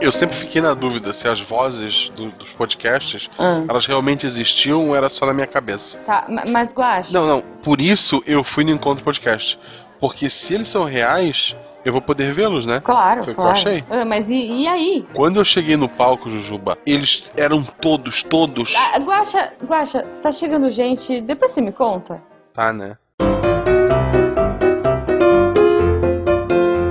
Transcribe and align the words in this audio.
Eu, 0.00 0.12
sempre 0.12 0.36
fiquei 0.36 0.60
na 0.60 0.74
dúvida 0.74 1.12
se 1.12 1.26
as 1.28 1.40
vozes 1.40 2.10
do, 2.10 2.30
dos 2.30 2.50
podcasts 2.50 3.30
hum. 3.38 3.66
elas 3.68 3.86
realmente 3.86 4.26
existiam 4.26 4.88
ou 4.88 4.96
era 4.96 5.08
só 5.08 5.24
na 5.24 5.32
minha 5.32 5.46
cabeça. 5.46 5.98
Tá, 6.00 6.26
mas 6.48 6.74
Guache. 6.74 7.12
Não, 7.14 7.26
não. 7.26 7.42
Por 7.62 7.80
isso 7.80 8.22
eu 8.26 8.44
fui 8.44 8.64
no 8.64 8.70
encontro 8.70 9.04
podcast. 9.04 9.58
Porque 10.00 10.28
se 10.30 10.54
eles 10.54 10.68
são 10.68 10.84
reais, 10.84 11.56
eu 11.84 11.92
vou 11.92 12.02
poder 12.02 12.32
vê-los, 12.32 12.66
né? 12.66 12.80
Claro, 12.80 13.24
Foi 13.24 13.34
claro. 13.34 13.52
que 13.52 13.58
eu 13.58 13.72
achei. 13.72 13.84
Ah, 13.90 14.04
mas 14.04 14.30
e, 14.30 14.36
e, 14.36 14.68
aí? 14.68 15.06
Quando 15.14 15.40
eu 15.40 15.44
cheguei 15.44 15.76
no 15.76 15.88
palco, 15.88 16.28
Jujuba, 16.30 16.78
eles 16.86 17.30
eram 17.36 17.62
todos, 17.62 18.22
todos. 18.22 18.74
Ah, 18.76 18.98
Guaxa, 18.98 19.52
Guaxa, 19.64 20.02
tá 20.22 20.30
chegando 20.30 20.70
gente. 20.70 21.20
Depois 21.20 21.50
você 21.50 21.60
me 21.60 21.72
conta. 21.72 22.22
Tá, 22.52 22.72
né? 22.72 22.96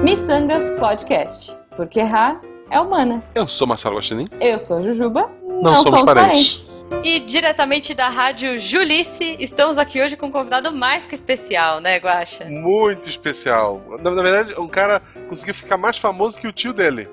Missangas 0.07 0.71
Podcast. 0.79 1.53
Porque 1.75 1.99
errar 1.99 2.39
é 2.71 2.79
humanas. 2.79 3.35
Eu 3.35 3.45
sou 3.45 3.67
Marcelo 3.67 3.97
Guaxinim. 3.97 4.29
Eu 4.39 4.57
sou 4.57 4.81
Jujuba. 4.81 5.29
Não, 5.45 5.61
não 5.63 5.75
somos, 5.75 5.99
somos 5.99 6.13
parentes. 6.13 6.69
parentes. 6.89 7.05
E 7.05 7.19
diretamente 7.19 7.93
da 7.93 8.07
rádio 8.07 8.57
Julice, 8.57 9.35
estamos 9.37 9.77
aqui 9.77 10.01
hoje 10.01 10.15
com 10.15 10.27
um 10.27 10.31
convidado 10.31 10.71
mais 10.71 11.05
que 11.05 11.13
especial, 11.13 11.81
né, 11.81 11.97
Guaxa? 11.97 12.45
Muito 12.45 13.09
especial. 13.09 13.81
Na, 14.01 14.09
na 14.11 14.21
verdade, 14.21 14.53
o 14.57 14.69
cara 14.69 15.01
conseguiu 15.27 15.53
ficar 15.53 15.75
mais 15.75 15.97
famoso 15.97 16.39
que 16.39 16.47
o 16.47 16.53
tio 16.53 16.71
dele. 16.71 17.09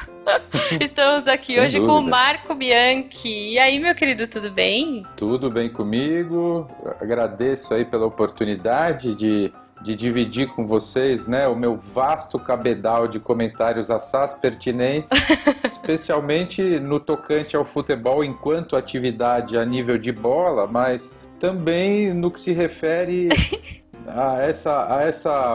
estamos 0.80 1.28
aqui 1.28 1.56
Sem 1.56 1.60
hoje 1.60 1.78
dúvida. 1.78 1.92
com 1.92 1.98
o 1.98 2.02
Marco 2.02 2.54
Bianchi. 2.54 3.52
E 3.52 3.58
aí, 3.58 3.78
meu 3.78 3.94
querido, 3.94 4.26
tudo 4.26 4.50
bem? 4.50 5.04
Tudo 5.18 5.50
bem 5.50 5.68
comigo. 5.68 6.66
Agradeço 6.98 7.74
aí 7.74 7.84
pela 7.84 8.06
oportunidade 8.06 9.14
de 9.14 9.52
de 9.86 9.94
dividir 9.94 10.48
com 10.48 10.66
vocês 10.66 11.28
né, 11.28 11.46
o 11.46 11.54
meu 11.54 11.76
vasto 11.76 12.40
cabedal 12.40 13.06
de 13.06 13.20
comentários 13.20 13.88
assaz 13.88 14.34
pertinentes, 14.34 15.08
especialmente 15.64 16.80
no 16.80 16.98
tocante 16.98 17.54
ao 17.54 17.64
futebol 17.64 18.24
enquanto 18.24 18.74
atividade 18.74 19.56
a 19.56 19.64
nível 19.64 19.96
de 19.96 20.10
bola, 20.10 20.66
mas 20.66 21.16
também 21.38 22.12
no 22.12 22.32
que 22.32 22.40
se 22.40 22.52
refere 22.52 23.28
a 24.08 24.42
essa, 24.42 24.94
a 24.94 25.02
essa, 25.02 25.54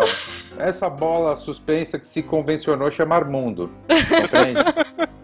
essa 0.57 0.89
bola 0.89 1.35
suspensa 1.35 1.99
que 1.99 2.07
se 2.07 2.23
convencionou 2.23 2.89
chamar 2.91 3.25
mundo. 3.25 3.71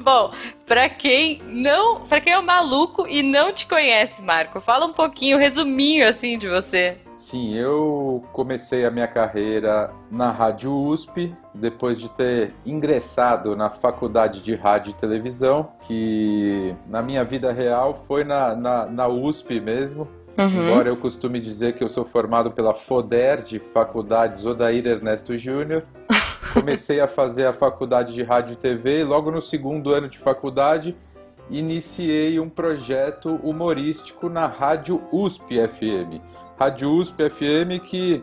Bom, 0.00 0.32
para 0.66 0.88
quem 0.88 1.40
não, 1.46 2.00
para 2.00 2.20
quem 2.20 2.32
é 2.32 2.38
um 2.38 2.42
maluco 2.42 3.06
e 3.06 3.22
não 3.22 3.52
te 3.52 3.66
conhece, 3.66 4.20
Marco, 4.20 4.60
fala 4.60 4.86
um 4.86 4.92
pouquinho, 4.92 5.38
resuminho 5.38 6.08
assim 6.08 6.36
de 6.36 6.48
você. 6.48 6.98
Sim, 7.14 7.54
eu 7.54 8.24
comecei 8.32 8.84
a 8.84 8.90
minha 8.90 9.06
carreira 9.06 9.92
na 10.10 10.30
Rádio 10.32 10.74
USP, 10.74 11.32
depois 11.54 12.00
de 12.00 12.08
ter 12.10 12.52
ingressado 12.66 13.54
na 13.54 13.70
faculdade 13.70 14.42
de 14.42 14.54
rádio 14.54 14.90
e 14.90 14.94
televisão, 14.94 15.68
que 15.82 16.74
na 16.88 17.00
minha 17.00 17.22
vida 17.22 17.52
real 17.52 18.02
foi 18.08 18.24
na, 18.24 18.56
na, 18.56 18.86
na 18.86 19.06
USP 19.06 19.60
mesmo. 19.60 20.08
Uhum. 20.36 20.68
Embora 20.68 20.88
eu 20.88 20.96
costume 20.96 21.40
dizer 21.40 21.74
que 21.74 21.84
eu 21.84 21.88
sou 21.88 22.04
formado 22.04 22.50
pela 22.50 22.72
FODER, 22.72 23.42
de 23.42 23.58
Faculdades 23.58 24.46
Odair 24.46 24.86
Ernesto 24.86 25.36
Júnior. 25.36 25.84
Comecei 26.54 27.00
a 27.00 27.08
fazer 27.08 27.46
a 27.46 27.52
faculdade 27.52 28.12
de 28.12 28.22
rádio 28.22 28.54
e 28.54 28.56
TV 28.56 29.00
e 29.00 29.04
logo 29.04 29.30
no 29.30 29.40
segundo 29.40 29.92
ano 29.92 30.08
de 30.08 30.18
faculdade 30.18 30.94
iniciei 31.50 32.38
um 32.38 32.48
projeto 32.48 33.36
humorístico 33.42 34.28
na 34.28 34.46
Rádio 34.46 35.02
USP 35.12 35.56
FM. 35.66 36.20
Rádio 36.58 36.90
USP 36.92 37.30
FM 37.30 37.82
que 37.84 38.22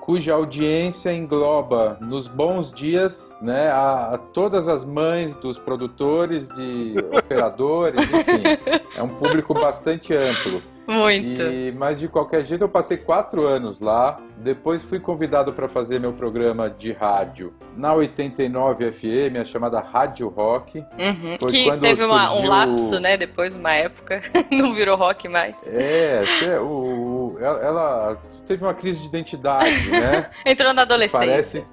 cuja 0.00 0.34
audiência 0.34 1.12
engloba 1.12 1.96
nos 2.00 2.26
bons 2.26 2.72
dias, 2.72 3.34
né, 3.40 3.68
a, 3.70 4.14
a 4.14 4.18
todas 4.18 4.66
as 4.66 4.84
mães 4.84 5.36
dos 5.36 5.58
produtores 5.58 6.48
e 6.58 6.94
operadores, 7.16 8.04
enfim, 8.06 8.42
é 8.96 9.02
um 9.02 9.08
público 9.08 9.54
bastante 9.54 10.14
amplo. 10.14 10.62
Muito. 10.90 11.40
E, 11.42 11.70
mas 11.70 12.00
de 12.00 12.08
qualquer 12.08 12.44
jeito 12.44 12.64
eu 12.64 12.68
passei 12.68 12.96
quatro 12.96 13.46
anos 13.46 13.78
lá. 13.78 14.20
Depois 14.38 14.82
fui 14.82 14.98
convidado 14.98 15.52
para 15.52 15.68
fazer 15.68 16.00
meu 16.00 16.12
programa 16.12 16.68
de 16.68 16.92
rádio 16.92 17.54
na 17.76 17.94
89 17.94 18.90
FM, 18.90 19.36
a 19.40 19.44
chamada 19.44 19.78
Rádio 19.78 20.28
Rock. 20.28 20.80
Uhum, 20.80 21.38
que 21.48 21.78
teve 21.78 22.02
uma, 22.02 22.26
surgiu... 22.26 22.44
um 22.44 22.48
lapso, 22.48 22.98
né? 22.98 23.16
Depois, 23.16 23.54
uma 23.54 23.72
época, 23.72 24.20
não 24.50 24.74
virou 24.74 24.96
rock 24.96 25.28
mais. 25.28 25.64
É, 25.68 26.24
o, 26.60 27.36
ela 27.40 28.20
teve 28.44 28.64
uma 28.64 28.74
crise 28.74 28.98
de 28.98 29.06
identidade, 29.06 29.90
né? 29.90 30.28
Entrou 30.44 30.74
na 30.74 30.82
adolescência. 30.82 31.26
Parece, 31.26 31.64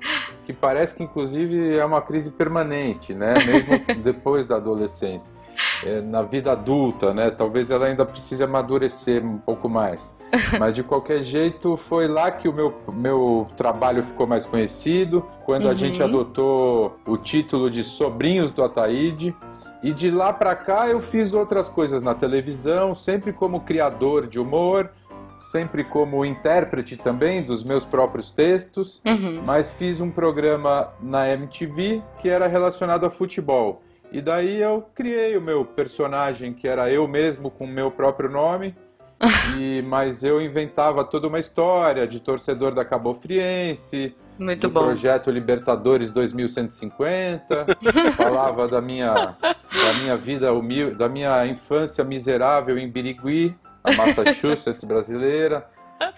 que 0.45 0.53
parece 0.53 0.95
que, 0.95 1.03
inclusive, 1.03 1.75
é 1.75 1.83
uma 1.83 2.03
crise 2.03 2.29
permanente, 2.29 3.15
né? 3.15 3.33
Mesmo 3.33 3.79
depois 4.03 4.45
da 4.45 4.57
adolescência 4.57 5.35
é, 5.83 6.01
na 6.01 6.21
vida 6.21 6.51
adulta, 6.51 7.13
né? 7.13 7.29
Talvez 7.29 7.71
ela 7.71 7.85
ainda 7.85 8.05
precise 8.05 8.43
amadurecer 8.43 9.25
um 9.25 9.37
pouco 9.37 9.67
mais. 9.69 10.15
Mas 10.59 10.75
de 10.75 10.83
qualquer 10.83 11.21
jeito, 11.21 11.77
foi 11.77 12.07
lá 12.07 12.29
que 12.31 12.47
o 12.47 12.53
meu, 12.53 12.73
meu 12.91 13.45
trabalho 13.55 14.03
ficou 14.03 14.27
mais 14.27 14.45
conhecido, 14.45 15.25
quando 15.45 15.65
uhum. 15.65 15.71
a 15.71 15.73
gente 15.73 16.03
adotou 16.03 16.97
o 17.05 17.17
título 17.17 17.69
de 17.69 17.83
Sobrinhos 17.83 18.51
do 18.51 18.63
Ataíde. 18.63 19.35
E 19.81 19.93
de 19.93 20.09
lá 20.09 20.33
para 20.33 20.55
cá 20.55 20.89
eu 20.89 20.99
fiz 20.99 21.33
outras 21.33 21.69
coisas 21.69 22.01
na 22.01 22.13
televisão, 22.13 22.95
sempre 22.95 23.31
como 23.31 23.61
criador 23.61 24.27
de 24.27 24.39
humor, 24.39 24.89
sempre 25.37 25.83
como 25.83 26.25
intérprete 26.25 26.97
também 26.97 27.43
dos 27.43 27.63
meus 27.63 27.85
próprios 27.85 28.31
textos, 28.31 29.01
uhum. 29.05 29.41
mas 29.45 29.69
fiz 29.69 30.01
um 30.01 30.09
programa 30.09 30.89
na 30.99 31.29
MTV 31.29 32.01
que 32.19 32.27
era 32.27 32.47
relacionado 32.47 33.05
a 33.05 33.09
futebol. 33.09 33.83
E 34.11 34.21
daí 34.21 34.61
eu 34.61 34.87
criei 34.95 35.35
o 35.35 35.41
meu 35.41 35.65
personagem, 35.65 36.53
que 36.53 36.67
era 36.67 36.91
eu 36.91 37.07
mesmo 37.07 37.51
com 37.51 37.65
o 37.65 37.67
meu 37.67 37.91
próprio 37.91 38.29
nome. 38.29 38.75
e, 39.57 39.81
mas 39.81 40.23
eu 40.23 40.39
inventava 40.39 41.03
toda 41.03 41.27
uma 41.27 41.39
história 41.39 42.07
de 42.07 42.19
torcedor 42.19 42.73
da 42.73 42.85
Cabo 42.85 43.15
Friense, 43.15 44.15
Muito 44.37 44.67
do 44.67 44.73
bom. 44.73 44.83
projeto 44.83 45.31
Libertadores 45.31 46.11
2150, 46.11 47.65
falava 48.15 48.67
da 48.67 48.79
minha, 48.79 49.35
da 49.41 49.93
minha 49.99 50.15
vida 50.15 50.53
humilde, 50.53 50.95
da 50.95 51.09
minha 51.09 51.45
infância 51.47 52.03
miserável 52.03 52.77
em 52.77 52.87
Birigui, 52.87 53.55
a 53.83 53.91
Massachusetts 53.93 54.83
brasileira. 54.85 55.65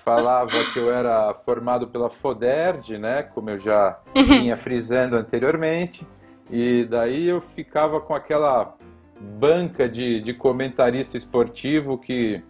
Falava 0.03 0.51
que 0.73 0.77
eu 0.77 0.93
era 0.93 1.33
formado 1.45 1.87
pela 1.87 2.09
FODERD, 2.09 2.97
né, 2.97 3.23
como 3.23 3.49
eu 3.49 3.57
já 3.57 3.97
vinha 4.13 4.57
frisando 4.57 5.15
anteriormente. 5.15 6.05
E 6.49 6.85
daí 6.85 7.27
eu 7.27 7.41
ficava 7.41 8.01
com 8.01 8.13
aquela 8.13 8.75
banca 9.19 9.87
de, 9.87 10.21
de 10.21 10.33
comentarista 10.33 11.17
esportivo 11.17 11.97
que, 11.97 12.41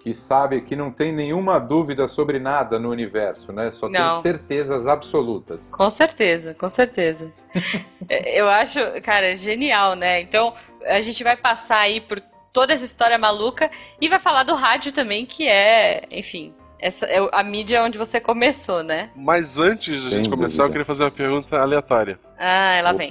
que 0.00 0.12
sabe 0.12 0.60
que 0.60 0.76
não 0.76 0.90
tem 0.90 1.12
nenhuma 1.12 1.58
dúvida 1.58 2.08
sobre 2.08 2.38
nada 2.38 2.78
no 2.78 2.90
universo, 2.90 3.52
né? 3.52 3.70
Só 3.70 3.88
não. 3.88 4.14
tem 4.14 4.22
certezas 4.22 4.86
absolutas. 4.86 5.70
Com 5.70 5.88
certeza, 5.88 6.54
com 6.54 6.68
certeza. 6.68 7.30
eu 8.08 8.48
acho, 8.48 8.78
cara, 9.02 9.34
genial, 9.36 9.94
né? 9.94 10.20
Então 10.20 10.54
a 10.86 11.00
gente 11.00 11.22
vai 11.22 11.36
passar 11.36 11.78
aí 11.78 12.00
por 12.00 12.20
toda 12.52 12.72
essa 12.72 12.84
história 12.84 13.18
maluca 13.18 13.70
e 14.00 14.08
vai 14.08 14.18
falar 14.18 14.42
do 14.42 14.54
rádio 14.54 14.92
também, 14.92 15.24
que 15.24 15.46
é, 15.46 16.02
enfim, 16.10 16.52
essa 16.80 17.06
é 17.06 17.18
a 17.32 17.42
mídia 17.42 17.82
onde 17.82 17.98
você 17.98 18.20
começou, 18.20 18.82
né? 18.82 19.10
Mas 19.14 19.58
antes 19.58 20.02
de 20.02 20.08
a 20.08 20.10
gente 20.10 20.28
começar, 20.28 20.64
eu 20.64 20.70
queria 20.70 20.84
fazer 20.84 21.04
uma 21.04 21.10
pergunta 21.10 21.56
aleatória. 21.56 22.18
Ah, 22.38 22.74
ela 22.74 22.92
vem. 22.92 23.10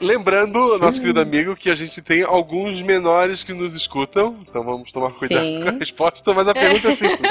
Lembrando, 0.00 0.78
nosso 0.78 1.00
querido 1.00 1.20
amigo, 1.20 1.56
que 1.56 1.68
a 1.68 1.74
gente 1.74 2.00
tem 2.00 2.22
alguns 2.22 2.80
menores 2.80 3.42
que 3.42 3.52
nos 3.52 3.74
escutam, 3.74 4.36
então 4.48 4.62
vamos 4.62 4.92
tomar 4.92 5.08
cuidado 5.08 5.44
Sim. 5.44 5.62
com 5.62 5.68
a 5.68 5.72
resposta, 5.72 6.34
mas 6.34 6.46
a 6.46 6.54
pergunta 6.54 6.88
é 6.88 6.92
simples. 6.92 7.30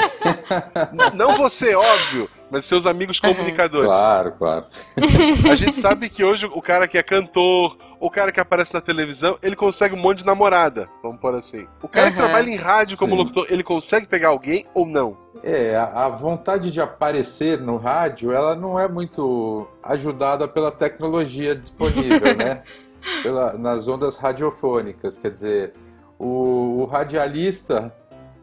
Não 1.14 1.34
você, 1.36 1.74
óbvio, 1.74 2.28
mas 2.50 2.66
seus 2.66 2.84
amigos 2.84 3.18
comunicadores. 3.18 3.88
Claro, 3.88 4.32
claro. 4.32 4.66
A 5.50 5.56
gente 5.56 5.76
sabe 5.76 6.10
que 6.10 6.22
hoje 6.22 6.44
o 6.44 6.60
cara 6.60 6.86
que 6.86 6.98
é 6.98 7.02
cantor, 7.02 7.78
o 7.98 8.10
cara 8.10 8.30
que 8.30 8.40
aparece 8.40 8.74
na 8.74 8.80
televisão, 8.80 9.38
ele 9.42 9.56
consegue 9.56 9.94
um 9.94 9.98
monte 9.98 10.18
de 10.18 10.26
namorada, 10.26 10.90
vamos 11.02 11.20
por 11.20 11.34
assim. 11.34 11.66
O 11.80 11.88
cara 11.88 12.08
uhum. 12.08 12.12
que 12.12 12.18
trabalha 12.18 12.50
em 12.50 12.56
rádio 12.56 12.98
como 12.98 13.12
Sim. 13.12 13.18
locutor, 13.18 13.46
ele 13.48 13.62
consegue 13.62 14.06
pegar 14.06 14.28
alguém 14.28 14.66
ou 14.74 14.84
não? 14.84 15.16
É, 15.42 15.76
a, 15.76 16.08
vontade 16.08 16.70
de 16.70 16.80
aparecer 16.80 17.60
no 17.60 17.76
rádio, 17.76 18.30
ela 18.30 18.54
não 18.54 18.78
é 18.78 18.86
muito 18.86 19.66
ajudada 19.82 20.46
pela 20.46 20.70
tecnologia 20.70 21.54
disponível, 21.54 22.34
né? 22.38 22.62
Pela, 23.24 23.54
nas 23.54 23.88
ondas 23.88 24.16
radiofônicas. 24.16 25.16
Quer 25.16 25.32
dizer, 25.32 25.74
o, 26.16 26.82
o 26.82 26.84
radialista, 26.84 27.92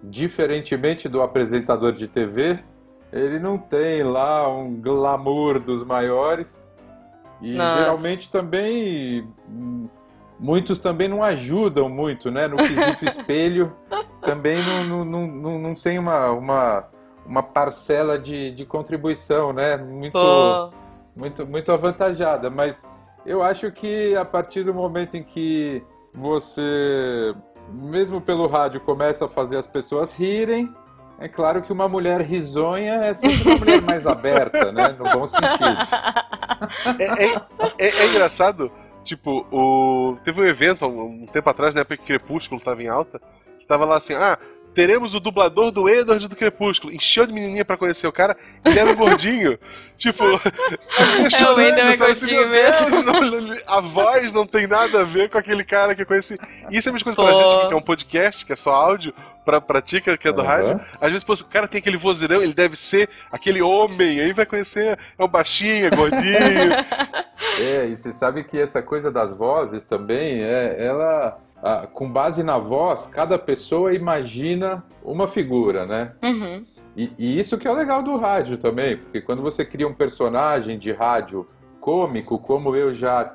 diferentemente 0.04 1.08
do 1.08 1.22
apresentador 1.22 1.94
de 1.94 2.08
TV, 2.10 2.60
ele 3.12 3.40
não 3.40 3.58
tem 3.58 4.04
lá 4.04 4.50
um 4.50 4.76
glamour 4.76 5.60
dos 5.60 5.84
maiores. 5.84 6.68
E 7.42 7.56
Nossa. 7.56 7.78
geralmente 7.78 8.30
também. 8.30 9.28
Muitos 10.40 10.80
também 10.80 11.08
não 11.08 11.22
ajudam 11.22 11.90
muito, 11.90 12.32
né? 12.32 12.48
No 12.48 12.58
quesito 12.58 13.04
espelho, 13.06 13.76
também 14.22 14.64
não, 14.64 15.06
não, 15.06 15.28
não, 15.28 15.60
não 15.60 15.76
tem 15.76 16.00
uma, 16.00 16.32
uma 16.32 16.88
uma 17.30 17.44
parcela 17.44 18.18
de, 18.18 18.50
de 18.52 18.66
contribuição, 18.66 19.54
né? 19.54 19.78
Muito, 19.78 20.74
muito, 21.16 21.46
muito 21.46 21.72
avantajada. 21.72 22.50
Mas 22.50 22.88
eu 23.24 23.44
acho 23.44 23.72
que 23.72 24.16
a 24.16 24.26
partir 24.26 24.64
do 24.64 24.74
momento 24.74 25.16
em 25.16 25.22
que 25.22 25.84
você, 26.12 27.36
mesmo 27.72 28.20
pelo 28.20 28.48
rádio, 28.48 28.82
começa 28.82 29.26
a 29.26 29.30
fazer 29.30 29.58
as 29.58 29.68
pessoas 29.68 30.12
rirem, 30.12 30.74
é 31.20 31.28
claro 31.28 31.62
que 31.62 31.72
uma 31.72 31.88
mulher 31.88 32.22
risonha 32.22 32.96
é 32.96 33.14
sempre 33.14 33.48
uma 33.48 33.58
mulher 33.58 33.82
mais 33.84 34.08
aberta, 34.08 34.72
né? 34.72 34.96
No 34.98 35.06
bom 35.06 35.28
sentido. 35.28 35.50
É, 37.00 37.26
é, 37.26 37.42
é, 37.78 37.88
é 37.88 38.08
engraçado, 38.08 38.70
tipo, 39.10 39.48
o... 39.52 40.18
teve 40.24 40.40
um 40.40 40.46
evento 40.46 40.86
um, 40.86 41.24
um 41.24 41.26
tempo 41.26 41.50
atrás, 41.50 41.74
na 41.74 41.82
época 41.82 41.98
que 41.98 42.06
Crepúsculo 42.06 42.60
estava 42.60 42.82
em 42.84 42.88
alta, 42.88 43.20
que 43.58 43.66
tava 43.66 43.84
lá 43.84 43.98
assim, 43.98 44.14
ah, 44.14 44.38
teremos 44.76 45.16
o 45.16 45.20
dublador 45.20 45.72
do 45.72 45.90
Edward 45.90 46.28
do 46.28 46.36
Crepúsculo. 46.36 46.94
Encheu 46.94 47.26
de 47.26 47.34
menininha 47.34 47.66
pra 47.66 47.76
conhecer 47.76 48.06
o 48.06 48.12
cara, 48.12 48.38
ele 48.64 48.78
era 48.78 48.92
um 48.92 48.96
gordinho. 48.96 49.58
tipo, 49.98 50.24
é, 50.24 51.52
o 51.52 51.60
Edward 51.60 51.94
é 51.94 51.98
gordinho 51.98 52.12
assim, 52.12 52.46
mesmo. 52.46 53.04
Não, 53.04 53.58
a 53.66 53.82
voz 53.82 54.32
não 54.32 54.46
tem 54.46 54.68
nada 54.68 55.02
a 55.02 55.04
ver 55.04 55.30
com 55.32 55.40
aquele 55.40 55.64
cara 55.64 55.96
que 55.96 56.04
eu 56.04 56.06
conheci. 56.06 56.38
Isso 56.70 56.88
é 56.88 56.92
uma 56.92 57.00
coisa 57.00 57.16
Pô. 57.16 57.24
pra 57.24 57.34
gente 57.34 57.68
que 57.68 57.74
é 57.74 57.78
um 57.78 57.82
podcast, 57.82 58.46
que 58.46 58.54
é 58.54 58.56
só 58.56 58.72
áudio, 58.72 59.12
pra, 59.50 59.60
pra 59.60 59.82
ti 59.82 60.00
que 60.00 60.10
é 60.28 60.32
do 60.32 60.42
uhum. 60.42 60.48
rádio. 60.48 60.80
Às 61.02 61.12
vezes, 61.12 61.24
pô, 61.24 61.34
o 61.34 61.46
cara 61.46 61.68
tem 61.68 61.80
aquele 61.80 61.98
vozeirão, 61.98 62.42
ele 62.42 62.54
deve 62.54 62.76
ser 62.76 63.10
aquele 63.32 63.62
homem, 63.62 64.20
aí 64.20 64.32
vai 64.32 64.46
conhecer, 64.46 65.00
é 65.18 65.24
o 65.24 65.28
baixinho, 65.28 65.88
é 65.88 65.90
gordinho. 65.90 66.74
é, 67.60 67.88
e 67.88 67.98
você 67.98 68.14
sabe 68.14 68.44
que 68.44 68.60
essa 68.60 68.82
coisa 68.82 69.12
das 69.12 69.36
vozes 69.36 69.84
também, 69.84 70.44
é, 70.44 70.86
ela 70.86 71.40
ah, 71.64 71.88
com 71.92 72.10
base 72.10 72.44
na 72.44 72.60
voz, 72.60 73.08
cada 73.08 73.40
pessoa 73.40 73.94
imagina 73.94 74.84
uma 75.04 75.28
figura, 75.28 75.86
né? 75.86 76.12
Uhum. 76.24 76.66
E, 76.96 77.12
e, 77.18 77.40
isso 77.40 77.58
que 77.58 77.68
é 77.68 77.72
o 77.72 77.76
legal 77.76 78.04
do 78.04 78.18
rádio 78.18 78.58
também, 78.58 78.98
porque 78.98 79.22
quando 79.22 79.42
você 79.42 79.66
cria 79.66 79.88
um 79.88 79.94
personagem 79.94 80.78
de 80.78 80.92
rádio 80.92 81.48
cômico, 81.80 82.38
como 82.38 82.76
eu 82.76 82.92
já 82.94 83.34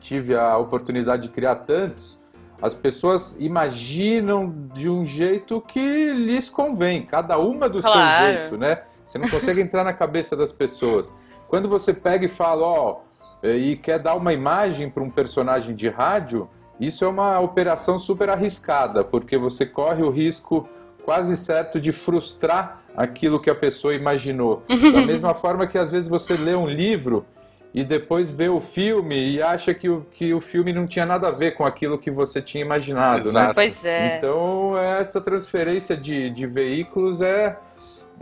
tive 0.00 0.34
a 0.34 0.56
oportunidade 0.56 1.24
de 1.24 1.28
criar 1.28 1.56
tantos, 1.56 2.18
as 2.62 2.74
pessoas 2.74 3.36
imaginam 3.40 4.54
de 4.74 4.88
um 4.88 5.06
jeito 5.06 5.60
que 5.60 6.12
lhes 6.12 6.48
convém, 6.48 7.02
cada 7.02 7.38
uma 7.38 7.68
do 7.68 7.80
claro. 7.80 8.26
seu 8.26 8.34
jeito, 8.34 8.56
né? 8.58 8.82
Você 9.04 9.18
não 9.18 9.28
consegue 9.28 9.60
entrar 9.60 9.82
na 9.82 9.92
cabeça 9.92 10.36
das 10.36 10.52
pessoas. 10.52 11.12
Quando 11.48 11.68
você 11.68 11.92
pega 11.92 12.26
e 12.26 12.28
fala, 12.28 12.64
ó, 12.64 13.00
e 13.42 13.76
quer 13.76 13.98
dar 13.98 14.14
uma 14.14 14.32
imagem 14.32 14.88
para 14.88 15.02
um 15.02 15.10
personagem 15.10 15.74
de 15.74 15.88
rádio, 15.88 16.48
isso 16.78 17.04
é 17.04 17.08
uma 17.08 17.40
operação 17.40 17.98
super 17.98 18.30
arriscada, 18.30 19.02
porque 19.02 19.36
você 19.36 19.66
corre 19.66 20.02
o 20.02 20.10
risco 20.10 20.68
quase 21.04 21.36
certo 21.36 21.80
de 21.80 21.92
frustrar 21.92 22.82
aquilo 22.96 23.40
que 23.40 23.50
a 23.50 23.54
pessoa 23.54 23.94
imaginou. 23.94 24.62
Da 24.68 25.00
mesma 25.04 25.34
forma 25.34 25.66
que 25.66 25.78
às 25.78 25.90
vezes 25.90 26.08
você 26.08 26.36
lê 26.36 26.54
um 26.54 26.66
livro 26.66 27.24
e 27.72 27.84
depois 27.84 28.30
vê 28.30 28.48
o 28.48 28.60
filme 28.60 29.34
e 29.34 29.42
acha 29.42 29.72
que 29.72 29.88
o, 29.88 30.04
que 30.10 30.34
o 30.34 30.40
filme 30.40 30.72
não 30.72 30.86
tinha 30.86 31.06
nada 31.06 31.28
a 31.28 31.30
ver 31.30 31.52
com 31.52 31.64
aquilo 31.64 31.98
que 31.98 32.10
você 32.10 32.42
tinha 32.42 32.64
imaginado, 32.64 33.32
né? 33.32 33.40
Exato. 33.40 33.46
né? 33.48 33.54
Pois 33.54 33.84
é. 33.84 34.16
Então, 34.16 34.78
essa 34.78 35.20
transferência 35.20 35.96
de, 35.96 36.30
de 36.30 36.46
veículos 36.46 37.22
é, 37.22 37.56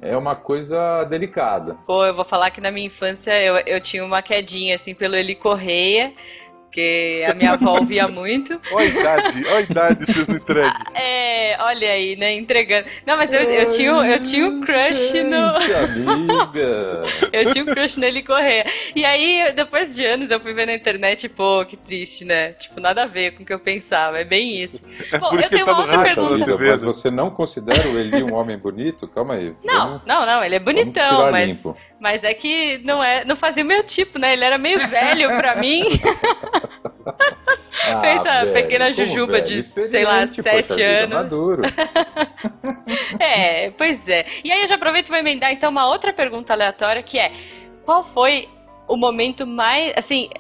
é 0.02 0.16
uma 0.16 0.36
coisa 0.36 1.04
delicada. 1.04 1.76
Pô, 1.86 2.04
eu 2.04 2.14
vou 2.14 2.24
falar 2.24 2.50
que 2.50 2.60
na 2.60 2.70
minha 2.70 2.86
infância 2.86 3.32
eu, 3.42 3.56
eu 3.66 3.80
tinha 3.80 4.04
uma 4.04 4.20
quedinha, 4.20 4.74
assim, 4.74 4.94
pelo 4.94 5.16
Eli 5.16 5.34
Correia 5.34 6.12
porque 6.68 7.24
a 7.28 7.34
minha 7.34 7.52
avó 7.52 7.78
ouvia 7.78 8.06
muito. 8.06 8.60
Olha 8.72 8.84
a 8.84 9.00
idade, 9.00 9.44
olha 9.46 9.56
a 9.56 9.60
idade 9.60 10.12
sendo 10.12 10.36
entregue. 10.36 10.76
É, 10.94 11.56
olha 11.60 11.90
aí, 11.90 12.14
né, 12.14 12.34
entregando. 12.34 12.86
Não, 13.06 13.16
mas 13.16 13.32
eu, 13.32 13.40
eu, 13.40 13.68
tinha, 13.70 13.90
eu 13.90 14.20
tinha 14.20 14.46
um 14.46 14.60
crush 14.60 15.12
gente, 15.12 15.22
no... 15.24 15.56
amiga! 16.36 17.02
eu 17.32 17.52
tinha 17.52 17.64
um 17.64 17.66
crush 17.66 17.96
nele 17.96 18.22
correr. 18.22 18.66
E 18.94 19.04
aí, 19.04 19.52
depois 19.54 19.96
de 19.96 20.04
anos, 20.04 20.30
eu 20.30 20.38
fui 20.40 20.52
ver 20.52 20.66
na 20.66 20.74
internet, 20.74 21.28
pô, 21.28 21.64
que 21.64 21.76
triste, 21.76 22.24
né? 22.24 22.52
Tipo, 22.52 22.80
nada 22.80 23.04
a 23.04 23.06
ver 23.06 23.32
com 23.32 23.42
o 23.42 23.46
que 23.46 23.52
eu 23.52 23.58
pensava, 23.58 24.18
é 24.18 24.24
bem 24.24 24.62
isso. 24.62 24.84
É 25.10 25.18
Bom, 25.18 25.34
eu 25.34 25.48
tenho 25.48 25.64
uma 25.64 25.74
tá 25.74 25.80
outra 25.80 26.02
pergunta. 26.02 26.56
mas 26.58 26.80
você 26.82 27.10
não 27.10 27.30
considera 27.30 27.88
o 27.88 27.98
Eli 27.98 28.22
um 28.22 28.34
homem 28.34 28.58
bonito? 28.58 29.08
Calma 29.08 29.34
aí. 29.34 29.54
Não, 29.64 29.88
vamos, 29.88 30.02
não, 30.06 30.26
não, 30.26 30.44
ele 30.44 30.56
é 30.56 30.60
bonitão, 30.60 31.30
mas... 31.30 31.48
Limpo. 31.48 31.76
Mas 32.00 32.22
é 32.22 32.32
que 32.32 32.78
não, 32.84 33.02
é, 33.02 33.24
não 33.24 33.34
fazia 33.34 33.64
o 33.64 33.66
meu 33.66 33.82
tipo, 33.82 34.18
né? 34.18 34.32
Ele 34.32 34.44
era 34.44 34.56
meio 34.56 34.78
velho 34.86 35.36
pra 35.36 35.56
mim. 35.60 35.82
ah, 37.04 37.96
Pensa, 38.00 38.22
velho, 38.22 38.52
pequena 38.52 38.92
Jujuba 38.92 39.40
de, 39.40 39.62
sei 39.62 40.04
lá, 40.04 40.26
sete 40.28 40.80
anos. 40.80 41.14
Maduro. 41.14 41.62
é, 43.18 43.70
pois 43.70 44.06
é. 44.08 44.26
E 44.44 44.52
aí 44.52 44.62
eu 44.62 44.68
já 44.68 44.76
aproveito 44.76 45.06
e 45.06 45.10
vou 45.10 45.18
emendar 45.18 45.52
então 45.52 45.70
uma 45.70 45.88
outra 45.88 46.12
pergunta 46.12 46.52
aleatória 46.52 47.02
que 47.02 47.18
é: 47.18 47.32
qual 47.84 48.04
foi 48.04 48.48
o 48.86 48.96
momento 48.96 49.44
mais, 49.46 49.92
assim, 49.96 50.30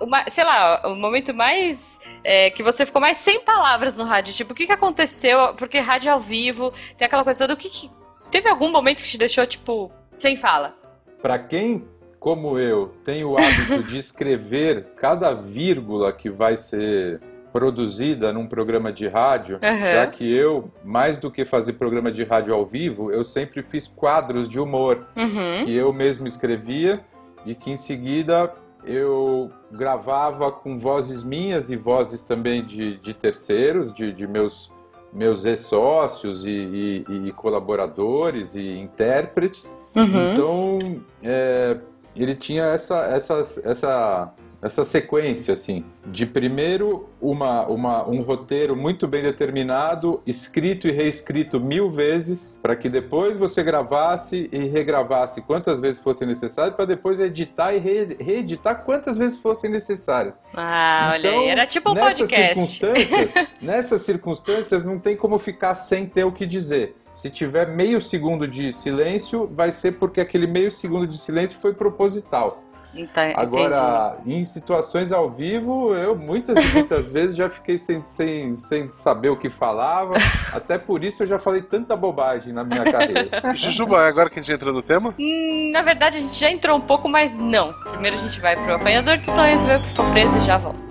uma, 0.00 0.24
sei 0.28 0.44
lá, 0.44 0.82
o 0.86 0.94
momento 0.94 1.34
mais 1.34 1.98
é, 2.22 2.50
que 2.50 2.62
você 2.62 2.86
ficou 2.86 3.00
mais 3.00 3.16
sem 3.16 3.40
palavras 3.40 3.96
no 3.96 4.04
rádio? 4.04 4.32
Tipo, 4.32 4.52
o 4.52 4.54
que, 4.54 4.66
que 4.66 4.72
aconteceu? 4.72 5.54
Porque 5.54 5.78
rádio 5.78 6.12
ao 6.12 6.20
vivo, 6.20 6.72
tem 6.96 7.06
aquela 7.06 7.24
coisa 7.24 7.40
toda. 7.40 7.54
O 7.54 7.56
que, 7.56 7.68
que 7.68 7.90
teve 8.30 8.48
algum 8.48 8.70
momento 8.70 9.02
que 9.02 9.08
te 9.08 9.18
deixou 9.18 9.44
tipo 9.46 9.90
sem 10.14 10.36
fala? 10.36 10.79
Para 11.22 11.38
quem, 11.38 11.84
como 12.18 12.58
eu, 12.58 12.94
tem 13.04 13.24
o 13.24 13.36
hábito 13.36 13.82
de 13.84 13.98
escrever 13.98 14.92
cada 14.96 15.32
vírgula 15.32 16.12
que 16.12 16.30
vai 16.30 16.56
ser 16.56 17.20
produzida 17.52 18.32
num 18.32 18.46
programa 18.46 18.92
de 18.92 19.08
rádio, 19.08 19.58
uhum. 19.62 19.90
já 19.90 20.06
que 20.06 20.24
eu, 20.32 20.70
mais 20.84 21.18
do 21.18 21.30
que 21.30 21.44
fazer 21.44 21.74
programa 21.74 22.10
de 22.10 22.24
rádio 22.24 22.54
ao 22.54 22.64
vivo, 22.64 23.10
eu 23.10 23.24
sempre 23.24 23.62
fiz 23.62 23.88
quadros 23.88 24.48
de 24.48 24.60
humor 24.60 25.06
uhum. 25.16 25.64
que 25.64 25.74
eu 25.74 25.92
mesmo 25.92 26.26
escrevia 26.26 27.00
e 27.44 27.54
que 27.54 27.70
em 27.70 27.76
seguida 27.76 28.52
eu 28.84 29.50
gravava 29.70 30.50
com 30.50 30.78
vozes 30.78 31.22
minhas 31.22 31.70
e 31.70 31.76
vozes 31.76 32.22
também 32.22 32.64
de, 32.64 32.96
de 32.98 33.12
terceiros, 33.12 33.92
de, 33.92 34.12
de 34.12 34.26
meus, 34.26 34.72
meus 35.12 35.44
ex-sócios 35.44 36.44
e, 36.44 37.04
e, 37.08 37.28
e 37.28 37.32
colaboradores 37.32 38.54
e 38.54 38.78
intérpretes. 38.78 39.76
Uhum. 39.94 40.26
Então, 40.26 41.02
é, 41.22 41.78
ele 42.16 42.34
tinha 42.34 42.64
essa, 42.64 42.98
essa, 43.06 43.40
essa, 43.64 44.32
essa 44.62 44.84
sequência, 44.84 45.54
assim, 45.54 45.84
de 46.06 46.26
primeiro 46.26 47.08
uma, 47.20 47.66
uma, 47.66 48.08
um 48.08 48.20
roteiro 48.22 48.76
muito 48.76 49.06
bem 49.06 49.22
determinado, 49.22 50.22
escrito 50.26 50.86
e 50.86 50.90
reescrito 50.90 51.58
mil 51.58 51.90
vezes, 51.90 52.54
para 52.60 52.76
que 52.76 52.88
depois 52.88 53.36
você 53.36 53.62
gravasse 53.62 54.48
e 54.52 54.58
regravasse 54.66 55.40
quantas 55.40 55.80
vezes 55.80 56.00
fosse 56.00 56.26
necessário, 56.26 56.74
para 56.74 56.84
depois 56.84 57.20
editar 57.20 57.72
e 57.74 57.78
re, 57.78 58.16
reeditar 58.20 58.84
quantas 58.84 59.16
vezes 59.16 59.38
fossem 59.38 59.70
necessárias. 59.70 60.34
Ah, 60.54 61.14
então, 61.18 61.30
olha 61.30 61.40
aí, 61.40 61.48
era 61.48 61.66
tipo 61.66 61.90
um 61.90 61.94
nessas 61.94 62.20
podcast. 62.20 62.66
Circunstâncias, 62.66 63.48
nessas 63.60 64.02
circunstâncias, 64.02 64.84
não 64.84 64.98
tem 64.98 65.16
como 65.16 65.38
ficar 65.38 65.74
sem 65.74 66.06
ter 66.06 66.24
o 66.24 66.32
que 66.32 66.44
dizer. 66.44 66.96
Se 67.12 67.30
tiver 67.30 67.66
meio 67.68 68.00
segundo 68.00 68.46
de 68.46 68.72
silêncio, 68.72 69.48
vai 69.52 69.72
ser 69.72 69.92
porque 69.92 70.20
aquele 70.20 70.46
meio 70.46 70.70
segundo 70.70 71.06
de 71.06 71.18
silêncio 71.18 71.58
foi 71.58 71.74
proposital. 71.74 72.62
Então, 72.94 73.22
Agora, 73.36 74.16
entendi. 74.20 74.38
em 74.38 74.44
situações 74.44 75.12
ao 75.12 75.30
vivo, 75.30 75.94
eu 75.94 76.16
muitas 76.16 76.72
muitas 76.74 77.06
vezes 77.10 77.36
já 77.36 77.48
fiquei 77.48 77.78
sem, 77.78 78.04
sem, 78.04 78.56
sem 78.56 78.90
saber 78.90 79.28
o 79.28 79.36
que 79.36 79.48
falava. 79.48 80.14
Até 80.52 80.76
por 80.76 81.04
isso 81.04 81.22
eu 81.22 81.26
já 81.26 81.38
falei 81.38 81.62
tanta 81.62 81.94
bobagem 81.94 82.52
na 82.52 82.64
minha 82.64 82.82
carreira. 82.90 83.28
Jujuba, 83.54 84.04
é 84.04 84.08
agora 84.08 84.28
que 84.28 84.40
a 84.40 84.42
gente 84.42 84.52
entra 84.52 84.72
no 84.72 84.82
tema? 84.82 85.14
Hum, 85.18 85.70
na 85.72 85.82
verdade, 85.82 86.18
a 86.18 86.20
gente 86.20 86.34
já 86.34 86.50
entrou 86.50 86.76
um 86.76 86.80
pouco, 86.80 87.08
mas 87.08 87.36
não. 87.36 87.72
Primeiro 87.92 88.16
a 88.16 88.20
gente 88.20 88.40
vai 88.40 88.56
pro 88.56 88.74
apanhador 88.74 89.18
de 89.18 89.30
sonhos, 89.30 89.64
ver 89.64 89.78
o 89.78 89.82
que 89.82 89.88
ficou 89.88 90.10
preso 90.10 90.36
e 90.38 90.40
já 90.40 90.58
volta. 90.58 90.90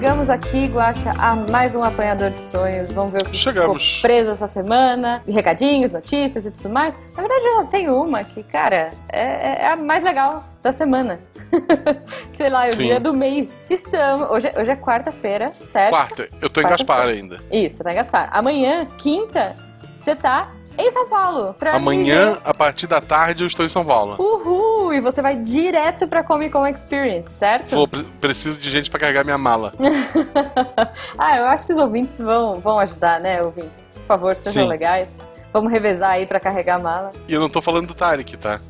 Chegamos 0.00 0.30
aqui, 0.30 0.64
Guacha, 0.64 1.10
a 1.18 1.36
mais 1.36 1.74
um 1.74 1.82
apanhador 1.82 2.30
de 2.30 2.42
sonhos. 2.42 2.90
Vamos 2.90 3.12
ver 3.12 3.20
o 3.20 3.24
que 3.26 3.36
chegamos. 3.36 3.96
ficou 3.96 4.00
preso 4.00 4.30
essa 4.30 4.46
semana, 4.46 5.22
recadinhos, 5.28 5.92
notícias 5.92 6.46
e 6.46 6.50
tudo 6.50 6.70
mais. 6.70 6.96
Na 7.14 7.20
verdade, 7.22 7.44
eu 7.44 7.66
tenho 7.66 8.02
uma 8.02 8.24
que, 8.24 8.42
cara, 8.42 8.88
é, 9.10 9.62
é 9.62 9.66
a 9.66 9.76
mais 9.76 10.02
legal 10.02 10.42
da 10.62 10.72
semana. 10.72 11.20
Sei 12.32 12.48
lá, 12.48 12.66
é 12.66 12.70
o 12.70 12.76
Sim. 12.76 12.86
dia 12.86 12.98
do 12.98 13.12
mês. 13.12 13.66
Estamos. 13.68 14.30
Hoje, 14.30 14.48
é, 14.48 14.58
hoje 14.58 14.70
é 14.70 14.76
quarta-feira, 14.76 15.52
certo? 15.66 15.90
Quarta. 15.90 16.28
Eu 16.40 16.48
tô 16.48 16.62
em 16.62 16.64
Gaspar 16.64 17.06
ainda. 17.06 17.36
Isso, 17.52 17.76
você 17.76 17.84
tá 17.84 17.92
em 17.92 17.96
Gaspar. 17.96 18.30
Amanhã, 18.32 18.86
quinta, 18.96 19.54
você 19.98 20.16
tá 20.16 20.48
em 20.80 20.90
São 20.90 21.08
Paulo. 21.08 21.54
Amanhã, 21.72 22.38
a 22.44 22.54
partir 22.54 22.86
da 22.86 23.00
tarde, 23.00 23.42
eu 23.42 23.46
estou 23.46 23.64
em 23.64 23.68
São 23.68 23.84
Paulo. 23.84 24.16
Uhul! 24.18 24.92
E 24.94 25.00
você 25.00 25.22
vai 25.22 25.36
direto 25.36 26.06
pra 26.06 26.22
Comic 26.22 26.50
Con 26.50 26.66
Experience, 26.66 27.30
certo? 27.30 27.74
Vou, 27.74 27.88
preciso 28.20 28.58
de 28.58 28.70
gente 28.70 28.90
para 28.90 29.00
carregar 29.00 29.24
minha 29.24 29.38
mala. 29.38 29.72
ah, 31.18 31.36
eu 31.38 31.46
acho 31.46 31.66
que 31.66 31.72
os 31.72 31.78
ouvintes 31.78 32.18
vão, 32.18 32.60
vão 32.60 32.78
ajudar, 32.78 33.20
né, 33.20 33.42
ouvintes? 33.42 33.90
Por 33.94 34.04
favor, 34.04 34.36
sejam 34.36 34.64
Sim. 34.64 34.68
legais. 34.68 35.14
Vamos 35.52 35.72
revezar 35.72 36.10
aí 36.10 36.26
para 36.26 36.38
carregar 36.38 36.76
a 36.76 36.78
mala. 36.78 37.10
E 37.26 37.34
eu 37.34 37.40
não 37.40 37.48
tô 37.48 37.60
falando 37.60 37.88
do 37.88 37.94
Tarek, 37.94 38.36
tá? 38.36 38.60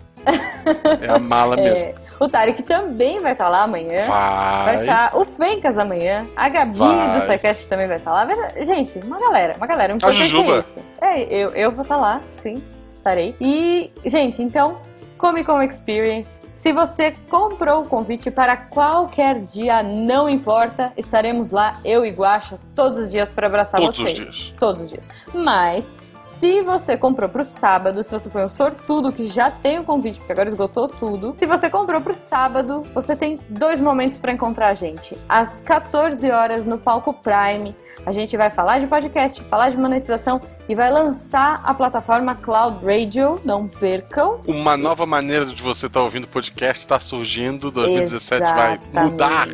É 1.00 1.08
a 1.08 1.18
mala 1.18 1.56
é, 1.60 1.62
mesmo. 1.62 2.00
O 2.20 2.28
Tarek 2.28 2.62
também 2.62 3.20
vai 3.20 3.32
estar 3.32 3.48
lá 3.48 3.62
amanhã. 3.62 4.06
Vai. 4.06 4.64
Vai 4.64 4.80
estar 4.80 5.16
o 5.16 5.24
Fencas 5.24 5.78
amanhã. 5.78 6.26
A 6.36 6.48
Gabi 6.48 6.78
vai. 6.78 7.12
do 7.18 7.20
SciCast 7.22 7.66
também 7.66 7.86
vai 7.86 7.96
estar 7.96 8.12
lá. 8.12 8.28
Gente, 8.62 8.98
uma 8.98 9.18
galera, 9.18 9.54
uma 9.56 9.66
galera. 9.66 9.94
O 9.94 9.96
importante 9.96 10.36
é 10.36 10.58
isso. 10.58 10.78
É, 11.00 11.22
eu, 11.22 11.50
eu 11.50 11.72
vou 11.72 11.82
estar 11.82 11.96
lá, 11.96 12.20
sim, 12.38 12.62
estarei. 12.92 13.34
E, 13.40 13.90
gente, 14.04 14.42
então, 14.42 14.76
Comic 15.20 15.44
Con 15.44 15.62
Experience. 15.62 16.40
Se 16.54 16.72
você 16.72 17.12
comprou 17.28 17.82
o 17.82 17.88
convite 17.88 18.30
para 18.30 18.56
qualquer 18.56 19.40
dia, 19.40 19.82
não 19.82 20.28
importa, 20.28 20.92
estaremos 20.96 21.50
lá, 21.50 21.78
eu 21.84 22.06
e 22.06 22.10
Guaxa, 22.10 22.58
todos 22.74 23.00
os 23.00 23.08
dias 23.08 23.28
para 23.28 23.46
abraçar 23.46 23.80
todos 23.80 23.98
vocês. 23.98 24.16
Todos 24.18 24.30
os 24.30 24.36
dias. 24.36 24.54
Todos 24.58 24.82
os 24.82 24.88
dias. 24.88 25.04
Mas 25.34 25.94
se 26.40 26.62
você 26.62 26.96
comprou 26.96 27.28
pro 27.28 27.44
sábado, 27.44 28.02
se 28.02 28.10
você 28.10 28.30
foi 28.30 28.42
um 28.42 28.48
sortudo 28.48 29.12
que 29.12 29.24
já 29.24 29.50
tem 29.50 29.78
o 29.78 29.84
convite, 29.84 30.18
porque 30.18 30.32
agora 30.32 30.48
esgotou 30.48 30.88
tudo. 30.88 31.34
Se 31.36 31.44
você 31.44 31.68
comprou 31.68 32.00
pro 32.00 32.14
sábado, 32.14 32.82
você 32.94 33.14
tem 33.14 33.38
dois 33.50 33.78
momentos 33.78 34.18
para 34.18 34.32
encontrar 34.32 34.68
a 34.68 34.74
gente. 34.74 35.14
Às 35.28 35.60
14 35.60 36.30
horas 36.30 36.64
no 36.64 36.78
Palco 36.78 37.12
Prime, 37.12 37.76
a 38.06 38.10
gente 38.10 38.38
vai 38.38 38.48
falar 38.48 38.78
de 38.78 38.86
podcast, 38.86 39.42
falar 39.44 39.68
de 39.68 39.76
monetização 39.76 40.40
e 40.66 40.74
vai 40.74 40.90
lançar 40.90 41.60
a 41.62 41.74
plataforma 41.74 42.34
Cloud 42.34 42.86
Radio. 42.86 43.38
Não 43.44 43.68
percam. 43.68 44.40
Uma 44.46 44.78
nova 44.78 45.04
maneira 45.04 45.44
de 45.44 45.62
você 45.62 45.88
estar 45.88 46.00
tá 46.00 46.04
ouvindo 46.04 46.26
podcast 46.26 46.82
está 46.82 46.98
surgindo. 46.98 47.70
2017 47.70 48.42
Exatamente. 48.42 48.86
vai 48.90 49.04
mudar. 49.04 49.48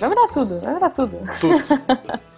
Vai 0.00 0.08
mudar 0.08 0.28
tudo, 0.28 0.58
vai 0.58 0.72
mudar 0.72 0.88
tudo. 0.88 1.18
Tudo. 1.38 2.24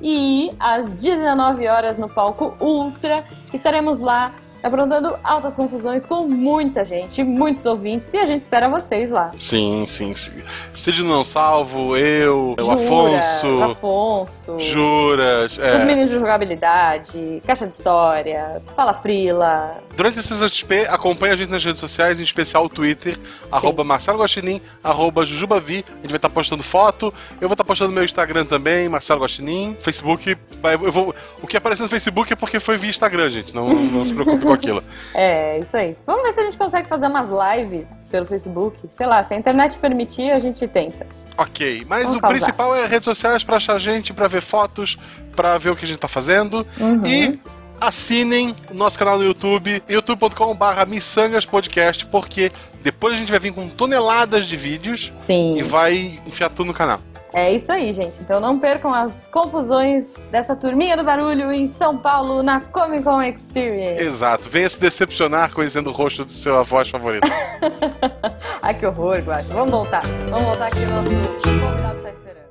E 0.00 0.52
às 0.58 0.92
19 0.92 1.68
horas 1.68 1.98
no 1.98 2.08
palco 2.08 2.54
Ultra 2.60 3.24
estaremos 3.52 4.00
lá 4.00 4.32
aprontando 4.62 5.16
altas 5.22 5.56
confusões 5.56 6.04
com 6.04 6.26
muita 6.26 6.84
gente, 6.84 7.22
muitos 7.22 7.64
ouvintes, 7.66 8.12
e 8.12 8.18
a 8.18 8.24
gente 8.24 8.42
espera 8.42 8.68
vocês 8.68 9.10
lá. 9.10 9.30
Sim, 9.38 9.84
sim, 9.86 10.14
sim. 10.14 10.32
Cid 10.74 11.02
Não 11.02 11.24
Salvo, 11.24 11.96
eu, 11.96 12.54
Jura, 12.58 12.70
o 12.70 12.72
Afonso. 12.72 13.62
Afonso. 13.62 14.60
Juras. 14.60 15.58
É. 15.58 15.76
Os 15.76 15.84
meninos 15.84 16.10
de 16.10 16.16
jogabilidade, 16.16 17.42
Caixa 17.46 17.66
de 17.66 17.74
Histórias, 17.74 18.72
Fala 18.72 18.94
Frila. 18.94 19.78
Durante 19.96 20.18
esse 20.18 20.34
XP, 20.48 20.86
acompanhe 20.88 21.32
a 21.32 21.36
gente 21.36 21.50
nas 21.50 21.64
redes 21.64 21.80
sociais, 21.80 22.20
em 22.20 22.22
especial 22.22 22.64
o 22.64 22.68
Twitter, 22.68 23.14
sim. 23.14 23.20
arroba 23.50 23.84
Marcelo 23.84 24.18
Guaxinim, 24.18 24.60
arroba 24.82 25.24
Jujubavi. 25.24 25.84
A 25.88 26.00
gente 26.02 26.10
vai 26.10 26.16
estar 26.16 26.30
postando 26.30 26.62
foto. 26.62 27.12
Eu 27.40 27.48
vou 27.48 27.54
estar 27.54 27.64
postando 27.64 27.90
no 27.90 27.94
meu 27.94 28.04
Instagram 28.04 28.44
também, 28.44 28.88
Marcelo 28.88 29.22
Guaxinim. 29.22 29.76
Facebook, 29.80 30.36
eu 30.84 30.92
vou... 30.92 31.14
o 31.42 31.46
que 31.46 31.56
apareceu 31.56 31.84
no 31.84 31.90
Facebook 31.90 32.32
é 32.32 32.36
porque 32.36 32.60
foi 32.60 32.76
via 32.76 32.90
Instagram, 32.90 33.28
gente. 33.28 33.54
Não, 33.54 33.66
não 33.66 34.04
se 34.04 34.14
preocupe 34.14 34.47
com 34.48 34.54
aquilo. 34.54 34.82
É, 35.14 35.58
isso 35.58 35.76
aí. 35.76 35.96
Vamos 36.06 36.22
ver 36.22 36.32
se 36.32 36.40
a 36.40 36.44
gente 36.44 36.56
consegue 36.56 36.86
fazer 36.88 37.06
umas 37.06 37.30
lives 37.30 38.06
pelo 38.10 38.24
Facebook. 38.26 38.78
Sei 38.90 39.06
lá, 39.06 39.24
se 39.24 39.34
a 39.34 39.36
internet 39.36 39.76
permitir, 39.78 40.30
a 40.30 40.38
gente 40.38 40.66
tenta. 40.68 41.06
Ok, 41.36 41.84
mas 41.88 42.02
Vamos 42.04 42.18
o 42.18 42.20
causar. 42.20 42.36
principal 42.36 42.74
é 42.76 42.86
redes 42.86 43.04
sociais 43.04 43.42
para 43.42 43.56
achar 43.56 43.74
a 43.74 43.78
gente, 43.78 44.12
para 44.12 44.28
ver 44.28 44.42
fotos, 44.42 44.96
para 45.34 45.56
ver 45.58 45.70
o 45.70 45.76
que 45.76 45.84
a 45.84 45.88
gente 45.88 45.98
tá 45.98 46.08
fazendo. 46.08 46.66
Uhum. 46.78 47.06
E 47.06 47.40
assinem 47.80 48.54
o 48.70 48.74
nosso 48.74 48.98
canal 48.98 49.18
no 49.18 49.24
YouTube, 49.24 49.82
youtube.com.br 49.88 50.86
Missangas 50.88 51.44
Podcast, 51.44 52.04
porque 52.06 52.50
depois 52.82 53.14
a 53.14 53.16
gente 53.16 53.30
vai 53.30 53.38
vir 53.40 53.52
com 53.52 53.68
toneladas 53.68 54.46
de 54.46 54.56
vídeos 54.56 55.08
Sim. 55.12 55.58
e 55.58 55.62
vai 55.62 56.20
enfiar 56.26 56.48
tudo 56.50 56.66
no 56.66 56.74
canal. 56.74 57.00
É 57.32 57.52
isso 57.52 57.70
aí, 57.70 57.92
gente. 57.92 58.20
Então 58.20 58.40
não 58.40 58.58
percam 58.58 58.92
as 58.92 59.26
confusões 59.26 60.14
dessa 60.30 60.56
turminha 60.56 60.96
do 60.96 61.04
barulho 61.04 61.52
em 61.52 61.66
São 61.66 61.96
Paulo 61.96 62.42
na 62.42 62.60
Comic 62.60 63.04
Con 63.04 63.22
Experience. 63.22 64.02
Exato. 64.02 64.48
Venha 64.48 64.68
se 64.68 64.80
decepcionar 64.80 65.52
conhecendo 65.52 65.90
o 65.90 65.92
rosto 65.92 66.24
do 66.24 66.32
seu 66.32 66.58
avô 66.58 66.84
favorito. 66.84 67.28
Ai, 68.62 68.74
que 68.74 68.86
horror, 68.86 69.18
Guacho. 69.18 69.48
Vamos 69.48 69.70
voltar. 69.70 70.02
Vamos 70.30 70.42
voltar 70.42 70.66
aqui 70.66 70.78
o 70.78 70.90
nosso 70.90 71.10
convidado 71.10 72.02
tá 72.02 72.10
esperando. 72.10 72.48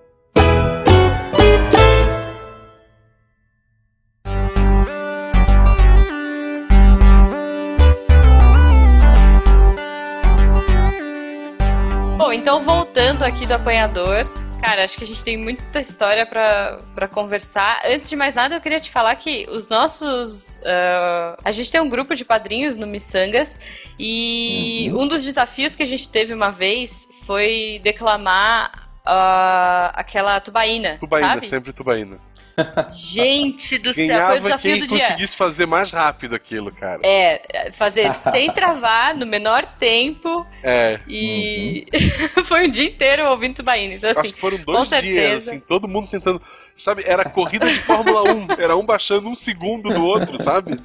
Bom, 12.17 12.31
então 12.31 12.61
voltando 12.61 13.23
aqui 13.23 13.45
do 13.45 13.53
apanhador, 13.53 14.29
Cara, 14.61 14.83
acho 14.83 14.97
que 14.97 15.03
a 15.03 15.07
gente 15.07 15.23
tem 15.23 15.37
muita 15.37 15.79
história 15.79 16.25
para 16.25 17.07
conversar. 17.07 17.79
Antes 17.85 18.09
de 18.09 18.15
mais 18.15 18.35
nada, 18.35 18.55
eu 18.55 18.61
queria 18.61 18.79
te 18.79 18.89
falar 18.89 19.15
que 19.15 19.47
os 19.49 19.67
nossos. 19.67 20.57
Uh, 20.57 21.37
a 21.43 21.51
gente 21.51 21.71
tem 21.71 21.79
um 21.79 21.87
grupo 21.87 22.15
de 22.15 22.25
padrinhos 22.25 22.75
no 22.75 22.87
Missangas 22.87 23.59
e 23.99 24.89
uhum. 24.91 25.03
um 25.03 25.07
dos 25.07 25.23
desafios 25.23 25.75
que 25.75 25.83
a 25.83 25.85
gente 25.85 26.09
teve 26.09 26.33
uma 26.33 26.51
vez 26.51 27.07
foi 27.25 27.79
declamar 27.83 28.89
uh, 29.05 29.91
aquela 29.93 30.39
tubaína. 30.41 30.97
Tubaína, 30.99 31.27
sabe? 31.27 31.47
sempre 31.47 31.71
tubaína. 31.71 32.19
Gente 32.89 33.77
do 33.77 33.93
Ganhava 33.93 34.19
céu, 34.19 34.27
foi 34.27 34.39
o 34.39 34.43
desafio 34.43 34.71
quem 34.71 34.79
do 34.79 34.87
dia. 34.87 34.99
conseguisse 34.99 35.37
fazer 35.37 35.65
mais 35.67 35.91
rápido 35.91 36.35
aquilo, 36.35 36.73
cara. 36.73 36.99
É, 37.03 37.71
fazer 37.71 38.11
sem 38.11 38.51
travar, 38.51 39.15
no 39.15 39.27
menor 39.27 39.65
tempo. 39.79 40.45
É. 40.63 40.99
E 41.07 41.85
uhum. 42.35 42.43
foi 42.45 42.67
um 42.67 42.69
dia 42.69 42.87
inteiro 42.87 43.29
ouvindo 43.29 43.55
Tubaína. 43.55 43.93
Então, 43.93 44.09
assim, 44.09 44.21
Acho 44.21 44.33
que 44.33 44.39
foram 44.39 44.57
dois 44.57 44.89
dias, 44.89 45.47
assim, 45.47 45.59
todo 45.59 45.87
mundo 45.87 46.09
tentando. 46.09 46.41
Sabe, 46.75 47.03
era 47.05 47.27
corrida 47.29 47.65
de 47.65 47.79
Fórmula 47.81 48.23
1. 48.23 48.47
Era 48.59 48.75
um 48.75 48.85
baixando 48.85 49.27
um 49.29 49.35
segundo 49.35 49.89
do 49.89 50.03
outro, 50.03 50.41
sabe? 50.41 50.79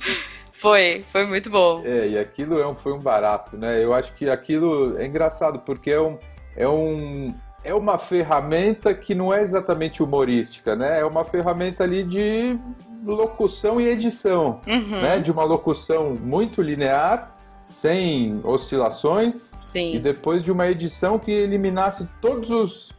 Foi, 0.52 1.05
foi 1.11 1.26
muito 1.26 1.50
bom. 1.50 1.83
É, 1.85 2.09
e 2.09 2.19
aquilo 2.19 2.61
é 2.61 2.67
um, 2.67 2.75
foi 2.75 2.93
um 2.93 3.00
barato, 3.00 3.57
né? 3.57 3.83
Eu 3.83 3.93
acho 3.95 4.12
que 4.14 4.29
aquilo 4.29 4.99
é 4.99 5.07
engraçado, 5.07 5.59
porque 5.61 5.91
é 5.91 6.00
um. 6.00 6.19
É 6.55 6.69
um 6.69 7.35
é 7.64 7.75
uma 7.75 7.99
ferramenta 7.99 8.92
que 8.95 9.14
não 9.14 9.33
é 9.33 9.40
exatamente 9.40 10.02
humorística, 10.02 10.75
né? 10.75 11.00
É 11.00 11.04
uma 11.04 11.25
ferramenta 11.25 11.85
ali 11.85 12.02
de 12.02 12.59
locução 13.04 13.81
e 13.81 13.88
edição, 13.88 14.61
uhum. 14.66 15.00
né? 15.00 15.19
De 15.19 15.31
uma 15.31 15.45
locução 15.45 16.14
muito 16.14 16.61
linear, 16.61 17.35
sem 17.62 18.40
oscilações, 18.42 19.52
Sim. 19.61 19.95
e 19.95 19.99
depois 19.99 20.42
de 20.42 20.50
uma 20.50 20.69
edição 20.69 21.19
que 21.19 21.31
eliminasse 21.31 22.09
todos 22.21 22.50
os 22.50 22.92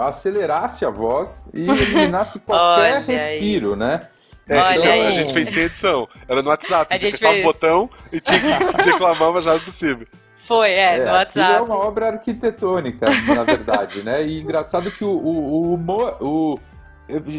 acelerasse 0.00 0.84
a 0.84 0.90
voz 0.90 1.46
e 1.52 1.68
eliminasse 1.68 2.38
qualquer 2.38 3.02
respiro, 3.02 3.72
aí. 3.72 3.78
né? 3.78 4.08
É, 4.48 4.58
Olha 4.58 4.78
então, 4.78 4.92
aí. 4.92 5.06
a 5.06 5.12
gente 5.12 5.32
fez 5.32 5.48
sem 5.48 5.62
edição. 5.64 6.08
Era 6.28 6.42
no 6.42 6.50
WhatsApp. 6.50 6.94
A 6.94 6.98
gente 6.98 7.16
fez... 7.16 7.40
um 7.40 7.42
botão 7.42 7.90
e 8.12 8.20
tinha 8.20 8.58
que 8.58 8.76
declamar 8.84 9.30
o 9.30 9.32
mais 9.34 9.46
rápido 9.46 9.64
possível. 9.64 10.06
Foi, 10.46 10.70
é, 10.70 10.98
é 10.98 11.04
no 11.04 11.12
WhatsApp. 11.12 11.54
é 11.54 11.60
uma 11.60 11.76
obra 11.76 12.08
arquitetônica, 12.08 13.06
na 13.34 13.44
verdade, 13.44 14.02
né? 14.02 14.26
E 14.26 14.40
engraçado 14.40 14.90
que 14.90 15.04
o, 15.04 15.10
o, 15.10 15.52
o 15.52 15.74
humor. 15.74 16.16
O, 16.20 16.58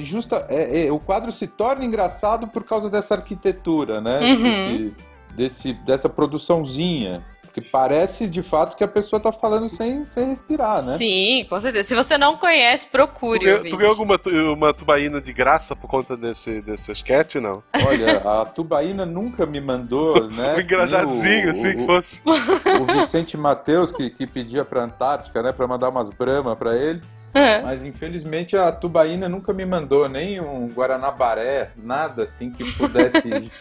justa, 0.01 0.45
é, 0.49 0.87
é, 0.87 0.91
o 0.91 0.99
quadro 0.99 1.31
se 1.31 1.47
torna 1.47 1.83
engraçado 1.83 2.47
por 2.47 2.63
causa 2.63 2.89
dessa 2.89 3.15
arquitetura, 3.15 4.01
né? 4.01 4.19
Uhum. 4.19 4.43
Desse, 4.43 4.93
desse, 5.35 5.73
dessa 5.85 6.09
produçãozinha. 6.09 7.23
Porque 7.55 7.69
parece 7.69 8.27
de 8.27 8.43
fato 8.43 8.75
que 8.75 8.83
a 8.83 8.87
pessoa 8.87 9.17
tá 9.17 9.31
falando 9.31 9.69
sem, 9.69 10.05
sem 10.05 10.25
respirar, 10.27 10.83
né? 10.83 10.97
Sim, 10.97 11.45
com 11.49 11.61
certeza. 11.61 11.87
Se 11.87 11.95
você 11.95 12.17
não 12.17 12.35
conhece, 12.35 12.85
procure. 12.85 13.39
Tu, 13.39 13.45
ganhou, 13.45 13.63
tu 13.63 13.77
ganhou 13.77 13.91
alguma 13.91 14.19
uma 14.53 14.73
tubaína 14.73 15.21
de 15.21 15.31
graça 15.31 15.73
por 15.73 15.89
conta 15.89 16.17
desse, 16.17 16.61
desse 16.61 16.91
sketch, 16.91 17.35
não? 17.35 17.63
Olha, 17.87 18.17
a 18.17 18.45
tubaína 18.45 19.05
nunca 19.05 19.45
me 19.45 19.61
mandou, 19.61 20.27
né? 20.29 20.55
um 20.55 20.59
engraçadinho, 20.59 21.49
assim, 21.49 21.69
o, 21.69 21.77
que 21.77 21.85
fosse. 21.85 22.21
O 22.25 22.99
Vicente 22.99 23.37
Matheus, 23.37 23.89
que, 23.89 24.09
que 24.09 24.27
pedia 24.27 24.65
pra 24.65 24.83
Antártica, 24.83 25.41
né? 25.41 25.53
Pra 25.53 25.65
mandar 25.65 25.87
umas 25.87 26.09
brama 26.09 26.57
pra 26.57 26.75
ele. 26.75 27.01
É. 27.33 27.61
Mas 27.61 27.85
infelizmente 27.85 28.57
a 28.57 28.69
tubaína 28.71 29.29
nunca 29.29 29.53
me 29.53 29.65
mandou 29.65 30.09
nem 30.09 30.41
um 30.41 30.67
Guaranabaré, 30.67 31.71
nada 31.77 32.23
assim 32.23 32.49
que 32.49 32.69
pudesse 32.73 33.51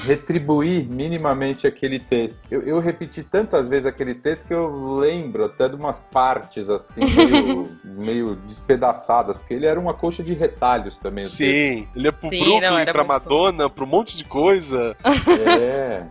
retribuir 0.00 0.88
minimamente 0.88 1.66
aquele 1.66 1.98
texto. 1.98 2.42
Eu, 2.50 2.62
eu, 2.62 2.80
repeti 2.80 3.22
tantas 3.22 3.68
vezes 3.68 3.86
aquele 3.86 4.14
texto 4.14 4.46
que 4.46 4.54
eu 4.54 4.96
lembro 4.96 5.44
até 5.44 5.68
de 5.68 5.74
umas 5.74 5.98
partes 5.98 6.70
assim, 6.70 7.00
meio, 7.16 7.68
meio 7.84 8.36
despedaçadas, 8.36 9.36
porque 9.36 9.54
ele 9.54 9.66
era 9.66 9.78
uma 9.78 9.94
coxa 9.94 10.22
de 10.22 10.32
retalhos 10.34 10.98
também. 10.98 11.24
Sim, 11.24 11.88
ele 11.94 12.08
é 12.08 12.12
pro 12.12 12.28
Sim, 12.28 12.44
Brooklyn, 12.44 12.84
não, 12.84 12.92
pra 12.92 13.04
Madonna, 13.04 13.68
bom. 13.68 13.74
pro 13.74 13.84
um 13.84 13.88
monte 13.88 14.16
de 14.16 14.24
coisa. 14.24 14.96
É. 15.04 16.06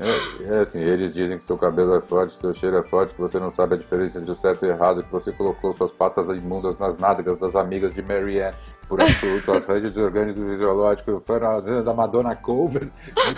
É, 0.00 0.54
é, 0.54 0.58
assim, 0.60 0.80
eles 0.80 1.12
dizem 1.12 1.36
que 1.36 1.44
seu 1.44 1.58
cabelo 1.58 1.94
é 1.94 2.00
forte, 2.00 2.34
seu 2.34 2.54
cheiro 2.54 2.78
é 2.78 2.82
forte, 2.82 3.12
que 3.12 3.20
você 3.20 3.38
não 3.38 3.50
sabe 3.50 3.74
a 3.74 3.78
diferença 3.78 4.18
entre 4.18 4.30
o 4.30 4.34
certo 4.34 4.64
e 4.64 4.68
o 4.68 4.72
errado, 4.72 5.02
que 5.02 5.12
você 5.12 5.30
colocou 5.30 5.74
suas 5.74 5.92
patas 5.92 6.28
imundas 6.28 6.78
nas 6.78 6.96
nádegas 6.96 7.38
das 7.38 7.54
amigas 7.54 7.92
de 7.92 8.00
Mary 8.00 8.40
Ann, 8.40 8.52
por 8.90 9.00
absoluto, 9.00 9.52
as 9.56 9.64
redes 9.64 9.96
orgânicos 9.96 10.42
fisiológicos, 10.50 11.22
foi 11.24 11.38
na, 11.38 11.60
da 11.60 11.94
Madonna 11.94 12.34
Cover, 12.34 12.90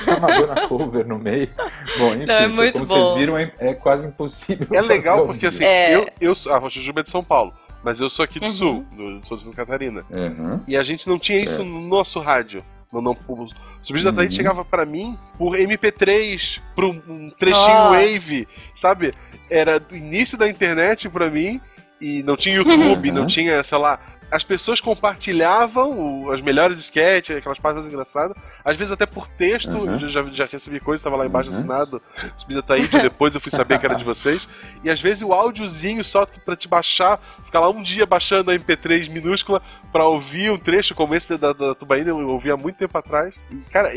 da 0.06 0.18
Madonna 0.18 0.66
Cover 0.66 1.06
no 1.06 1.18
meio. 1.18 1.50
Bom, 1.98 2.14
enfim, 2.14 2.24
não, 2.24 2.34
é 2.34 2.48
muito 2.48 2.72
como 2.72 2.86
bom. 2.86 2.94
vocês 2.94 3.18
viram, 3.18 3.36
é, 3.36 3.52
é, 3.58 3.74
quase 3.74 4.08
impossível. 4.08 4.66
É 4.72 4.80
legal 4.80 5.26
porque, 5.26 5.46
assim, 5.46 5.62
é... 5.62 5.94
eu, 5.94 6.08
eu, 6.18 6.32
a 6.32 6.68
Jujuba 6.70 7.00
é 7.00 7.02
de 7.02 7.10
São 7.10 7.22
Paulo, 7.22 7.52
mas 7.84 8.00
eu 8.00 8.08
sou 8.08 8.24
aqui 8.24 8.40
do 8.40 8.46
uhum. 8.46 8.52
Sul, 8.52 8.86
do, 8.96 9.26
sou 9.26 9.36
de 9.36 9.44
Santa 9.44 9.56
Catarina. 9.56 10.06
Uhum. 10.10 10.58
E 10.66 10.74
a 10.74 10.82
gente 10.82 11.06
não 11.06 11.18
tinha 11.18 11.38
isso 11.38 11.60
é. 11.60 11.64
no 11.64 11.82
nosso 11.82 12.18
rádio. 12.18 12.64
Não, 12.90 13.02
não, 13.02 13.12
o 13.12 13.46
Subsídio 13.82 14.08
uhum. 14.08 14.14
da 14.16 14.22
Taíde 14.22 14.34
chegava 14.34 14.64
para 14.64 14.86
mim 14.86 15.18
por 15.36 15.54
MP3, 15.54 16.60
por 16.74 16.84
um 16.84 17.30
trechinho 17.30 17.66
Nossa. 17.66 18.00
Wave, 18.00 18.48
sabe? 18.74 19.14
Era 19.50 19.78
do 19.78 19.94
início 19.94 20.38
da 20.38 20.48
internet 20.48 21.10
para 21.10 21.30
mim 21.30 21.60
e 22.00 22.22
não 22.22 22.38
tinha 22.38 22.56
YouTube, 22.56 23.10
uhum. 23.10 23.14
não 23.14 23.26
tinha, 23.26 23.62
sei 23.62 23.78
lá, 23.78 23.98
as 24.32 24.42
pessoas 24.42 24.80
compartilhavam 24.80 26.24
o, 26.24 26.32
as 26.32 26.40
melhores 26.40 26.78
sketches, 26.78 27.36
aquelas 27.36 27.58
páginas 27.58 27.86
engraçadas, 27.86 28.34
às 28.64 28.78
vezes 28.78 28.90
até 28.90 29.04
por 29.04 29.28
texto, 29.28 29.76
uhum. 29.76 29.98
eu 30.00 30.08
já, 30.08 30.24
já 30.32 30.46
recebi 30.46 30.80
coisa, 30.80 31.00
estava 31.00 31.16
lá 31.16 31.26
embaixo 31.26 31.50
uhum. 31.50 31.56
assinado, 31.56 32.02
subida 32.38 32.62
tá 32.62 32.74
aí, 32.74 32.88
depois 32.88 33.34
eu 33.34 33.40
fui 33.42 33.50
saber 33.50 33.78
que 33.78 33.84
era 33.84 33.94
de 33.94 34.04
vocês, 34.04 34.48
e 34.82 34.88
às 34.88 35.02
vezes 35.02 35.22
o 35.22 35.34
áudiozinho 35.34 36.02
só 36.02 36.24
para 36.24 36.56
te 36.56 36.66
baixar, 36.66 37.20
ficar 37.44 37.60
lá 37.60 37.68
um 37.68 37.82
dia 37.82 38.06
baixando 38.06 38.50
a 38.50 38.54
MP3 38.54 39.10
minúscula 39.10 39.60
para 39.92 40.06
ouvir 40.06 40.50
um 40.50 40.56
trecho 40.56 40.94
como 40.94 41.14
esse 41.14 41.36
da, 41.36 41.52
da 41.52 41.74
Tubaína, 41.74 42.08
eu 42.08 42.30
ouvi 42.30 42.50
há 42.50 42.56
muito 42.56 42.76
tempo 42.76 42.96
atrás. 42.96 43.38
Cara, 43.70 43.92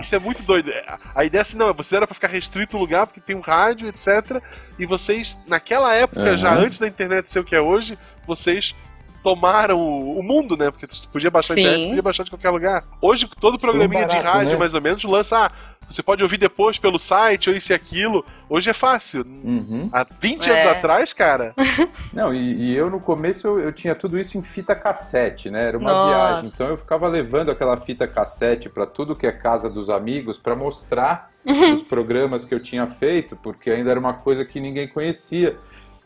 isso 0.00 0.12
é 0.16 0.18
muito 0.18 0.42
doido. 0.42 0.72
A 1.14 1.24
ideia 1.24 1.40
é 1.40 1.42
assim, 1.42 1.56
não, 1.56 1.72
você 1.72 1.94
era 1.94 2.06
para 2.06 2.14
ficar 2.14 2.26
restrito 2.26 2.76
o 2.76 2.80
lugar, 2.80 3.06
porque 3.06 3.20
tem 3.20 3.36
um 3.36 3.40
rádio, 3.40 3.88
etc. 3.88 4.42
E 4.76 4.84
vocês, 4.84 5.38
naquela 5.46 5.94
época, 5.94 6.32
uhum. 6.32 6.36
já 6.36 6.52
antes 6.52 6.80
da 6.80 6.88
internet 6.88 7.30
ser 7.30 7.38
o 7.38 7.44
que 7.44 7.54
é 7.54 7.60
hoje, 7.60 7.96
vocês 8.26 8.74
tomaram 9.26 9.76
o, 9.76 10.22
mundo, 10.22 10.56
né? 10.56 10.70
Porque 10.70 10.86
tu 10.86 11.08
podia 11.08 11.32
baixar 11.32 11.54
Sim. 11.54 11.60
a 11.60 11.62
internet, 11.64 11.88
podia 11.88 12.02
baixar 12.02 12.22
de 12.22 12.30
qualquer 12.30 12.50
lugar. 12.50 12.84
Hoje, 13.02 13.28
todo 13.40 13.58
programinha 13.58 14.06
barato, 14.06 14.20
de 14.20 14.24
rádio, 14.24 14.52
né? 14.52 14.56
mais 14.56 14.72
ou 14.72 14.80
menos, 14.80 15.02
lança. 15.02 15.46
Ah, 15.46 15.50
você 15.90 16.00
pode 16.00 16.22
ouvir 16.22 16.36
depois 16.36 16.78
pelo 16.78 16.96
site 16.96 17.50
ou 17.50 17.56
isso 17.56 17.72
e 17.72 17.74
aquilo. 17.74 18.24
Hoje 18.48 18.70
é 18.70 18.72
fácil. 18.72 19.24
Uhum. 19.26 19.90
Há 19.92 20.06
20 20.20 20.48
é. 20.48 20.52
anos 20.52 20.76
atrás, 20.76 21.12
cara. 21.12 21.54
Não, 22.14 22.32
e, 22.32 22.54
e, 22.54 22.76
eu 22.76 22.88
no 22.88 23.00
começo 23.00 23.48
eu, 23.48 23.58
eu, 23.58 23.72
tinha 23.72 23.96
tudo 23.96 24.16
isso 24.16 24.38
em 24.38 24.42
fita 24.42 24.76
cassete, 24.76 25.50
né? 25.50 25.66
Era 25.66 25.76
uma 25.76 25.90
Nossa. 25.90 26.08
viagem. 26.08 26.50
Então 26.54 26.68
eu 26.68 26.76
ficava 26.76 27.08
levando 27.08 27.50
aquela 27.50 27.76
fita 27.78 28.06
cassete 28.06 28.68
para 28.68 28.86
tudo 28.86 29.16
que 29.16 29.26
é 29.26 29.32
casa 29.32 29.68
dos 29.68 29.90
amigos 29.90 30.38
para 30.38 30.54
mostrar 30.54 31.32
os 31.72 31.82
programas 31.82 32.44
que 32.44 32.54
eu 32.54 32.60
tinha 32.60 32.86
feito, 32.86 33.34
porque 33.34 33.70
ainda 33.70 33.90
era 33.90 33.98
uma 33.98 34.14
coisa 34.14 34.44
que 34.44 34.60
ninguém 34.60 34.86
conhecia. 34.86 35.56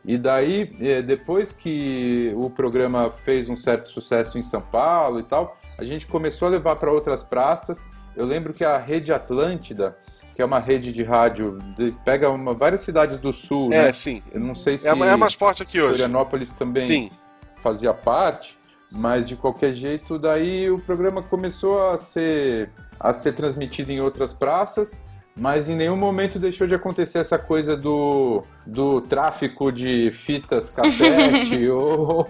E 0.04 0.16
daí, 0.16 0.74
é, 0.80 1.02
depois 1.02 1.52
que 1.52 2.32
o 2.36 2.48
programa 2.48 3.10
fez 3.10 3.48
um 3.48 3.56
certo 3.56 3.88
sucesso 3.88 4.38
em 4.38 4.42
São 4.42 4.60
Paulo 4.60 5.20
e 5.20 5.22
tal, 5.22 5.58
a 5.78 5.84
gente 5.84 6.06
começou 6.06 6.48
a 6.48 6.50
levar 6.50 6.76
para 6.76 6.90
outras 6.90 7.22
praças. 7.22 7.86
Eu 8.16 8.26
lembro 8.26 8.52
que 8.52 8.64
a 8.64 8.78
Rede 8.78 9.12
Atlântida, 9.12 9.96
que 10.34 10.40
é 10.40 10.44
uma 10.44 10.58
rede 10.58 10.92
de 10.92 11.02
rádio, 11.02 11.58
de, 11.76 11.92
pega 12.04 12.30
uma, 12.30 12.54
várias 12.54 12.80
cidades 12.80 13.18
do 13.18 13.32
sul, 13.32 13.72
é, 13.72 13.86
né? 13.86 13.92
sim. 13.92 14.22
Eu 14.32 14.40
não 14.40 14.54
sei 14.54 14.78
se 14.78 14.88
é, 14.88 14.92
é 14.92 15.16
mais 15.16 15.34
forte 15.34 15.62
aqui 15.62 15.78
hoje. 15.78 15.96
Florianópolis 15.96 16.50
também 16.52 16.86
sim. 16.86 17.10
fazia 17.56 17.92
parte, 17.92 18.58
mas 18.90 19.28
de 19.28 19.36
qualquer 19.36 19.72
jeito, 19.74 20.18
daí 20.18 20.70
o 20.70 20.78
programa 20.78 21.22
começou 21.22 21.90
a 21.90 21.98
ser 21.98 22.70
a 22.98 23.14
ser 23.14 23.32
transmitido 23.32 23.90
em 23.90 24.00
outras 24.00 24.32
praças 24.32 25.00
mas 25.36 25.68
em 25.68 25.76
nenhum 25.76 25.96
momento 25.96 26.38
deixou 26.38 26.66
de 26.66 26.74
acontecer 26.74 27.18
essa 27.18 27.38
coisa 27.38 27.76
do, 27.76 28.42
do 28.66 29.00
tráfico 29.02 29.70
de 29.70 30.10
fitas 30.10 30.70
cassete 30.70 31.68
ou, 31.68 32.28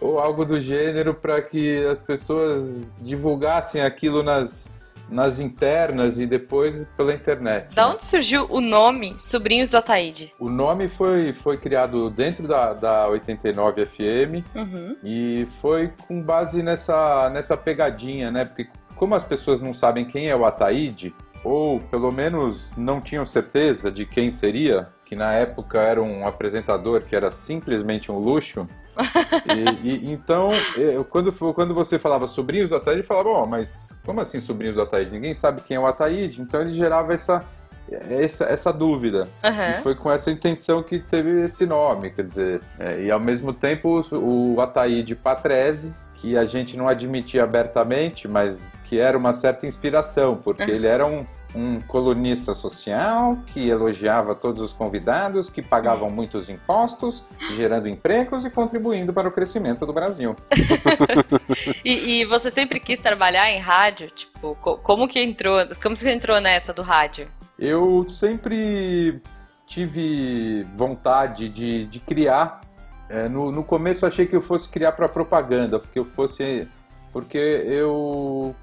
ou 0.00 0.18
algo 0.18 0.44
do 0.44 0.60
gênero 0.60 1.14
para 1.14 1.40
que 1.40 1.84
as 1.86 2.00
pessoas 2.00 2.86
divulgassem 3.00 3.80
aquilo 3.80 4.22
nas, 4.22 4.70
nas 5.08 5.38
internas 5.38 6.18
e 6.18 6.26
depois 6.26 6.86
pela 6.96 7.14
internet. 7.14 7.74
Da 7.74 7.86
né? 7.86 7.94
onde 7.94 8.04
surgiu 8.04 8.46
o 8.50 8.60
nome 8.60 9.14
Sobrinhos 9.18 9.70
do 9.70 9.76
Ataíde? 9.76 10.34
O 10.38 10.48
nome 10.48 10.88
foi, 10.88 11.32
foi 11.32 11.56
criado 11.56 12.10
dentro 12.10 12.46
da, 12.46 12.72
da 12.72 13.08
89 13.08 13.86
FM 13.86 14.44
uhum. 14.54 14.96
e 15.02 15.46
foi 15.60 15.92
com 16.06 16.20
base 16.20 16.62
nessa, 16.62 17.30
nessa 17.30 17.56
pegadinha, 17.56 18.30
né? 18.30 18.44
Porque 18.44 18.68
como 18.96 19.14
as 19.14 19.24
pessoas 19.24 19.60
não 19.60 19.74
sabem 19.74 20.04
quem 20.04 20.28
é 20.28 20.36
o 20.36 20.44
Ataíde, 20.44 21.14
ou 21.44 21.78
pelo 21.78 22.10
menos 22.10 22.72
não 22.76 23.00
tinham 23.00 23.24
certeza 23.24 23.92
de 23.92 24.06
quem 24.06 24.30
seria, 24.30 24.88
que 25.04 25.14
na 25.14 25.34
época 25.34 25.78
era 25.78 26.02
um 26.02 26.26
apresentador 26.26 27.02
que 27.02 27.14
era 27.14 27.30
simplesmente 27.30 28.10
um 28.10 28.18
luxo. 28.18 28.66
e, 29.82 29.90
e, 29.90 30.12
então, 30.12 30.50
eu, 30.76 31.04
quando, 31.04 31.30
quando 31.52 31.74
você 31.74 31.98
falava 31.98 32.26
sobrinhos 32.26 32.70
do 32.70 32.76
Ataíde, 32.76 33.00
eu 33.00 33.06
falava, 33.06 33.28
bom, 33.28 33.46
mas 33.46 33.94
como 34.04 34.20
assim 34.20 34.40
sobrinhos 34.40 34.74
do 34.74 34.82
Ataíde? 34.82 35.12
Ninguém 35.12 35.34
sabe 35.34 35.60
quem 35.60 35.76
é 35.76 35.80
o 35.80 35.86
Ataíde, 35.86 36.40
então 36.40 36.62
ele 36.62 36.72
gerava 36.72 37.12
essa, 37.12 37.44
essa, 37.90 38.44
essa 38.44 38.72
dúvida. 38.72 39.28
Uhum. 39.42 39.70
E 39.70 39.82
foi 39.82 39.94
com 39.94 40.10
essa 40.10 40.30
intenção 40.30 40.82
que 40.82 40.98
teve 40.98 41.44
esse 41.44 41.66
nome, 41.66 42.10
quer 42.10 42.24
dizer, 42.24 42.62
é, 42.78 43.02
e 43.02 43.10
ao 43.10 43.20
mesmo 43.20 43.52
tempo 43.52 44.00
o, 44.12 44.54
o 44.54 44.60
Ataíde 44.60 45.14
Patrese, 45.14 45.92
que 46.14 46.38
a 46.38 46.44
gente 46.44 46.76
não 46.76 46.88
admitia 46.88 47.44
abertamente, 47.44 48.26
mas 48.26 48.78
que 48.84 48.98
era 48.98 49.18
uma 49.18 49.32
certa 49.32 49.66
inspiração, 49.66 50.36
porque 50.36 50.62
uhum. 50.62 50.70
ele 50.70 50.86
era 50.86 51.04
um, 51.04 51.26
um 51.54 51.80
colunista 51.80 52.52
social 52.54 53.38
que 53.46 53.68
elogiava 53.68 54.34
todos 54.34 54.60
os 54.60 54.72
convidados, 54.72 55.48
que 55.48 55.62
pagavam 55.62 56.08
uhum. 56.08 56.14
muitos 56.14 56.48
impostos, 56.48 57.26
gerando 57.52 57.88
empregos 57.88 58.44
e 58.44 58.50
contribuindo 58.50 59.12
para 59.12 59.28
o 59.28 59.32
crescimento 59.32 59.86
do 59.86 59.92
Brasil. 59.92 60.34
e, 61.84 62.20
e, 62.20 62.24
você 62.24 62.50
sempre 62.50 62.80
quis 62.80 63.00
trabalhar 63.00 63.50
em 63.50 63.60
rádio? 63.60 64.10
Tipo, 64.10 64.54
como 64.56 65.06
que 65.06 65.20
entrou? 65.20 65.60
Como 65.82 65.96
você 65.96 66.10
entrou 66.10 66.40
nessa 66.40 66.72
do 66.72 66.82
rádio? 66.82 67.28
Eu 67.58 68.04
sempre 68.08 69.22
tive 69.66 70.64
vontade 70.74 71.48
de, 71.48 71.86
de 71.86 72.00
criar 72.00 72.60
é, 73.08 73.28
no, 73.28 73.52
no 73.52 73.62
começo 73.62 74.06
achei 74.06 74.26
que 74.26 74.34
eu 74.34 74.42
fosse 74.42 74.68
criar 74.68 74.92
para 74.92 75.08
propaganda, 75.08 75.78
porque 75.78 75.98
eu 75.98 76.04
fosse. 76.04 76.68
Porque 77.12 77.38
eu, 77.38 78.54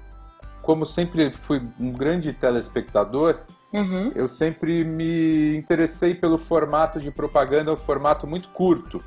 como 0.62 0.86
sempre 0.86 1.30
fui 1.32 1.60
um 1.78 1.92
grande 1.92 2.32
telespectador, 2.32 3.40
uhum. 3.72 4.12
eu 4.14 4.26
sempre 4.26 4.84
me 4.84 5.56
interessei 5.56 6.14
pelo 6.14 6.38
formato 6.38 7.00
de 7.00 7.10
propaganda, 7.10 7.72
um 7.72 7.76
formato 7.76 8.26
muito 8.26 8.48
curto. 8.48 9.02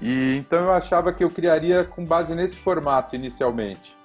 E 0.00 0.36
então 0.36 0.64
eu 0.64 0.72
achava 0.72 1.12
que 1.12 1.24
eu 1.24 1.30
criaria 1.30 1.82
com 1.82 2.04
base 2.04 2.34
nesse 2.34 2.56
formato 2.56 3.16
inicialmente. 3.16 3.97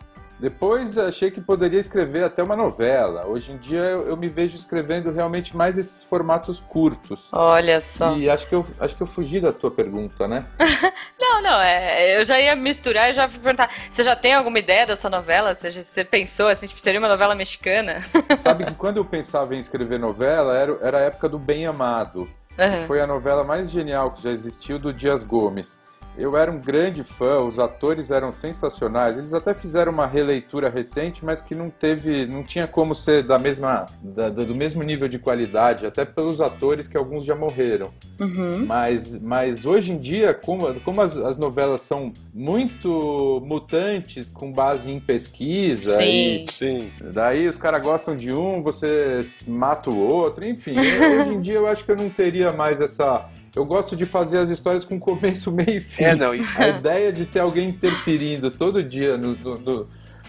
Depois 0.43 0.97
achei 0.97 1.31
que 1.31 1.39
poderia 1.39 1.79
escrever 1.79 2.25
até 2.25 2.43
uma 2.43 2.53
novela. 2.53 3.25
Hoje 3.25 3.53
em 3.53 3.57
dia 3.57 3.79
eu, 3.79 4.07
eu, 4.07 4.17
me 4.17 4.27
vejo 4.27 4.57
escrevendo 4.57 5.09
realmente 5.09 5.55
mais 5.55 5.77
esses 5.77 6.03
formatos 6.03 6.59
curtos. 6.59 7.29
Olha 7.31 7.79
só. 7.79 8.13
E 8.17 8.29
acho 8.29 8.49
que 8.49 8.53
eu, 8.53 8.65
acho 8.77 8.93
que 8.93 9.01
eu 9.01 9.07
fugi 9.07 9.39
da 9.39 9.53
tua 9.53 9.71
pergunta, 9.71 10.27
né? 10.27 10.45
não, 11.17 11.41
não, 11.41 11.61
é, 11.61 12.19
eu 12.19 12.25
já 12.25 12.37
ia 12.41 12.57
misturar 12.57 13.09
e 13.09 13.13
já 13.13 13.29
fui 13.29 13.39
perguntar. 13.39 13.69
Você 13.89 14.03
já 14.03 14.17
tem 14.17 14.33
alguma 14.33 14.59
ideia 14.59 14.85
dessa 14.85 15.09
novela? 15.09 15.55
Você, 15.55 15.81
você 15.81 16.03
pensou 16.03 16.49
assim, 16.49 16.67
tipo, 16.67 16.81
seria 16.81 16.99
uma 16.99 17.07
novela 17.07 17.35
mexicana? 17.35 18.03
Sabe 18.37 18.65
que 18.65 18.75
quando 18.75 18.97
eu 18.97 19.05
pensava 19.05 19.55
em 19.55 19.59
escrever 19.59 19.97
novela, 19.97 20.57
era, 20.57 20.77
era 20.81 20.97
a 20.97 21.01
época 21.03 21.29
do 21.29 21.39
Bem 21.39 21.65
Amado. 21.65 22.29
Uhum. 22.59 22.85
Foi 22.85 22.99
a 22.99 23.07
novela 23.07 23.45
mais 23.45 23.71
genial 23.71 24.11
que 24.11 24.21
já 24.21 24.29
existiu 24.29 24.77
do 24.77 24.91
Dias 24.91 25.23
Gomes. 25.23 25.79
Eu 26.17 26.37
era 26.37 26.51
um 26.51 26.59
grande 26.59 27.03
fã, 27.03 27.39
os 27.39 27.57
atores 27.57 28.11
eram 28.11 28.31
sensacionais. 28.31 29.17
Eles 29.17 29.33
até 29.33 29.53
fizeram 29.53 29.91
uma 29.91 30.05
releitura 30.05 30.69
recente, 30.69 31.25
mas 31.25 31.41
que 31.41 31.55
não 31.55 31.69
teve, 31.69 32.25
não 32.27 32.43
tinha 32.43 32.67
como 32.67 32.95
ser 32.95 33.23
da 33.23 33.39
mesma, 33.39 33.85
da, 34.01 34.29
do 34.29 34.53
mesmo 34.53 34.83
nível 34.83 35.07
de 35.07 35.17
qualidade, 35.17 35.85
até 35.85 36.05
pelos 36.05 36.39
atores 36.39 36.87
que 36.87 36.95
alguns 36.95 37.23
já 37.25 37.35
morreram. 37.35 37.91
Uhum. 38.19 38.65
Mas, 38.65 39.19
mas 39.19 39.65
hoje 39.65 39.91
em 39.91 39.97
dia, 39.97 40.33
como, 40.33 40.79
como 40.81 41.01
as, 41.01 41.17
as, 41.17 41.37
novelas 41.37 41.81
são 41.81 42.13
muito 42.33 43.41
mutantes, 43.45 44.29
com 44.29 44.51
base 44.51 44.91
em 44.91 44.99
pesquisa, 44.99 45.97
sim, 45.97 46.45
e, 46.45 46.51
sim. 46.51 46.91
daí 47.11 47.47
os 47.47 47.57
caras 47.57 47.81
gostam 47.81 48.15
de 48.15 48.31
um, 48.31 48.61
você 48.61 49.25
mata 49.47 49.89
o 49.89 49.99
outro, 49.99 50.47
enfim. 50.47 50.75
hoje 50.77 51.33
em 51.33 51.41
dia 51.41 51.55
eu 51.55 51.67
acho 51.67 51.83
que 51.83 51.91
eu 51.91 51.95
não 51.95 52.09
teria 52.09 52.51
mais 52.51 52.79
essa 52.79 53.29
eu 53.55 53.65
gosto 53.65 53.95
de 53.95 54.05
fazer 54.05 54.39
as 54.39 54.49
histórias 54.49 54.83
com 54.83 54.99
começo, 54.99 55.51
meio 55.51 55.77
e 55.77 55.81
fim. 55.81 56.03
É, 56.03 56.15
não. 56.15 56.31
A 56.31 56.67
ideia 56.67 57.11
de 57.11 57.25
ter 57.25 57.39
alguém 57.39 57.69
interferindo 57.69 58.49
todo 58.49 58.83
dia 58.83 59.17
no, 59.17 59.35
no, 59.35 59.55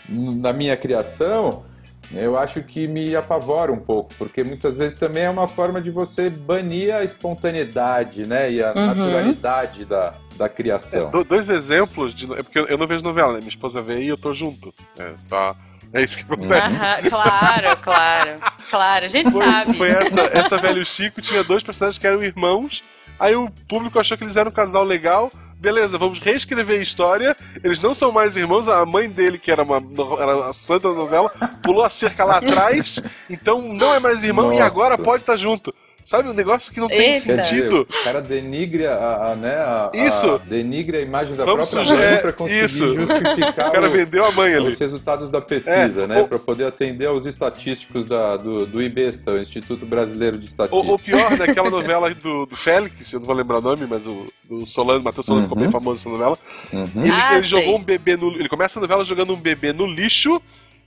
no, 0.09 0.35
na 0.37 0.53
minha 0.53 0.77
criação, 0.77 1.65
eu 2.13 2.37
acho 2.39 2.63
que 2.63 2.87
me 2.87 3.17
apavora 3.17 3.73
um 3.73 3.79
pouco, 3.79 4.13
porque 4.19 4.45
muitas 4.45 4.77
vezes 4.77 4.99
também 4.99 5.23
é 5.23 5.31
uma 5.31 5.49
forma 5.49 5.81
de 5.81 5.91
você 5.91 6.29
banir 6.29 6.95
a 6.95 7.03
espontaneidade, 7.03 8.27
né? 8.27 8.53
E 8.53 8.63
a 8.63 8.73
uhum. 8.73 8.87
naturalidade 8.87 9.85
da, 9.87 10.13
da 10.37 10.49
criação. 10.49 11.11
É, 11.15 11.25
dois 11.25 11.49
exemplos 11.49 12.15
de. 12.15 12.31
É 12.35 12.43
porque 12.43 12.59
eu 12.59 12.77
não 12.77 12.87
vejo 12.87 13.03
novela, 13.03 13.33
né? 13.33 13.39
Minha 13.39 13.49
esposa 13.49 13.81
vê 13.81 14.03
e 14.03 14.09
eu 14.09 14.19
tô 14.19 14.35
junto. 14.35 14.75
É 14.99 15.13
só. 15.29 15.57
É 15.95 16.03
isso 16.03 16.19
que 16.19 16.25
acontece. 16.25 16.85
Uhum, 16.85 17.09
claro, 17.09 17.77
claro. 17.81 18.39
Claro, 18.69 19.05
a 19.05 19.09
gente 19.09 19.31
foi, 19.31 19.45
sabe. 19.45 19.75
Foi 19.75 19.91
essa, 19.91 20.21
essa 20.23 20.59
velho 20.59 20.85
Chico, 20.85 21.23
tinha 21.23 21.45
dois 21.45 21.63
personagens 21.63 21.99
que 21.99 22.07
eram 22.07 22.21
irmãos 22.23 22.83
Aí 23.19 23.35
o 23.37 23.51
público 23.69 23.99
achou 23.99 24.17
que 24.17 24.25
eles 24.25 24.37
eram 24.37 24.51
um 24.51 24.55
casal 24.55 24.85
legal. 24.85 25.31
Beleza, 25.57 25.97
vamos 25.97 26.19
reescrever 26.19 26.79
a 26.79 26.83
história. 26.83 27.37
Eles 27.63 27.81
não 27.81 27.95
são 27.95 28.13
mais 28.13 28.37
irmãos. 28.37 28.69
A 28.69 28.85
mãe 28.85 29.09
dele, 29.09 29.39
que 29.39 29.51
era, 29.51 29.63
uma, 29.63 29.77
era 30.21 30.49
a 30.49 30.53
santa 30.53 30.89
da 30.89 30.95
novela, 30.95 31.31
pulou 31.63 31.83
a 31.83 31.89
cerca 31.89 32.25
lá 32.25 32.39
atrás. 32.39 33.01
Então 33.31 33.59
não 33.59 33.95
é 33.95 33.99
mais 33.99 34.23
irmão 34.23 34.47
Nossa. 34.47 34.59
e 34.59 34.61
agora 34.61 34.99
pode 34.99 35.23
estar 35.23 35.37
junto. 35.37 35.75
Sabe, 36.05 36.29
um 36.29 36.35
negócio 36.35 36.71
que 36.73 36.79
não 36.81 36.89
tem 36.89 37.15
Eita. 37.15 37.21
sentido. 37.43 37.81
o 37.89 38.05
cara 38.05 38.21
denigre 38.21 38.87
a, 38.87 39.29
a, 39.33 39.35
né, 39.35 39.55
a, 39.57 39.91
Isso. 39.95 40.33
a- 40.33 40.39
denigre 40.39 40.99
a 40.99 41.01
imagem 41.01 41.35
da 41.35 41.45
Vamos 41.47 41.71
própria 41.71 41.89
sugerir- 41.95 42.11
mãe 42.13 42.21
para 42.21 42.33
conseguir 42.35 42.65
isso. 42.65 42.95
justificar 42.95 43.69
O 43.69 43.73
cara 43.73 43.89
o- 43.89 43.91
vendeu 43.91 44.25
a 44.25 44.31
mãe 44.31 44.55
ali. 44.55 44.69
os 44.69 44.79
resultados 44.79 45.31
da 45.31 45.41
pesquisa, 45.41 46.03
É, 46.03 46.07
né? 46.07 46.21
o- 46.23 46.29
Para 46.29 46.39
poder 46.39 46.67
atender 46.67 47.07
aos 47.07 47.25
estatísticos 47.25 48.05
da, 48.05 48.37
do, 48.37 48.67
do 48.67 48.83
IBESTA, 48.83 49.31
o 49.33 49.39
Instituto 49.39 49.87
Brasileiro 49.87 50.37
de 50.39 50.47
Estatística. 50.47 50.77
Ou, 50.77 50.93
ou 50.93 50.99
pior, 50.99 51.39
naquela 51.39 51.71
novela 51.71 52.13
do, 52.15 52.45
do 52.47 52.57
Félix, 52.57 53.11
eu 53.13 53.21
não 53.21 53.27
vou 53.27 53.35
lembrar 53.35 53.59
o 53.59 53.63
nome, 53.63 53.87
mas 53.89 54.07
o 54.07 54.27
do 54.45 54.67
Solano, 54.67 55.03
Matheus 55.03 55.25
Solano 55.25 55.45
ficou 55.45 55.57
Uhum. 55.57 55.65
bem 55.65 55.73
famoso 55.73 55.97
nessa 56.07 56.09
novela. 56.11 56.39
Uhum. 56.71 57.03
Ele, 57.03 57.11
Ah, 57.13 57.35
ele 57.39 57.43
jogou 57.47 57.77
um 57.79 57.83
bebê 57.83 58.15
no. 58.17 58.31
Ele 58.35 58.49
começa 58.49 58.79
a 58.79 58.83
novela 58.83 59.05
jogando 59.05 59.33
um 59.33 59.37
bebê 59.41 59.73
no 59.73 59.87
lixo. 59.87 60.41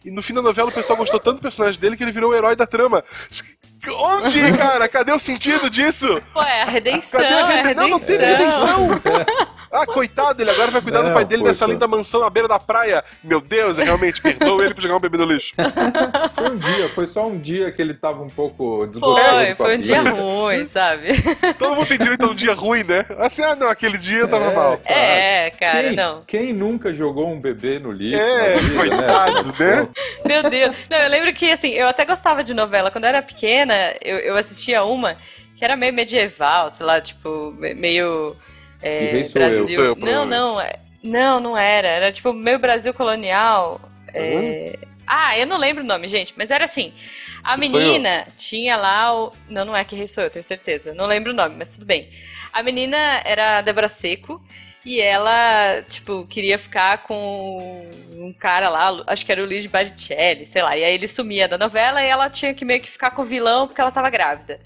E 0.06 0.12
no 0.12 0.22
fim 0.22 0.34
da 0.34 0.42
novela 0.44 0.70
o 0.70 0.72
pessoal 0.72 0.96
gostou 0.96 1.20
tanto 1.20 1.38
do 1.38 1.42
personagem 1.42 1.80
dele 1.82 1.98
que 1.98 2.04
ele 2.04 2.12
virou 2.12 2.32
o 2.32 2.36
herói 2.36 2.56
da 2.56 2.68
trama. 2.68 3.04
Onde, 3.90 4.58
cara? 4.58 4.88
Cadê 4.88 5.12
o 5.12 5.20
sentido 5.20 5.70
disso? 5.70 6.22
Pô, 6.34 6.42
é 6.42 6.64
a 6.64 6.66
redenção, 6.66 7.20
Cadê 7.22 7.34
a 7.34 7.38
é 7.38 7.42
a 7.42 7.48
redenção? 7.48 7.84
Não, 7.84 7.90
não 7.90 8.00
teve 8.00 8.26
redenção. 8.26 8.90
Ah, 9.72 9.86
coitado, 9.86 10.42
ele 10.42 10.50
agora 10.52 10.72
vai 10.72 10.82
cuidar 10.82 11.02
do 11.02 11.12
pai 11.14 11.26
dele 11.26 11.42
poxa. 11.42 11.52
nessa 11.52 11.66
linda 11.66 11.88
mansão 11.88 12.24
à 12.24 12.30
beira 12.30 12.48
da 12.48 12.58
praia. 12.60 13.04
Meu 13.24 13.42
Deus, 13.42 13.78
eu 13.78 13.86
realmente 13.86 14.22
perdoa 14.22 14.64
ele 14.66 14.74
por 14.74 14.82
jogar 14.82 14.96
um 14.98 15.00
bebê 15.00 15.18
no 15.18 15.26
lixo. 15.26 15.52
Foi 16.36 16.50
um 16.50 16.58
dia, 16.58 16.90
foi 16.90 17.08
só 17.08 17.28
um 17.28 17.38
dia 17.38 17.72
que 17.72 17.82
ele 17.82 17.94
tava 17.94 18.22
um 18.22 18.28
pouco 18.30 18.86
desgostoso 18.86 19.28
Foi, 19.28 19.56
foi 19.56 19.78
um 19.78 19.82
dia 19.82 20.02
ruim, 20.02 20.68
sabe? 20.68 21.10
Todo 21.58 21.76
mundo 21.76 21.88
tem 21.88 21.98
direito 21.98 22.24
a 22.26 22.28
um 22.30 22.36
dia 22.36 22.54
ruim, 22.54 22.84
né? 22.84 23.06
Assim, 23.20 23.42
ah, 23.44 23.56
não, 23.56 23.68
aquele 23.68 23.98
dia 23.98 24.20
eu 24.20 24.28
tava 24.28 24.46
É, 24.46 24.56
mal. 24.56 24.78
claro. 24.78 25.00
É, 25.02 25.50
cara, 25.60 25.84
quem, 25.88 25.96
não. 25.96 26.24
quem 26.28 26.54
nunca 26.54 26.94
jogou 26.94 27.28
um 27.30 27.40
bebê 27.40 27.80
no 27.80 27.92
lixo? 27.92 28.20
É, 28.22 28.54
vida, 28.56 28.80
coitado, 28.80 29.56
né? 29.60 29.88
Meu 30.26 30.44
Deus. 30.50 30.76
Não, 30.90 30.98
eu 30.98 31.10
lembro 31.10 31.34
que, 31.34 31.50
assim, 31.52 31.70
eu 31.72 31.88
até 31.88 32.06
gostava 32.06 32.44
de 32.44 32.54
novela. 32.54 32.92
Quando 32.92 33.06
eu 33.06 33.10
era 33.10 33.22
pequena, 33.22 33.74
eu, 34.02 34.18
eu 34.18 34.36
assistia 34.38 34.84
uma 34.84 35.16
que 35.58 35.64
era 35.66 35.76
meio 35.76 35.94
medieval, 35.94 36.70
sei 36.70 36.86
lá, 36.86 37.02
tipo, 37.02 37.52
me- 37.58 37.74
meio. 37.74 38.36
É, 38.82 38.98
Que 38.98 39.04
rei 39.06 39.24
sou 39.26 39.42
Brasil. 39.42 39.60
eu? 39.60 39.68
Sou 39.70 39.84
eu, 39.84 39.96
não, 39.96 40.26
não. 40.26 40.62
é- 40.62 40.80
Não, 41.04 41.40
não 41.40 41.58
era. 41.58 41.88
Era 41.88 42.12
tipo 42.12 42.34
meio 42.34 42.60
Brasil 42.60 42.94
colonial. 42.94 43.80
é, 44.14 44.78
Ah, 45.06 45.38
eu 45.38 45.48
não 45.48 45.58
lembro 45.58 45.84
o 45.84 45.88
nome, 45.88 46.08
gente, 46.08 46.34
mas 46.38 46.52
era 46.52 46.66
assim. 46.66 46.94
A 47.44 47.54
Que 47.54 47.62
menina 47.62 48.28
tinha 48.38 48.76
lá 48.76 49.14
o. 49.16 49.32
Não, 49.50 49.64
não 49.64 49.76
é 49.76 49.86
que 49.86 49.96
rei 49.96 50.08
sou 50.08 50.24
eu, 50.24 50.30
tenho 50.30 50.44
certeza. 50.44 50.94
Não 50.94 51.06
lembro 51.06 51.32
o 51.32 51.36
nome, 51.36 51.56
mas 51.58 51.74
tudo 51.74 51.86
bem. 51.86 52.10
A 52.52 52.62
menina 52.62 52.98
era 53.24 53.60
a 53.60 53.62
Débora 53.62 53.88
Seco. 53.88 54.42
E 54.86 55.02
ela, 55.02 55.82
tipo, 55.90 56.26
queria 56.28 56.58
ficar 56.58 57.00
com 57.04 57.90
um 58.16 58.32
cara 58.32 58.70
lá, 58.70 59.04
acho 59.08 59.26
que 59.26 59.32
era 59.34 59.42
o 59.44 59.46
Luiz 59.46 59.66
Baricelli, 59.66 60.46
sei 60.48 60.62
lá. 60.62 60.78
E 60.78 60.84
aí 60.84 60.94
ele 60.94 61.10
sumia 61.10 61.46
da 61.46 61.58
novela 61.58 62.02
e 62.02 62.08
ela 62.08 62.30
tinha 62.30 62.54
que 62.54 62.64
meio 62.64 62.80
que 62.80 62.90
ficar 62.90 63.12
com 63.12 63.22
o 63.22 63.26
vilão 63.26 63.68
porque 63.68 63.82
ela 63.82 63.92
tava 63.92 64.10
grávida. 64.10 64.62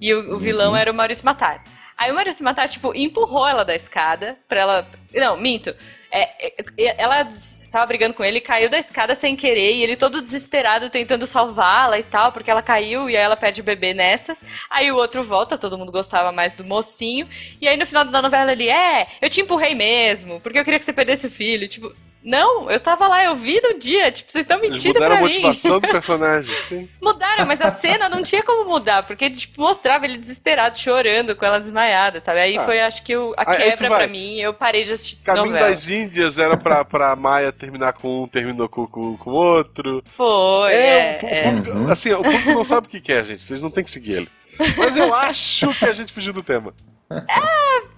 E 0.00 0.12
o, 0.12 0.34
o 0.34 0.38
vilão 0.38 0.74
era 0.76 0.90
o 0.90 0.94
Maurício 0.94 1.24
Matar. 1.24 1.62
Aí 2.02 2.10
o 2.10 2.14
Maurício 2.16 2.44
Matar, 2.44 2.68
tipo, 2.68 2.92
empurrou 2.96 3.46
ela 3.46 3.64
da 3.64 3.76
escada 3.76 4.36
pra 4.48 4.60
ela. 4.60 4.88
Não, 5.14 5.36
minto. 5.36 5.72
É, 6.10 6.48
é, 6.48 6.54
é, 6.76 7.00
ela 7.00 7.28
tava 7.70 7.86
brigando 7.86 8.12
com 8.12 8.24
ele, 8.24 8.40
caiu 8.40 8.68
da 8.68 8.76
escada 8.76 9.14
sem 9.14 9.36
querer, 9.36 9.72
e 9.76 9.82
ele 9.84 9.96
todo 9.96 10.20
desesperado 10.20 10.90
tentando 10.90 11.28
salvá-la 11.28 12.00
e 12.00 12.02
tal, 12.02 12.32
porque 12.32 12.50
ela 12.50 12.60
caiu 12.60 13.08
e 13.08 13.16
aí 13.16 13.22
ela 13.22 13.36
perde 13.36 13.60
o 13.60 13.64
bebê 13.64 13.94
nessas. 13.94 14.40
Aí 14.68 14.90
o 14.90 14.96
outro 14.96 15.22
volta, 15.22 15.56
todo 15.56 15.78
mundo 15.78 15.92
gostava 15.92 16.32
mais 16.32 16.56
do 16.56 16.66
mocinho. 16.66 17.28
E 17.60 17.68
aí 17.68 17.76
no 17.76 17.86
final 17.86 18.04
da 18.04 18.20
novela 18.20 18.50
ele, 18.50 18.68
é, 18.68 19.06
eu 19.20 19.30
te 19.30 19.40
empurrei 19.40 19.76
mesmo, 19.76 20.40
porque 20.40 20.58
eu 20.58 20.64
queria 20.64 20.80
que 20.80 20.84
você 20.84 20.92
perdesse 20.92 21.28
o 21.28 21.30
filho. 21.30 21.68
Tipo, 21.68 21.94
não, 22.24 22.70
eu 22.70 22.78
tava 22.80 23.08
lá, 23.08 23.24
eu 23.24 23.34
vi 23.36 23.60
no 23.60 23.78
dia, 23.78 24.10
tipo, 24.12 24.30
vocês 24.30 24.44
estão 24.44 24.60
mentindo 24.60 24.94
mudaram 24.94 25.14
a 25.16 25.18
pra 25.18 25.26
mim. 25.26 25.32
motivação 25.40 25.80
do 25.80 25.88
personagem. 25.90 26.54
Sim. 26.68 26.88
Mudaram, 27.00 27.46
mas 27.46 27.60
a 27.60 27.70
cena 27.72 28.08
não 28.08 28.22
tinha 28.22 28.42
como 28.42 28.68
mudar, 28.68 29.02
porque 29.04 29.28
tipo, 29.30 29.60
mostrava 29.60 30.04
ele 30.04 30.18
desesperado, 30.18 30.78
chorando, 30.78 31.34
com 31.34 31.44
ela 31.44 31.58
desmaiada, 31.58 32.20
sabe? 32.20 32.40
Aí 32.40 32.56
Ah. 32.58 32.64
foi, 32.64 32.80
acho 32.80 33.02
que, 33.02 33.16
o- 33.16 33.32
a 33.36 33.50
Aí- 33.50 33.62
aí 33.62 33.70
quebra 33.70 33.88
vai. 33.88 33.98
pra 33.98 34.06
mim, 34.08 34.38
eu 34.38 34.54
parei 34.54 34.84
de 34.84 34.92
assistir 34.92 35.16
Caminho 35.24 35.46
novela. 35.46 35.68
das 35.68 35.88
Índias 35.88 36.38
era 36.38 36.56
pra, 36.56 36.84
pra 36.84 37.16
Maia 37.16 37.50
terminar 37.52 37.92
com 37.94 38.22
um, 38.24 38.28
terminou 38.28 38.68
com 38.68 38.86
com 38.86 39.16
com 39.16 39.30
o 39.30 39.34
outro. 39.34 40.02
Foi, 40.06 40.72
é, 40.72 41.18
o 41.22 41.26
é. 41.26 41.42
público- 41.52 41.78
Uhum. 41.78 41.90
Assim, 41.90 42.12
o 42.12 42.22
público 42.22 42.50
não 42.52 42.64
sabe 42.64 42.86
o 42.86 42.90
que 42.90 43.00
quer, 43.00 43.24
gente. 43.24 43.42
Vocês 43.42 43.60
não 43.62 43.70
tem 43.70 43.82
que 43.84 43.90
seguir 43.90 44.12
ele. 44.12 44.28
Mas 44.76 44.96
eu 44.96 45.12
acho 45.14 45.68
que 45.78 45.84
a 45.86 45.92
gente 45.92 46.12
fugiu 46.12 46.32
do 46.32 46.42
tema. 46.42 46.74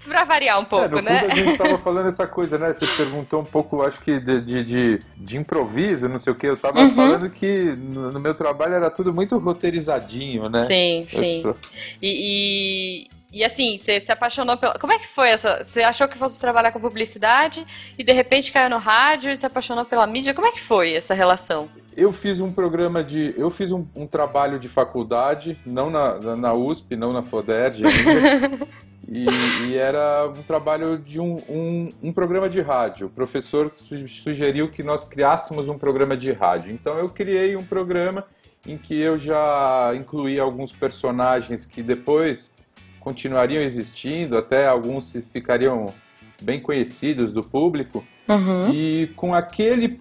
Pra 0.07 0.25
variar 0.25 0.59
um 0.59 0.63
É, 0.63 0.67
pouco, 0.67 0.89
no 0.91 0.97
fundo 0.99 1.09
né? 1.11 1.27
a 1.31 1.35
gente 1.35 1.51
estava 1.53 1.79
falando 1.79 2.09
essa 2.09 2.27
coisa, 2.27 2.59
né? 2.59 2.73
Você 2.73 2.87
perguntou 2.87 3.41
um 3.41 3.45
pouco, 3.45 3.83
acho 3.83 4.01
que 4.01 4.21
de, 4.21 4.41
de, 4.43 4.65
de, 4.65 4.99
de 5.17 5.37
improviso, 5.39 6.09
não 6.09 6.19
sei 6.19 6.33
o 6.33 6.37
que. 6.37 6.47
Eu 6.47 6.57
tava 6.57 6.81
Uhum. 6.83 6.91
falando 6.93 7.31
que 7.31 7.75
no, 7.79 8.11
no 8.11 8.21
meu 8.21 8.35
trabalho 8.35 8.75
era 8.75 8.91
tudo 8.91 9.15
muito 9.15 9.39
roteirizadinho, 9.39 10.49
né? 10.51 10.59
Sim, 10.61 11.05
sim. 11.09 11.43
Eu- 11.45 11.57
E, 12.03 13.09
e, 13.33 13.39
e, 13.39 13.45
assim, 13.45 13.79
você 13.79 13.99
se 13.99 14.13
apaixonou 14.13 14.57
pela. 14.59 14.79
Como 14.79 14.93
é 14.93 14.99
que 14.99 15.07
foi 15.09 15.31
essa? 15.31 15.65
Você 15.65 15.83
achou 15.83 16.07
que 16.07 16.19
fosse 16.19 16.39
trabalhar 16.39 16.71
com 16.71 16.79
publicidade 16.81 17.67
e 17.99 18.05
de 18.05 18.13
repente 18.13 18.53
caiu 18.53 18.69
no 18.69 18.79
rádio 18.79 19.31
e 19.31 19.37
se 19.37 19.47
apaixonou 19.47 19.85
pela 19.87 20.07
mídia? 20.07 20.35
Como 20.35 20.47
é 20.47 20.53
que 20.53 20.61
foi 20.61 20.93
essa 20.95 21.15
relação? 21.15 21.69
Eu 21.97 22.13
fiz 22.13 22.41
um 22.41 22.53
programa 22.53 23.03
de. 23.03 23.33
Eu 23.39 23.49
fiz 23.51 23.71
um, 23.73 23.87
um 23.97 24.07
trabalho 24.07 24.59
de 24.59 24.69
faculdade, 24.69 25.59
não 25.65 25.89
na, 25.91 26.19
na, 26.19 26.37
na 26.37 26.53
USP, 26.53 26.95
não 26.97 27.13
na 27.13 27.23
FODERJ 27.23 27.85
ainda. 27.87 28.67
e, 29.09 29.27
e 29.67 29.77
era 29.77 30.27
um 30.29 30.43
trabalho 30.43 30.99
de 30.99 31.21
um, 31.21 31.37
um, 31.49 31.93
um 32.03 32.13
programa 32.13 32.49
de 32.49 32.61
rádio. 32.61 33.07
O 33.07 33.11
professor 33.11 33.71
su- 33.71 34.09
sugeriu 34.09 34.71
que 34.71 34.83
nós 34.83 35.05
criássemos 35.05 35.69
um 35.69 35.79
programa 35.79 36.17
de 36.17 36.33
rádio. 36.33 36.73
Então 36.73 36.99
eu 36.99 37.09
criei 37.09 37.57
um 37.57 37.65
programa 37.65 38.25
em 38.67 38.79
que 38.79 38.99
eu 38.99 39.19
já 39.19 39.93
incluí 39.95 40.41
alguns 40.41 40.73
personagens 40.73 41.67
que 41.67 41.83
depois 41.83 42.53
continuariam 43.01 43.63
existindo, 43.63 44.39
até 44.39 44.67
alguns 44.67 45.07
se- 45.11 45.23
ficariam 45.23 45.93
bem 46.41 46.61
conhecidos 46.61 47.33
do 47.33 47.43
público. 47.43 48.05
Uhum. 48.29 48.73
E 48.73 49.09
com 49.17 49.35
aquele, 49.35 49.99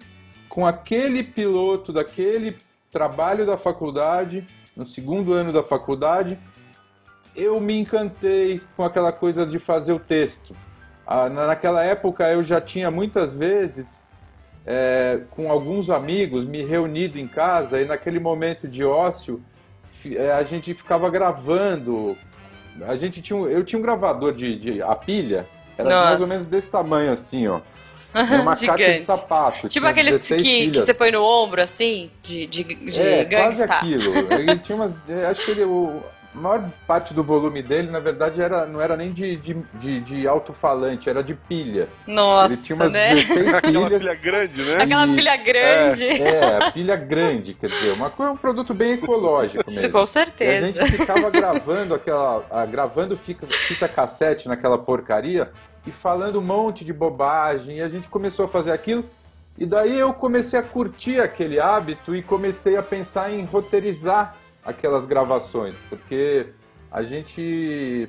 com 0.48 0.66
aquele 0.66 1.22
piloto 1.22 1.92
daquele 1.92 2.56
trabalho 2.90 3.44
da 3.44 3.58
faculdade, 3.58 4.46
no 4.76 4.86
segundo 4.86 5.32
ano 5.32 5.52
da 5.52 5.62
faculdade, 5.62 6.38
eu 7.36 7.60
me 7.60 7.78
encantei 7.78 8.60
com 8.76 8.84
aquela 8.84 9.12
coisa 9.12 9.44
de 9.46 9.58
fazer 9.58 9.92
o 9.92 9.98
texto. 9.98 10.54
Ah, 11.06 11.28
na- 11.28 11.46
naquela 11.48 11.82
época 11.84 12.28
eu 12.30 12.42
já 12.42 12.60
tinha 12.60 12.90
muitas 12.90 13.32
vezes, 13.32 13.98
é, 14.66 15.20
com 15.30 15.50
alguns 15.50 15.90
amigos, 15.90 16.44
me 16.44 16.64
reunido 16.64 17.18
em 17.18 17.26
casa 17.28 17.80
e 17.80 17.84
naquele 17.84 18.18
momento 18.18 18.66
de 18.66 18.84
ócio, 18.84 19.42
é, 20.06 20.32
a 20.32 20.42
gente 20.42 20.72
ficava 20.74 21.10
gravando. 21.10 22.16
A 22.86 22.96
gente 22.96 23.20
tinha, 23.22 23.36
um- 23.38 23.46
eu 23.46 23.62
tinha 23.64 23.78
um 23.78 23.82
gravador 23.82 24.32
de, 24.32 24.56
de 24.58 24.82
a 24.82 24.94
pilha, 24.94 25.46
era 25.78 25.90
Nossa. 25.90 26.04
mais 26.08 26.20
ou 26.20 26.26
menos 26.26 26.46
desse 26.46 26.70
tamanho 26.70 27.12
assim, 27.12 27.46
ó. 27.48 27.60
Era 28.14 28.42
uma 28.42 28.56
caixa 28.56 28.76
de 28.94 29.00
sapato. 29.00 29.68
Tipo 29.68 29.86
aqueles 29.88 30.14
16 30.14 30.40
que, 30.40 30.70
que 30.70 30.78
você 30.80 30.94
põe 30.94 31.10
no 31.10 31.20
ombro, 31.24 31.60
assim, 31.60 32.12
de, 32.22 32.46
de, 32.46 32.62
de 32.62 33.02
É, 33.02 33.24
quase 33.24 33.66
gangsta. 33.66 33.74
aquilo. 33.74 34.32
Ele 34.32 34.56
tinha 34.60 34.76
umas. 34.76 34.94
é, 35.08 35.26
Acho 35.26 35.44
que 35.44 35.50
ele. 35.50 35.64
O, 35.64 36.00
a 36.34 36.38
maior 36.38 36.64
parte 36.86 37.14
do 37.14 37.22
volume 37.22 37.62
dele, 37.62 37.90
na 37.90 38.00
verdade, 38.00 38.42
era, 38.42 38.66
não 38.66 38.80
era 38.80 38.96
nem 38.96 39.12
de, 39.12 39.36
de, 39.36 39.54
de, 39.74 40.00
de 40.00 40.26
alto-falante, 40.28 41.08
era 41.08 41.22
de 41.22 41.34
pilha. 41.34 41.88
Nossa, 42.06 42.54
ele 42.54 42.62
tinha 42.62 42.76
umas 42.76 42.90
né? 42.90 43.14
16 43.14 43.48
Aquela 43.54 43.62
pilhas. 43.86 43.98
pilha 44.02 44.14
grande, 44.14 44.62
né? 44.64 44.82
Aquela 44.82 45.06
e- 45.06 45.14
pilha 45.14 45.36
grande. 45.36 46.04
É, 46.04 46.28
é, 46.28 46.64
a 46.66 46.70
pilha 46.72 46.96
grande, 46.96 47.54
quer 47.54 47.70
dizer, 47.70 47.92
uma, 47.92 48.10
coisa- 48.10 48.32
um 48.32 48.36
produto 48.36 48.74
bem 48.74 48.94
ecológico 48.94 49.64
Isso, 49.66 49.76
mesmo. 49.80 49.92
com 49.92 49.98
E 49.98 50.02
a 50.02 50.06
certeza. 50.06 50.66
gente 50.66 50.92
ficava 50.92 51.30
gravando 51.30 51.94
aquela. 51.94 52.44
a- 52.50 52.66
gravando 52.66 53.16
fita, 53.16 53.46
fita 53.68 53.86
cassete 53.88 54.48
naquela 54.48 54.76
porcaria 54.78 55.50
e 55.86 55.92
falando 55.92 56.38
um 56.40 56.42
monte 56.42 56.84
de 56.84 56.92
bobagem. 56.92 57.76
E 57.78 57.80
a 57.82 57.88
gente 57.88 58.08
começou 58.08 58.46
a 58.46 58.48
fazer 58.48 58.72
aquilo. 58.72 59.04
E 59.56 59.64
daí 59.64 59.96
eu 60.00 60.12
comecei 60.12 60.58
a 60.58 60.62
curtir 60.64 61.20
aquele 61.20 61.60
hábito 61.60 62.12
e 62.16 62.22
comecei 62.22 62.76
a 62.76 62.82
pensar 62.82 63.32
em 63.32 63.44
roteirizar 63.44 64.34
aquelas 64.64 65.06
gravações, 65.06 65.74
porque 65.88 66.48
a 66.90 67.02
gente 67.02 68.08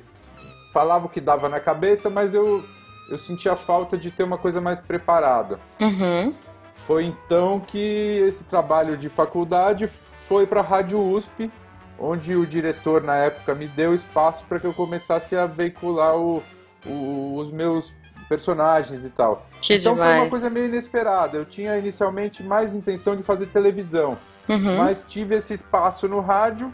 falava 0.72 1.06
o 1.06 1.08
que 1.08 1.20
dava 1.20 1.48
na 1.48 1.60
cabeça, 1.60 2.08
mas 2.10 2.34
eu, 2.34 2.62
eu 3.10 3.18
sentia 3.18 3.56
falta 3.56 3.96
de 3.96 4.10
ter 4.10 4.22
uma 4.22 4.38
coisa 4.38 4.60
mais 4.60 4.80
preparada. 4.80 5.58
Uhum. 5.80 6.34
Foi 6.74 7.04
então 7.04 7.60
que 7.60 8.22
esse 8.28 8.44
trabalho 8.44 8.96
de 8.96 9.08
faculdade 9.08 9.88
foi 10.20 10.46
para 10.46 10.60
a 10.60 10.64
Rádio 10.64 11.00
USP, 11.02 11.50
onde 11.98 12.36
o 12.36 12.46
diretor 12.46 13.02
na 13.02 13.16
época 13.16 13.54
me 13.54 13.66
deu 13.66 13.94
espaço 13.94 14.44
para 14.48 14.60
que 14.60 14.66
eu 14.66 14.74
começasse 14.74 15.34
a 15.34 15.46
veicular 15.46 16.14
o- 16.16 16.42
o- 16.84 17.36
os 17.38 17.50
meus 17.50 17.92
personagens 18.28 19.04
e 19.04 19.10
tal. 19.10 19.46
Que 19.62 19.74
então 19.76 19.94
demais. 19.94 20.10
foi 20.12 20.20
uma 20.24 20.30
coisa 20.30 20.50
meio 20.50 20.66
inesperada. 20.66 21.38
Eu 21.38 21.44
tinha 21.44 21.78
inicialmente 21.78 22.42
mais 22.42 22.74
intenção 22.74 23.16
de 23.16 23.22
fazer 23.22 23.46
televisão, 23.46 24.18
Uhum. 24.48 24.76
mas 24.78 25.04
tive 25.08 25.34
esse 25.34 25.52
espaço 25.54 26.06
no 26.06 26.20
rádio 26.20 26.72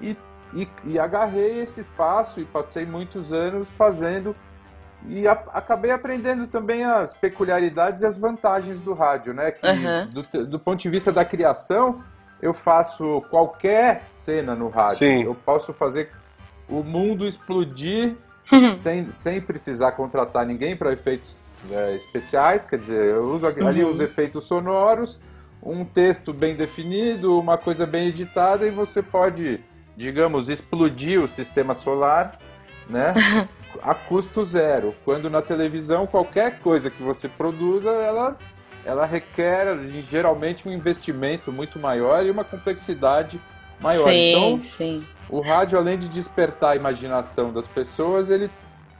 e, 0.00 0.16
e, 0.54 0.68
e 0.84 0.98
agarrei 0.98 1.60
esse 1.60 1.80
espaço 1.80 2.40
e 2.40 2.44
passei 2.44 2.86
muitos 2.86 3.32
anos 3.32 3.68
fazendo 3.70 4.36
e 5.06 5.26
a- 5.26 5.42
acabei 5.52 5.90
aprendendo 5.90 6.46
também 6.46 6.84
as 6.84 7.14
peculiaridades 7.14 8.02
e 8.02 8.06
as 8.06 8.16
vantagens 8.16 8.80
do 8.80 8.92
rádio, 8.94 9.32
né? 9.32 9.50
Que 9.52 9.66
Aham. 9.66 10.08
do, 10.12 10.46
do 10.46 10.58
ponto 10.58 10.80
de 10.80 10.88
vista 10.88 11.12
da 11.12 11.24
criação, 11.24 12.02
eu 12.42 12.52
faço 12.52 13.22
qualquer 13.30 14.04
cena 14.10 14.54
no 14.54 14.68
rádio. 14.68 14.98
Sim. 14.98 15.22
Eu 15.24 15.34
posso 15.34 15.72
fazer 15.72 16.10
o 16.68 16.82
mundo 16.82 17.26
explodir 17.26 18.14
sem, 18.72 19.10
sem 19.12 19.40
precisar 19.40 19.92
contratar 19.92 20.44
ninguém 20.46 20.76
para 20.76 20.92
efeitos 20.92 21.44
é, 21.74 21.94
especiais, 21.94 22.64
quer 22.64 22.78
dizer, 22.78 23.04
eu 23.14 23.32
uso 23.32 23.46
ali 23.46 23.82
uhum. 23.84 23.90
os 23.90 24.00
efeitos 24.00 24.44
sonoros, 24.44 25.20
um 25.62 25.84
texto 25.84 26.32
bem 26.32 26.54
definido, 26.54 27.38
uma 27.38 27.58
coisa 27.58 27.86
bem 27.86 28.08
editada 28.08 28.66
e 28.66 28.70
você 28.70 29.02
pode, 29.02 29.60
digamos, 29.96 30.48
explodir 30.48 31.22
o 31.22 31.28
sistema 31.28 31.74
solar, 31.74 32.38
né? 32.88 33.14
a 33.82 33.94
custo 33.94 34.44
zero. 34.44 34.94
Quando 35.04 35.28
na 35.28 35.42
televisão 35.42 36.06
qualquer 36.06 36.60
coisa 36.60 36.90
que 36.90 37.02
você 37.02 37.28
produza, 37.28 37.90
ela 37.90 38.38
ela 38.84 39.04
requer 39.04 39.76
geralmente 40.08 40.66
um 40.66 40.72
investimento 40.72 41.52
muito 41.52 41.78
maior 41.78 42.24
e 42.24 42.30
uma 42.30 42.44
complexidade 42.44 43.38
maior. 43.78 44.08
Sim, 44.08 44.30
então, 44.30 44.64
sim. 44.64 45.06
o 45.28 45.40
rádio 45.40 45.78
além 45.78 45.98
de 45.98 46.08
despertar 46.08 46.72
a 46.72 46.76
imaginação 46.76 47.52
das 47.52 47.66
pessoas, 47.66 48.30
ele 48.30 48.50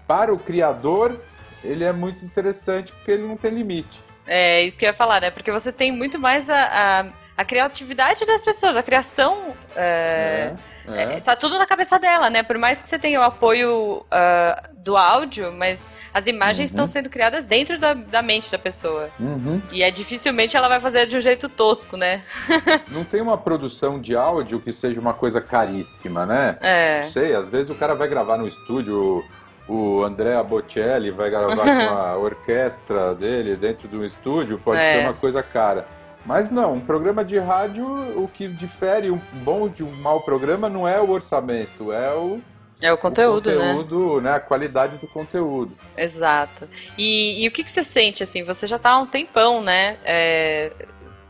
para 0.07 0.33
o 0.33 0.38
criador, 0.38 1.18
ele 1.64 1.85
é 1.85 1.92
muito 1.92 2.25
interessante 2.25 2.92
porque 2.92 3.11
ele 3.11 3.27
não 3.27 3.37
tem 3.37 3.51
limite. 3.51 4.03
É 4.29 4.62
isso 4.62 4.77
que 4.77 4.85
eu 4.85 4.88
ia 4.88 4.95
falar, 4.95 5.21
né? 5.21 5.31
Porque 5.31 5.51
você 5.51 5.73
tem 5.73 5.91
muito 5.91 6.19
mais 6.19 6.51
a, 6.51 6.57
a, 6.57 7.07
a 7.37 7.45
criatividade 7.45 8.27
das 8.27 8.43
pessoas, 8.43 8.77
a 8.77 8.83
criação. 8.83 9.55
É, 9.75 10.55
é, 10.87 11.03
é. 11.03 11.21
tá 11.21 11.35
tudo 11.35 11.59
na 11.59 11.67
cabeça 11.67 11.99
dela, 11.99 12.29
né? 12.31 12.43
Por 12.43 12.59
mais 12.59 12.81
que 12.81 12.88
você 12.88 12.99
tenha 12.99 13.21
o 13.21 13.23
apoio 13.23 13.99
uh, 13.99 14.75
do 14.77 14.97
áudio, 14.97 15.53
mas 15.53 15.91
as 16.12 16.27
imagens 16.27 16.71
uhum. 16.71 16.75
estão 16.75 16.87
sendo 16.87 17.11
criadas 17.11 17.45
dentro 17.45 17.79
da, 17.79 17.95
da 17.95 18.23
mente 18.23 18.51
da 18.51 18.59
pessoa. 18.59 19.11
Uhum. 19.19 19.61
E 19.71 19.83
é 19.83 19.91
dificilmente 19.91 20.57
ela 20.57 20.69
vai 20.69 20.81
fazer 20.81 21.07
de 21.07 21.17
um 21.17 21.21
jeito 21.21 21.49
tosco, 21.49 21.97
né? 21.97 22.23
Não 22.88 23.05
tem 23.05 23.21
uma 23.21 23.37
produção 23.37 24.01
de 24.01 24.17
áudio 24.17 24.61
que 24.61 24.73
seja 24.73 25.01
uma 25.01 25.14
coisa 25.14 25.41
caríssima, 25.41 26.27
né? 26.27 26.59
É. 26.61 27.03
Não 27.03 27.11
sei, 27.11 27.35
às 27.35 27.49
vezes 27.49 27.71
o 27.71 27.75
cara 27.75 27.95
vai 27.95 28.09
gravar 28.09 28.37
no 28.37 28.49
estúdio 28.49 29.25
o 29.68 30.02
Andrea 30.02 30.42
Bocelli 30.42 31.11
vai 31.11 31.28
gravar 31.28 31.57
com 31.57 31.94
a 31.94 32.16
orquestra 32.18 33.14
dele 33.14 33.54
dentro 33.54 33.87
de 33.87 33.96
um 33.96 34.04
estúdio, 34.04 34.59
pode 34.59 34.81
é. 34.81 34.92
ser 34.92 35.00
uma 35.00 35.12
coisa 35.12 35.42
cara. 35.42 35.87
Mas 36.24 36.50
não, 36.50 36.74
um 36.74 36.81
programa 36.81 37.24
de 37.24 37.38
rádio, 37.38 37.87
o 38.16 38.28
que 38.28 38.48
difere 38.48 39.11
um 39.11 39.20
bom 39.44 39.68
de 39.68 39.85
um 39.85 39.90
mau 39.96 40.20
programa 40.20 40.68
não 40.68 40.87
é 40.87 41.00
o 41.00 41.11
orçamento, 41.11 41.92
é 41.92 42.14
o. 42.14 42.40
É 42.81 42.92
o 42.92 42.98
conteúdo, 42.98 43.50
o 43.50 43.57
conteúdo 43.57 44.20
né? 44.20 44.31
né? 44.31 44.37
A 44.37 44.40
qualidade 44.40 44.98
do 44.98 45.09
conteúdo. 45.09 45.76
Exato. 45.96 46.68
E, 46.96 47.44
e 47.44 47.48
o 47.48 47.50
que, 47.50 47.64
que 47.64 47.70
você 47.70 47.83
sente, 47.83 48.22
assim? 48.22 48.44
Você 48.44 48.66
já 48.66 48.76
está 48.76 48.90
há 48.90 48.98
um 49.00 49.07
tempão, 49.07 49.61
né? 49.62 49.96
É, 50.04 50.70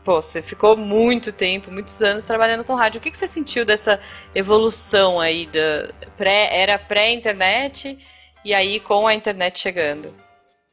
pô, 0.03 0.21
você 0.21 0.41
ficou 0.41 0.77
muito 0.77 1.31
tempo, 1.31 1.71
muitos 1.71 2.03
anos 2.03 2.25
trabalhando 2.25 2.63
com 2.63 2.75
rádio. 2.75 2.99
O 2.99 3.01
que, 3.01 3.09
que 3.09 3.17
você 3.17 3.27
sentiu 3.27 3.65
dessa 3.65 3.99
evolução 4.35 5.19
aí 5.19 5.47
da 5.47 5.91
pré, 6.17 6.61
era 6.61 6.77
pré-internet 6.77 7.97
e 8.43 8.53
aí 8.53 8.79
com 8.79 9.07
a 9.07 9.13
internet 9.13 9.59
chegando? 9.59 10.13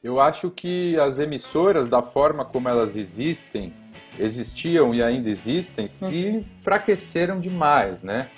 Eu 0.02 0.20
acho 0.20 0.50
que 0.50 0.98
as 1.00 1.18
emissoras, 1.18 1.88
da 1.88 2.02
forma 2.02 2.44
como 2.44 2.68
elas 2.68 2.96
existem, 2.96 3.72
existiam 4.18 4.94
e 4.94 5.02
ainda 5.02 5.29
existem, 5.29 5.88
se 5.88 6.05
uhum. 6.05 6.44
enfraqueceram 6.59 7.40
demais, 7.40 8.02
né? 8.02 8.31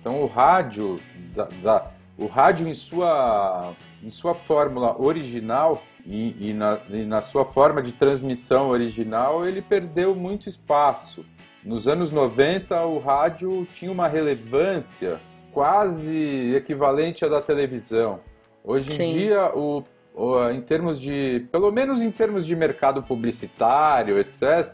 Então 0.00 0.22
o 0.22 0.26
rádio, 0.26 1.00
da, 1.34 1.48
da, 1.62 1.90
o 2.16 2.26
rádio 2.26 2.68
em 2.68 2.74
sua, 2.74 3.74
em 4.02 4.10
sua 4.10 4.34
fórmula 4.34 5.00
original 5.00 5.82
e, 6.04 6.50
e, 6.50 6.54
na, 6.54 6.78
e 6.88 7.04
na 7.04 7.20
sua 7.20 7.44
forma 7.44 7.82
de 7.82 7.92
transmissão 7.92 8.68
original, 8.68 9.46
ele 9.46 9.60
perdeu 9.60 10.14
muito 10.14 10.48
espaço. 10.48 11.24
Nos 11.64 11.88
anos 11.88 12.12
90, 12.12 12.80
o 12.86 13.00
rádio 13.00 13.66
tinha 13.74 13.90
uma 13.90 14.06
relevância 14.06 15.20
quase 15.50 16.54
equivalente 16.54 17.24
à 17.24 17.28
da 17.28 17.42
televisão. 17.42 18.20
Hoje 18.66 18.90
Sim. 18.90 19.04
em 19.04 19.18
dia, 19.18 19.52
o, 19.54 19.84
o, 20.12 20.50
em 20.50 20.60
termos 20.60 21.00
de, 21.00 21.46
pelo 21.52 21.70
menos 21.70 22.02
em 22.02 22.10
termos 22.10 22.44
de 22.44 22.56
mercado 22.56 23.00
publicitário, 23.00 24.18
etc., 24.18 24.72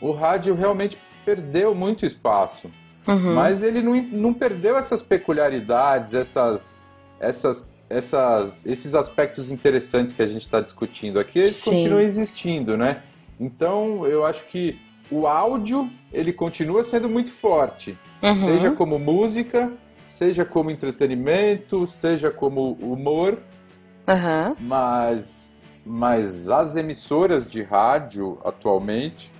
o 0.00 0.10
rádio 0.10 0.54
realmente 0.56 0.98
perdeu 1.24 1.72
muito 1.72 2.04
espaço. 2.04 2.68
Uhum. 3.06 3.34
Mas 3.34 3.62
ele 3.62 3.80
não, 3.80 3.94
não 4.02 4.34
perdeu 4.34 4.76
essas 4.76 5.00
peculiaridades, 5.02 6.14
essas, 6.14 6.74
essas, 7.20 7.70
essas, 7.88 8.66
esses 8.66 8.94
aspectos 8.94 9.52
interessantes 9.52 10.12
que 10.12 10.22
a 10.22 10.26
gente 10.26 10.42
está 10.42 10.60
discutindo 10.60 11.20
aqui, 11.20 11.38
eles 11.38 11.54
Sim. 11.54 11.70
continuam 11.70 12.00
existindo, 12.00 12.76
né? 12.76 13.02
Então, 13.38 14.04
eu 14.04 14.26
acho 14.26 14.44
que 14.46 14.80
o 15.10 15.26
áudio, 15.26 15.88
ele 16.12 16.32
continua 16.32 16.82
sendo 16.82 17.08
muito 17.08 17.30
forte. 17.30 17.96
Uhum. 18.22 18.34
Seja 18.34 18.72
como 18.72 18.98
música, 18.98 19.72
seja 20.08 20.44
como 20.44 20.70
entretenimento, 20.70 21.86
seja 21.86 22.30
como 22.30 22.72
humor, 22.80 23.38
uhum. 24.08 24.54
mas, 24.58 25.56
mas 25.84 26.48
as 26.48 26.76
emissoras 26.76 27.46
de 27.46 27.62
rádio 27.62 28.38
atualmente, 28.42 29.30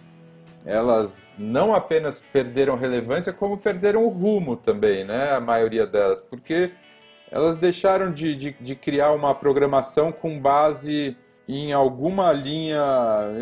elas 0.67 1.33
não 1.39 1.75
apenas 1.75 2.21
perderam 2.21 2.77
relevância, 2.77 3.33
como 3.33 3.57
perderam 3.57 4.05
o 4.05 4.09
rumo 4.09 4.57
também, 4.57 5.05
né? 5.05 5.33
A 5.33 5.41
maioria 5.41 5.87
delas, 5.87 6.21
porque 6.21 6.73
elas 7.31 7.57
deixaram 7.57 8.13
de, 8.13 8.37
de, 8.37 8.57
de 8.61 8.77
criar 8.77 9.13
uma 9.13 9.35
programação 9.35 10.13
com 10.13 10.39
base 10.39 11.17
em 11.49 11.73
alguma 11.73 12.31
linha 12.31 12.83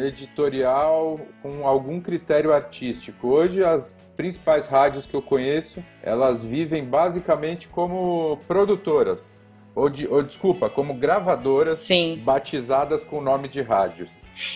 editorial 0.07 1.19
com 1.43 1.67
algum 1.67 2.01
critério 2.01 2.53
artístico. 2.53 3.29
Hoje 3.29 3.65
as 3.65 3.97
principais 4.17 4.67
rádios 4.67 5.07
que 5.07 5.15
eu 5.15 5.21
conheço, 5.21 5.83
elas 6.03 6.45
vivem 6.45 6.85
basicamente 6.85 7.69
como 7.69 8.39
produtoras. 8.47 9.45
Ou, 9.77 9.91
de, 9.91 10.09
ou 10.09 10.23
desculpa, 10.23 10.71
como 10.71 10.95
gravadoras 10.95 11.77
Sim. 11.77 12.19
batizadas 12.25 13.05
com 13.05 13.19
o 13.19 13.21
nome 13.21 13.47
de 13.47 13.61
rádios. 13.61 14.11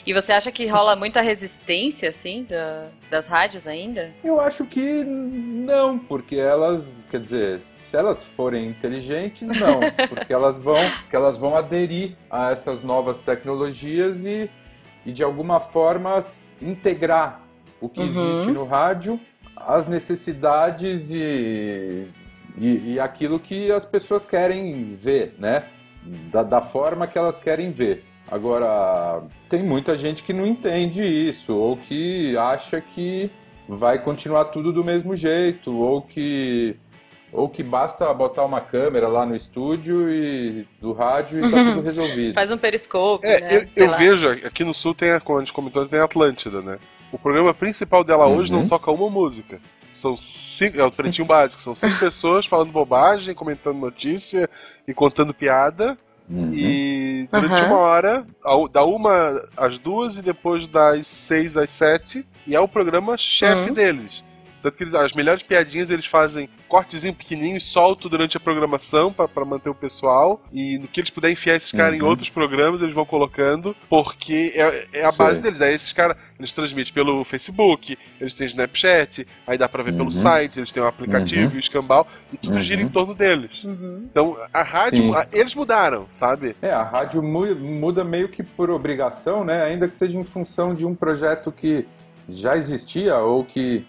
E 0.06 0.14
você 0.14 0.33
acha 0.33 0.50
que 0.50 0.66
rola 0.66 0.96
muita 0.96 1.20
resistência, 1.20 2.09
assim, 2.09 2.46
da, 2.48 2.88
das 3.11 3.28
rádios 3.28 3.66
ainda? 3.66 4.14
Eu 4.24 4.40
acho 4.40 4.64
que 4.64 5.04
não, 5.04 5.98
porque 5.98 6.37
elas, 6.37 7.04
quer 7.11 7.20
dizer, 7.20 7.61
se 7.61 7.94
elas 7.94 8.24
forem 8.24 8.66
inteligentes, 8.66 9.46
não, 9.46 9.80
porque 10.09 10.33
elas 10.33 10.56
vão, 10.56 10.78
porque 11.02 11.16
elas 11.16 11.37
vão 11.37 11.54
aderir 11.54 12.16
a 12.30 12.52
essas 12.52 12.83
novas 12.83 13.18
tecnologias 13.18 14.24
e, 14.24 14.48
e 15.04 15.12
de 15.12 15.22
alguma 15.22 15.61
forma 15.61 16.18
integrar 16.62 17.42
o 17.78 17.90
que 17.90 18.00
uhum. 18.00 18.06
existe 18.06 18.52
no 18.52 18.64
rádio 18.64 19.20
as 19.54 19.87
necessidades 19.87 21.11
e, 21.11 22.06
e, 22.56 22.94
e, 22.94 23.00
aquilo 23.00 23.38
que 23.38 23.70
as 23.70 23.84
pessoas 23.84 24.24
querem 24.24 24.94
ver, 24.94 25.34
né? 25.38 25.64
Da, 26.30 26.42
da 26.42 26.60
forma 26.60 27.06
que 27.06 27.18
elas 27.18 27.40
querem 27.40 27.70
ver. 27.70 28.04
Agora, 28.30 29.22
tem 29.48 29.62
muita 29.62 29.98
gente 29.98 30.22
que 30.22 30.32
não 30.32 30.46
entende 30.46 31.02
isso, 31.02 31.54
ou 31.56 31.76
que 31.76 32.36
acha 32.36 32.80
que 32.80 33.30
vai 33.68 33.98
continuar 33.98 34.46
tudo 34.46 34.72
do 34.72 34.84
mesmo 34.84 35.14
jeito, 35.14 35.76
ou 35.76 36.02
que 36.02 36.76
ou 37.32 37.48
que 37.48 37.62
basta 37.62 38.12
botar 38.12 38.44
uma 38.44 38.60
câmera 38.60 39.06
lá 39.06 39.24
no 39.24 39.36
estúdio 39.36 40.10
e 40.10 40.66
do 40.80 40.92
rádio 40.92 41.46
e 41.46 41.50
tá 41.50 41.72
tudo 41.72 41.80
resolvido. 41.80 42.34
Faz 42.34 42.50
um 42.50 42.58
periscope, 42.58 43.24
é, 43.24 43.40
né? 43.40 43.68
Eu, 43.76 43.84
eu 43.86 43.96
vejo, 43.96 44.28
aqui 44.28 44.64
no 44.64 44.74
sul 44.74 44.94
tem, 44.94 45.12
a, 45.12 45.20
como 45.20 45.38
a 45.38 45.40
gente 45.40 45.52
comentou, 45.52 45.86
tem 45.86 46.00
a 46.00 46.04
Atlântida, 46.04 46.60
né? 46.60 46.78
O 47.12 47.18
programa 47.18 47.54
principal 47.54 48.02
dela 48.02 48.26
uhum. 48.26 48.36
hoje 48.36 48.52
não 48.52 48.68
toca 48.68 48.90
uma 48.90 49.08
música. 49.08 49.60
São 49.90 50.16
cinco, 50.16 50.79
é 50.79 50.85
o 50.85 50.90
pretinho 50.92 51.26
básico, 51.26 51.62
são 51.62 51.74
cinco 51.74 51.98
pessoas 52.00 52.46
falando 52.46 52.72
bobagem, 52.72 53.35
comentando 53.35 53.79
notícia 53.79 54.48
e 54.87 54.94
contando 54.94 55.35
piada. 55.35 55.96
Uhum. 56.29 56.55
E 56.55 57.29
durante 57.31 57.61
uhum. 57.61 57.66
uma 57.66 57.79
hora, 57.79 58.26
da 58.72 58.85
uma 58.85 59.42
às 59.57 59.79
duas 59.79 60.16
e 60.16 60.22
depois 60.22 60.68
das 60.68 61.09
seis 61.09 61.57
às 61.57 61.72
sete, 61.72 62.24
e 62.46 62.55
é 62.55 62.61
o 62.61 62.68
programa 62.68 63.16
chefe 63.16 63.70
uhum. 63.70 63.74
deles. 63.74 64.24
Tanto 64.62 64.77
que 64.77 64.85
eles, 64.85 64.94
as 64.94 65.12
melhores 65.12 65.42
piadinhas 65.42 65.90
eles 65.90 66.07
fazem 66.07 66.49
cortezinho 66.68 67.14
pequenininho 67.14 67.57
e 67.57 67.61
solto 67.61 68.09
durante 68.09 68.37
a 68.37 68.40
programação 68.40 69.12
para 69.12 69.44
manter 69.44 69.68
o 69.68 69.75
pessoal. 69.75 70.42
E 70.53 70.79
no 70.79 70.88
que 70.88 71.01
eles 71.01 71.11
puderem 71.11 71.33
enfiar 71.33 71.57
esses 71.57 71.73
caras 71.73 71.99
uhum. 71.99 72.07
em 72.07 72.09
outros 72.09 72.31
programas, 72.31 72.83
eles 72.83 72.94
vão 72.94 73.05
colocando, 73.05 73.75
porque 73.88 74.53
é, 74.55 74.88
é 74.92 75.05
a 75.05 75.12
Sim. 75.12 75.18
base 75.18 75.42
deles. 75.42 75.61
Aí 75.61 75.75
esses 75.75 75.92
caras, 75.92 76.16
eles 76.38 76.53
transmitem 76.53 76.92
pelo 76.92 77.25
Facebook, 77.25 77.99
eles 78.20 78.35
têm 78.35 78.46
Snapchat, 78.46 79.27
aí 79.46 79.59
dá 79.59 79.68
pra 79.68 79.83
ver 79.83 79.92
uhum. 79.92 79.99
pelo 79.99 80.12
site, 80.12 80.59
eles 80.59 80.73
têm 80.73 80.83
um 80.83 80.87
aplicativo, 80.87 81.51
uhum. 81.51 81.57
o 81.57 81.61
escambau, 81.61 82.07
e 82.33 82.37
tudo 82.37 82.55
uhum. 82.55 82.62
gira 82.62 82.83
em 82.83 82.88
torno 82.88 83.14
deles. 83.14 83.64
Uhum. 83.64 84.07
Então, 84.11 84.37
a 84.53 84.62
rádio, 84.62 85.14
a, 85.14 85.27
eles 85.33 85.55
mudaram, 85.55 86.07
sabe? 86.11 86.55
É, 86.62 86.70
a 86.70 86.83
rádio 86.83 87.23
muda 87.23 88.05
meio 88.05 88.29
que 88.29 88.42
por 88.42 88.70
obrigação, 88.70 89.44
né? 89.44 89.62
Ainda 89.62 89.88
que 89.88 89.96
seja 89.96 90.18
em 90.18 90.25
função 90.25 90.75
de 90.75 90.87
um 90.87 90.94
projeto 90.94 91.51
que 91.51 91.87
já 92.29 92.57
existia 92.57 93.16
ou 93.18 93.44
que 93.44 93.85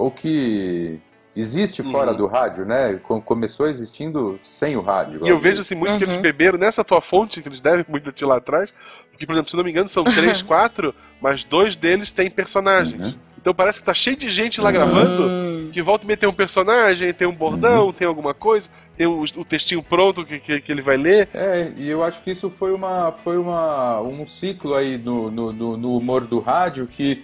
ou 0.00 0.10
que 0.10 0.98
existe 1.36 1.82
fora 1.82 2.12
uhum. 2.12 2.16
do 2.16 2.26
rádio, 2.26 2.64
né? 2.64 2.98
Começou 3.24 3.68
existindo 3.68 4.40
sem 4.42 4.76
o 4.76 4.80
rádio. 4.80 5.24
E 5.24 5.28
eu 5.28 5.38
vejo 5.38 5.60
assim 5.60 5.74
muito 5.74 5.92
uhum. 5.92 5.98
que 5.98 6.04
eles 6.04 6.16
uhum. 6.16 6.22
beberam 6.22 6.58
nessa 6.58 6.82
tua 6.82 7.00
fonte, 7.00 7.40
que 7.42 7.48
eles 7.48 7.60
devem 7.60 7.84
muito 7.88 8.10
ti 8.10 8.24
lá 8.24 8.38
atrás, 8.38 8.72
porque, 9.10 9.26
por 9.26 9.32
exemplo, 9.32 9.50
se 9.50 9.56
não 9.56 9.64
me 9.64 9.70
engano, 9.70 9.88
são 9.88 10.02
três, 10.04 10.42
quatro, 10.42 10.94
mas 11.20 11.44
dois 11.44 11.76
deles 11.76 12.10
têm 12.10 12.30
personagens. 12.30 13.00
Uhum. 13.00 13.14
Então 13.38 13.54
parece 13.54 13.80
que 13.80 13.86
tá 13.86 13.94
cheio 13.94 14.16
de 14.16 14.28
gente 14.28 14.60
lá 14.60 14.70
gravando, 14.70 15.22
Uhum. 15.22 15.70
Que 15.72 15.80
volta 15.80 16.04
e 16.04 16.06
meia 16.06 16.16
tem 16.16 16.28
um 16.28 16.32
personagem, 16.32 17.12
tem 17.12 17.28
um 17.28 17.34
bordão, 17.34 17.86
uhum. 17.86 17.92
tem 17.92 18.06
alguma 18.06 18.34
coisa, 18.34 18.68
tem 18.96 19.06
o, 19.06 19.20
o 19.20 19.44
textinho 19.44 19.82
pronto 19.82 20.24
que, 20.24 20.40
que, 20.40 20.60
que, 20.60 20.72
ele 20.72 20.82
vai 20.82 20.96
ler. 20.96 21.28
É, 21.32 21.70
e 21.76 21.88
eu 21.88 22.02
acho 22.02 22.22
que 22.22 22.32
isso 22.32 22.50
foi, 22.50 22.72
uma, 22.72 23.12
foi 23.12 23.38
uma, 23.38 24.00
um 24.00 24.26
ciclo 24.26 24.74
aí 24.74 24.98
no, 24.98 25.30
no, 25.30 25.52
no, 25.52 25.76
no 25.76 25.96
humor 25.96 26.26
do 26.26 26.40
rádio 26.40 26.88
que, 26.88 27.22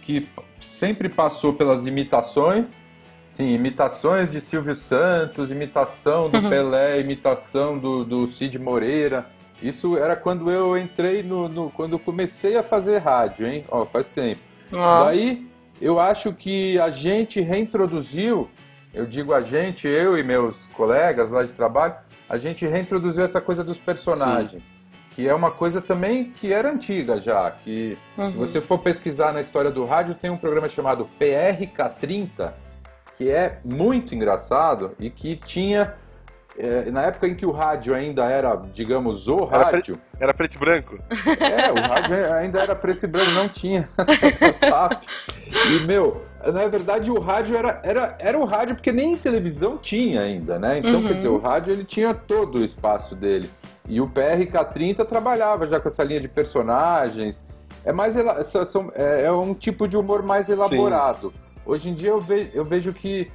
que 0.00 0.28
sempre 0.60 1.08
passou 1.08 1.52
pelas 1.52 1.86
imitações. 1.86 2.84
Sim, 3.28 3.52
imitações 3.52 4.30
de 4.30 4.40
Silvio 4.40 4.74
Santos, 4.74 5.50
imitação 5.50 6.30
do 6.30 6.38
uhum. 6.38 6.48
Pelé, 6.48 6.98
imitação 6.98 7.78
do, 7.78 8.04
do 8.04 8.26
Cid 8.26 8.58
Moreira. 8.58 9.26
Isso 9.62 9.98
era 9.98 10.16
quando 10.16 10.50
eu 10.50 10.78
entrei 10.78 11.22
no, 11.22 11.48
no, 11.48 11.70
quando 11.70 11.92
eu 11.92 11.98
comecei 11.98 12.56
a 12.56 12.62
fazer 12.62 12.98
rádio, 12.98 13.46
hein? 13.46 13.64
Ó, 13.68 13.84
faz 13.84 14.08
tempo. 14.08 14.40
Oh. 14.72 15.04
Daí 15.04 15.46
eu 15.80 16.00
acho 16.00 16.32
que 16.32 16.78
a 16.78 16.90
gente 16.90 17.40
reintroduziu, 17.40 18.48
eu 18.94 19.04
digo 19.04 19.34
a 19.34 19.42
gente, 19.42 19.86
eu 19.86 20.16
e 20.16 20.22
meus 20.22 20.66
colegas 20.68 21.30
lá 21.30 21.42
de 21.42 21.52
trabalho, 21.52 21.94
a 22.28 22.38
gente 22.38 22.66
reintroduziu 22.66 23.24
essa 23.24 23.40
coisa 23.40 23.62
dos 23.62 23.78
personagens. 23.78 24.62
Sim. 24.62 24.87
Que 25.18 25.26
é 25.26 25.34
uma 25.34 25.50
coisa 25.50 25.80
também 25.82 26.30
que 26.30 26.52
era 26.52 26.70
antiga 26.70 27.18
já. 27.18 27.50
Que 27.50 27.98
uhum. 28.16 28.30
se 28.30 28.36
você 28.36 28.60
for 28.60 28.78
pesquisar 28.78 29.32
na 29.32 29.40
história 29.40 29.68
do 29.68 29.84
rádio, 29.84 30.14
tem 30.14 30.30
um 30.30 30.36
programa 30.36 30.68
chamado 30.68 31.10
PRK30, 31.20 32.52
que 33.16 33.28
é 33.28 33.58
muito 33.64 34.14
engraçado 34.14 34.94
e 34.96 35.10
que 35.10 35.34
tinha 35.34 35.92
é, 36.56 36.88
na 36.92 37.02
época 37.02 37.26
em 37.26 37.34
que 37.34 37.44
o 37.44 37.50
rádio 37.50 37.96
ainda 37.96 38.26
era, 38.26 38.54
digamos, 38.72 39.26
o 39.26 39.44
rádio. 39.44 40.00
Era, 40.20 40.32
preto 40.32 40.54
e 40.54 40.58
branco? 40.58 40.96
É, 41.40 41.72
o 41.72 41.88
rádio 41.88 42.32
ainda 42.34 42.62
era 42.62 42.76
preto 42.76 43.02
e 43.02 43.08
branco, 43.08 43.32
não 43.32 43.48
tinha 43.48 43.88
WhatsApp. 44.40 45.04
E, 45.48 45.80
meu, 45.84 46.24
na 46.46 46.68
verdade 46.68 47.10
o 47.10 47.18
rádio 47.18 47.56
era, 47.56 47.80
era, 47.82 48.16
era 48.20 48.38
o 48.38 48.44
rádio 48.44 48.76
porque 48.76 48.92
nem 48.92 49.16
televisão 49.16 49.78
tinha 49.78 50.20
ainda, 50.20 50.60
né? 50.60 50.78
Então, 50.78 51.00
uhum. 51.00 51.08
quer 51.08 51.14
dizer, 51.14 51.28
o 51.28 51.38
rádio 51.38 51.72
ele 51.72 51.84
tinha 51.84 52.14
todo 52.14 52.58
o 52.58 52.64
espaço 52.64 53.16
dele. 53.16 53.50
E 53.88 54.00
o 54.00 54.06
PRK30 54.06 55.04
trabalhava 55.06 55.66
já 55.66 55.80
com 55.80 55.88
essa 55.88 56.04
linha 56.04 56.20
de 56.20 56.28
personagens. 56.28 57.46
É 57.84 57.92
mais 57.92 58.14
é, 58.16 59.24
é 59.24 59.32
um 59.32 59.54
tipo 59.54 59.88
de 59.88 59.96
humor 59.96 60.22
mais 60.22 60.48
elaborado. 60.48 61.30
Sim. 61.30 61.60
Hoje 61.64 61.90
em 61.90 61.94
dia 61.94 62.10
eu, 62.10 62.20
ve, 62.20 62.50
eu 62.52 62.64
vejo 62.64 62.92
que 62.92 63.30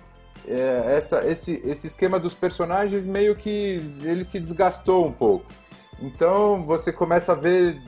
é, 0.47 0.95
essa, 0.95 1.25
esse, 1.25 1.61
esse 1.65 1.87
esquema 1.87 2.19
dos 2.19 2.33
personagens 2.33 3.05
meio 3.05 3.35
que 3.35 3.81
ele 4.03 4.23
se 4.23 4.39
desgastou 4.39 5.07
um 5.07 5.11
pouco. 5.11 5.45
Então 5.99 6.63
você 6.63 6.91
começa 6.91 7.31
a 7.31 7.35
ver 7.35 7.81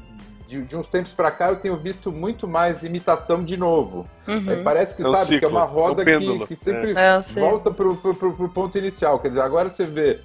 de, 0.47 0.61
de 0.61 0.77
uns 0.77 0.87
tempos 0.87 1.11
para 1.13 1.31
cá 1.31 1.49
eu 1.49 1.55
tenho 1.55 1.75
visto 1.75 2.11
muito 2.11 2.47
mais 2.47 2.83
imitação 2.83 3.43
de 3.43 3.57
novo. 3.57 4.07
Uhum. 4.27 4.49
É, 4.49 4.55
parece 4.63 4.95
que 4.95 5.01
é 5.01 5.05
sabe 5.05 5.25
ciclo, 5.25 5.39
que 5.39 5.45
é 5.45 5.47
uma 5.47 5.65
roda 5.65 6.03
é 6.03 6.17
que, 6.17 6.47
que, 6.47 6.55
sempre 6.55 6.93
é. 6.95 7.19
volta 7.39 7.71
pro, 7.71 7.95
pro, 7.95 8.15
pro, 8.15 8.33
pro, 8.33 8.49
ponto 8.49 8.77
inicial. 8.77 9.19
Quer 9.19 9.29
dizer, 9.29 9.41
agora 9.41 9.69
você 9.69 9.85
vê 9.85 10.21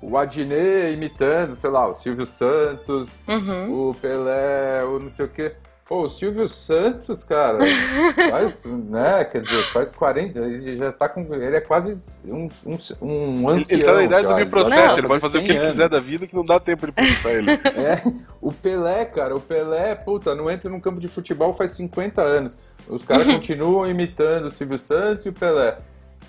o 0.00 0.16
Adnet 0.16 0.92
imitando, 0.92 1.56
sei 1.56 1.70
lá, 1.70 1.88
o 1.88 1.94
Silvio 1.94 2.26
Santos, 2.26 3.18
uhum. 3.26 3.90
o 3.90 3.94
Pelé, 3.94 4.84
o 4.84 4.98
não 4.98 5.10
sei 5.10 5.26
o 5.26 5.28
quê. 5.28 5.52
Pô, 5.84 6.04
o 6.04 6.08
Silvio 6.08 6.48
Santos, 6.48 7.22
cara, 7.22 7.58
faz, 8.30 8.64
né, 8.64 9.24
quer 9.24 9.42
dizer, 9.42 9.62
faz 9.72 9.90
40, 9.90 10.38
ele 10.38 10.76
já 10.76 10.90
tá 10.90 11.08
com, 11.08 11.20
ele 11.34 11.56
é 11.56 11.60
quase 11.60 11.98
um, 12.24 12.48
um, 12.64 12.78
um 13.02 13.48
ancião. 13.48 13.78
Ele 13.78 13.84
tá 13.84 13.94
na 13.94 14.02
idade 14.04 14.22
já, 14.22 14.28
do 14.30 14.36
meu 14.36 14.46
processo, 14.46 14.98
ele 14.98 15.06
pode 15.06 15.20
fazer 15.20 15.38
o 15.38 15.44
que 15.44 15.52
ele 15.52 15.66
quiser 15.66 15.88
da 15.88 16.00
vida 16.00 16.26
que 16.26 16.34
não 16.34 16.44
dá 16.44 16.58
tempo 16.58 16.86
de 16.86 16.92
processar 16.92 17.32
ele. 17.32 17.50
É, 17.72 18.00
o 18.40 18.52
Pelé, 18.52 19.04
cara, 19.04 19.34
o 19.34 19.40
Pelé, 19.40 19.94
puta, 19.94 20.34
não 20.34 20.50
entra 20.50 20.70
num 20.70 20.80
campo 20.80 21.00
de 21.00 21.08
futebol 21.08 21.52
faz 21.52 21.72
50 21.72 22.22
anos. 22.22 22.56
Os 22.88 23.02
caras 23.02 23.26
continuam 23.26 23.88
imitando 23.88 24.46
o 24.46 24.50
Silvio 24.50 24.78
Santos 24.78 25.26
e 25.26 25.28
o 25.28 25.32
Pelé. 25.32 25.78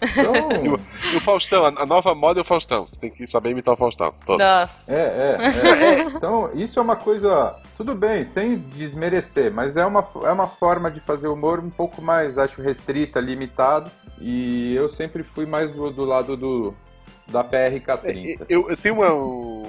Então... 0.01 0.33
e, 1.13 1.17
o, 1.17 1.21
Faustão, 1.21 1.65
a, 1.65 1.85
nova 1.85 2.13
moda 2.13 2.39
é 2.39 2.41
o 2.41 2.45
Faustão. 2.45 2.87
Tem 2.99 3.09
que 3.09 3.25
saber 3.25 3.51
imitar 3.51 3.73
o 3.73 3.77
Faustão. 3.77 4.13
Nossa. 4.27 4.93
É, 4.93 4.95
é, 4.95 5.37
é, 5.41 5.83
é. 5.83 6.01
Então, 6.03 6.51
isso 6.53 6.79
é 6.79 6.81
uma 6.81 6.95
coisa. 6.95 7.55
Tudo 7.77 7.95
bem, 7.95 8.23
sem 8.23 8.57
desmerecer, 8.57 9.51
mas 9.51 9.77
é 9.77 9.85
uma, 9.85 10.05
é 10.23 10.31
uma 10.31 10.47
forma 10.47 10.91
de 10.91 10.99
fazer 10.99 11.27
humor 11.27 11.59
um 11.59 11.69
pouco 11.69 12.01
mais, 12.01 12.37
acho, 12.37 12.61
restrita, 12.61 13.19
limitado. 13.19 13.91
E 14.19 14.73
eu 14.75 14.87
sempre 14.87 15.23
fui 15.23 15.45
mais 15.45 15.71
do, 15.71 15.89
do 15.91 16.05
lado 16.05 16.37
do, 16.37 16.73
da 17.27 17.43
PRK30. 17.43 18.41
É, 18.41 18.45
eu, 18.49 18.69
eu 18.69 18.77
tenho 18.77 18.95
uma. 18.95 19.13
Um 19.13 19.63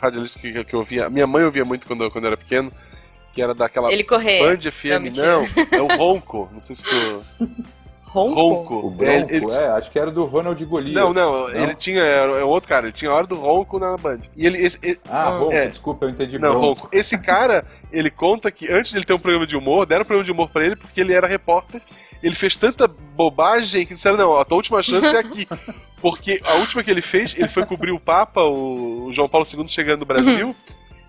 radialista 0.00 0.38
que, 0.38 0.64
que 0.64 0.74
eu 0.74 0.80
ouvia. 0.80 1.08
Minha 1.08 1.26
mãe 1.26 1.44
ouvia 1.44 1.64
muito 1.64 1.86
quando, 1.86 2.10
quando 2.10 2.24
eu 2.24 2.28
era 2.28 2.36
pequeno 2.36 2.72
que 3.36 3.42
era 3.42 3.54
daquela 3.54 3.92
Ele 3.92 4.02
correr. 4.02 4.42
Band 4.42 4.70
FM, 4.70 5.14
não, 5.14 5.42
não, 5.42 5.46
é 5.70 5.82
o 5.82 5.86
Ronco, 5.98 6.48
não 6.50 6.62
sei 6.62 6.74
se 6.74 6.84
tu... 6.84 7.22
Ronco? 8.16 8.34
Ronco. 8.34 8.74
O 8.86 8.90
Bronco, 8.90 9.12
ele, 9.12 9.36
ele... 9.36 9.52
é, 9.52 9.68
acho 9.68 9.90
que 9.90 9.98
era 9.98 10.10
do 10.10 10.24
Ronald 10.24 10.64
Golias. 10.64 10.94
Não, 10.94 11.12
não, 11.12 11.48
não, 11.48 11.50
ele 11.50 11.74
tinha, 11.74 12.00
era 12.00 12.46
outro 12.46 12.68
cara, 12.68 12.86
ele 12.86 12.92
tinha 12.92 13.10
a 13.10 13.14
hora 13.14 13.26
do 13.26 13.34
Ronco 13.34 13.78
na 13.78 13.96
Band. 13.96 14.20
E 14.34 14.46
ele, 14.46 14.58
esse, 14.58 14.78
esse, 14.82 15.00
ah, 15.08 15.30
Ronco, 15.30 15.52
é, 15.52 15.66
desculpa, 15.66 16.06
eu 16.06 16.10
entendi 16.10 16.38
Não, 16.38 16.52
Bronco. 16.52 16.66
Ronco. 16.66 16.88
Esse 16.92 17.18
cara, 17.18 17.64
ele 17.92 18.10
conta 18.10 18.50
que 18.50 18.72
antes 18.72 18.90
de 18.90 18.98
ele 18.98 19.04
ter 19.04 19.12
um 19.12 19.18
programa 19.18 19.46
de 19.46 19.56
humor, 19.56 19.84
deram 19.84 20.02
um 20.02 20.06
programa 20.06 20.24
de 20.24 20.32
humor 20.32 20.48
pra 20.48 20.64
ele 20.64 20.76
porque 20.76 21.00
ele 21.00 21.12
era 21.12 21.26
repórter, 21.26 21.82
ele 22.22 22.34
fez 22.34 22.56
tanta 22.56 22.88
bobagem 22.88 23.84
que 23.84 23.94
disseram, 23.94 24.16
não, 24.16 24.38
a 24.38 24.44
tua 24.44 24.56
última 24.56 24.82
chance 24.82 25.14
é 25.14 25.18
aqui. 25.18 25.46
Porque 25.98 26.40
a 26.44 26.54
última 26.56 26.84
que 26.84 26.90
ele 26.90 27.00
fez, 27.00 27.34
ele 27.36 27.48
foi 27.48 27.64
cobrir 27.64 27.90
o 27.90 27.98
Papa, 27.98 28.42
o 28.42 29.10
João 29.12 29.30
Paulo 29.30 29.46
II 29.50 29.66
chegando 29.66 30.00
no 30.00 30.06
Brasil, 30.06 30.48
uhum. 30.48 30.54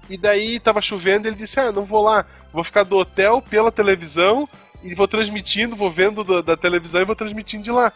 e 0.10 0.18
daí 0.18 0.62
tava 0.62 0.82
chovendo, 0.82 1.28
ele 1.28 1.36
disse, 1.36 1.60
ah, 1.60 1.74
não 1.74 1.84
vou 1.84 2.02
lá, 2.02 2.26
vou 2.54 2.64
ficar 2.64 2.84
do 2.84 2.98
hotel 2.98 3.42
pela 3.42 3.70
televisão 3.70 4.48
e 4.84 4.94
vou 4.94 5.08
transmitindo, 5.08 5.76
vou 5.76 5.90
vendo 5.90 6.24
da, 6.24 6.42
da 6.42 6.58
televisão 6.58 7.02
e 7.02 7.06
vou 7.06 7.16
transmitindo 7.16 7.64
de 7.64 7.72
lá. 7.72 7.92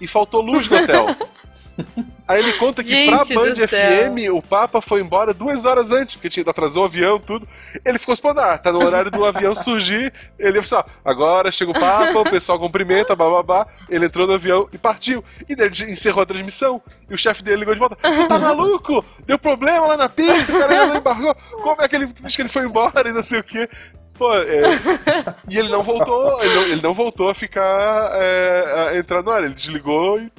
E 0.00 0.06
faltou 0.06 0.40
luz 0.40 0.68
no 0.68 0.76
hotel. 0.76 1.06
Aí 2.26 2.38
ele 2.38 2.52
conta 2.54 2.82
que 2.82 2.90
Gente 2.90 3.08
pra 3.08 3.24
Band 3.24 3.54
FM 3.54 4.32
o 4.32 4.40
Papa 4.40 4.80
foi 4.80 5.00
embora 5.00 5.34
duas 5.34 5.64
horas 5.64 5.90
antes, 5.90 6.14
porque 6.14 6.30
tinha, 6.30 6.48
atrasou 6.48 6.82
o 6.82 6.86
avião, 6.86 7.18
tudo. 7.18 7.46
Ele 7.84 7.98
ficou 7.98 8.14
esperando, 8.14 8.40
ah, 8.40 8.56
tá 8.58 8.72
no 8.72 8.82
horário 8.82 9.10
do 9.10 9.24
avião 9.24 9.54
surgir. 9.54 10.12
Ele 10.38 10.62
falou 10.62 10.84
assim, 10.84 10.92
agora 11.04 11.50
chega 11.50 11.70
o 11.70 11.78
Papa, 11.78 12.18
o 12.18 12.30
pessoal 12.30 12.58
cumprimenta, 12.58 13.16
bababá. 13.16 13.66
Ele 13.88 14.06
entrou 14.06 14.26
no 14.26 14.34
avião 14.34 14.68
e 14.72 14.78
partiu. 14.78 15.24
E 15.48 15.54
daí 15.54 15.66
ele 15.66 15.92
encerrou 15.92 16.22
a 16.22 16.26
transmissão. 16.26 16.80
E 17.10 17.14
o 17.14 17.18
chefe 17.18 17.42
dele 17.42 17.60
ligou 17.60 17.74
de 17.74 17.80
volta, 17.80 17.96
tá 17.96 18.38
maluco? 18.38 19.04
Deu 19.26 19.38
problema 19.38 19.88
lá 19.88 19.96
na 19.96 20.08
pista, 20.08 20.52
o 20.54 20.58
cara 20.58 20.86
não 20.86 20.96
embarcou. 20.96 21.34
Como 21.62 21.82
é 21.82 21.88
que 21.88 21.96
ele 21.96 22.06
diz 22.06 22.36
que 22.36 22.42
ele 22.42 22.48
foi 22.48 22.64
embora 22.64 23.08
e 23.08 23.12
não 23.12 23.22
sei 23.22 23.40
o 23.40 23.44
quê? 23.44 23.68
Pô, 24.14 24.34
é... 24.34 24.62
e 25.48 25.58
ele 25.58 25.68
não 25.68 25.82
voltou, 25.82 26.42
ele 26.42 26.54
não, 26.54 26.62
ele 26.62 26.82
não 26.82 26.94
voltou 26.94 27.28
a 27.28 27.34
ficar 27.34 28.10
é, 28.14 28.90
a 28.90 28.98
entrar 28.98 29.22
no 29.22 29.30
ar, 29.30 29.44
ele 29.44 29.54
desligou 29.54 30.18
e 30.18 30.30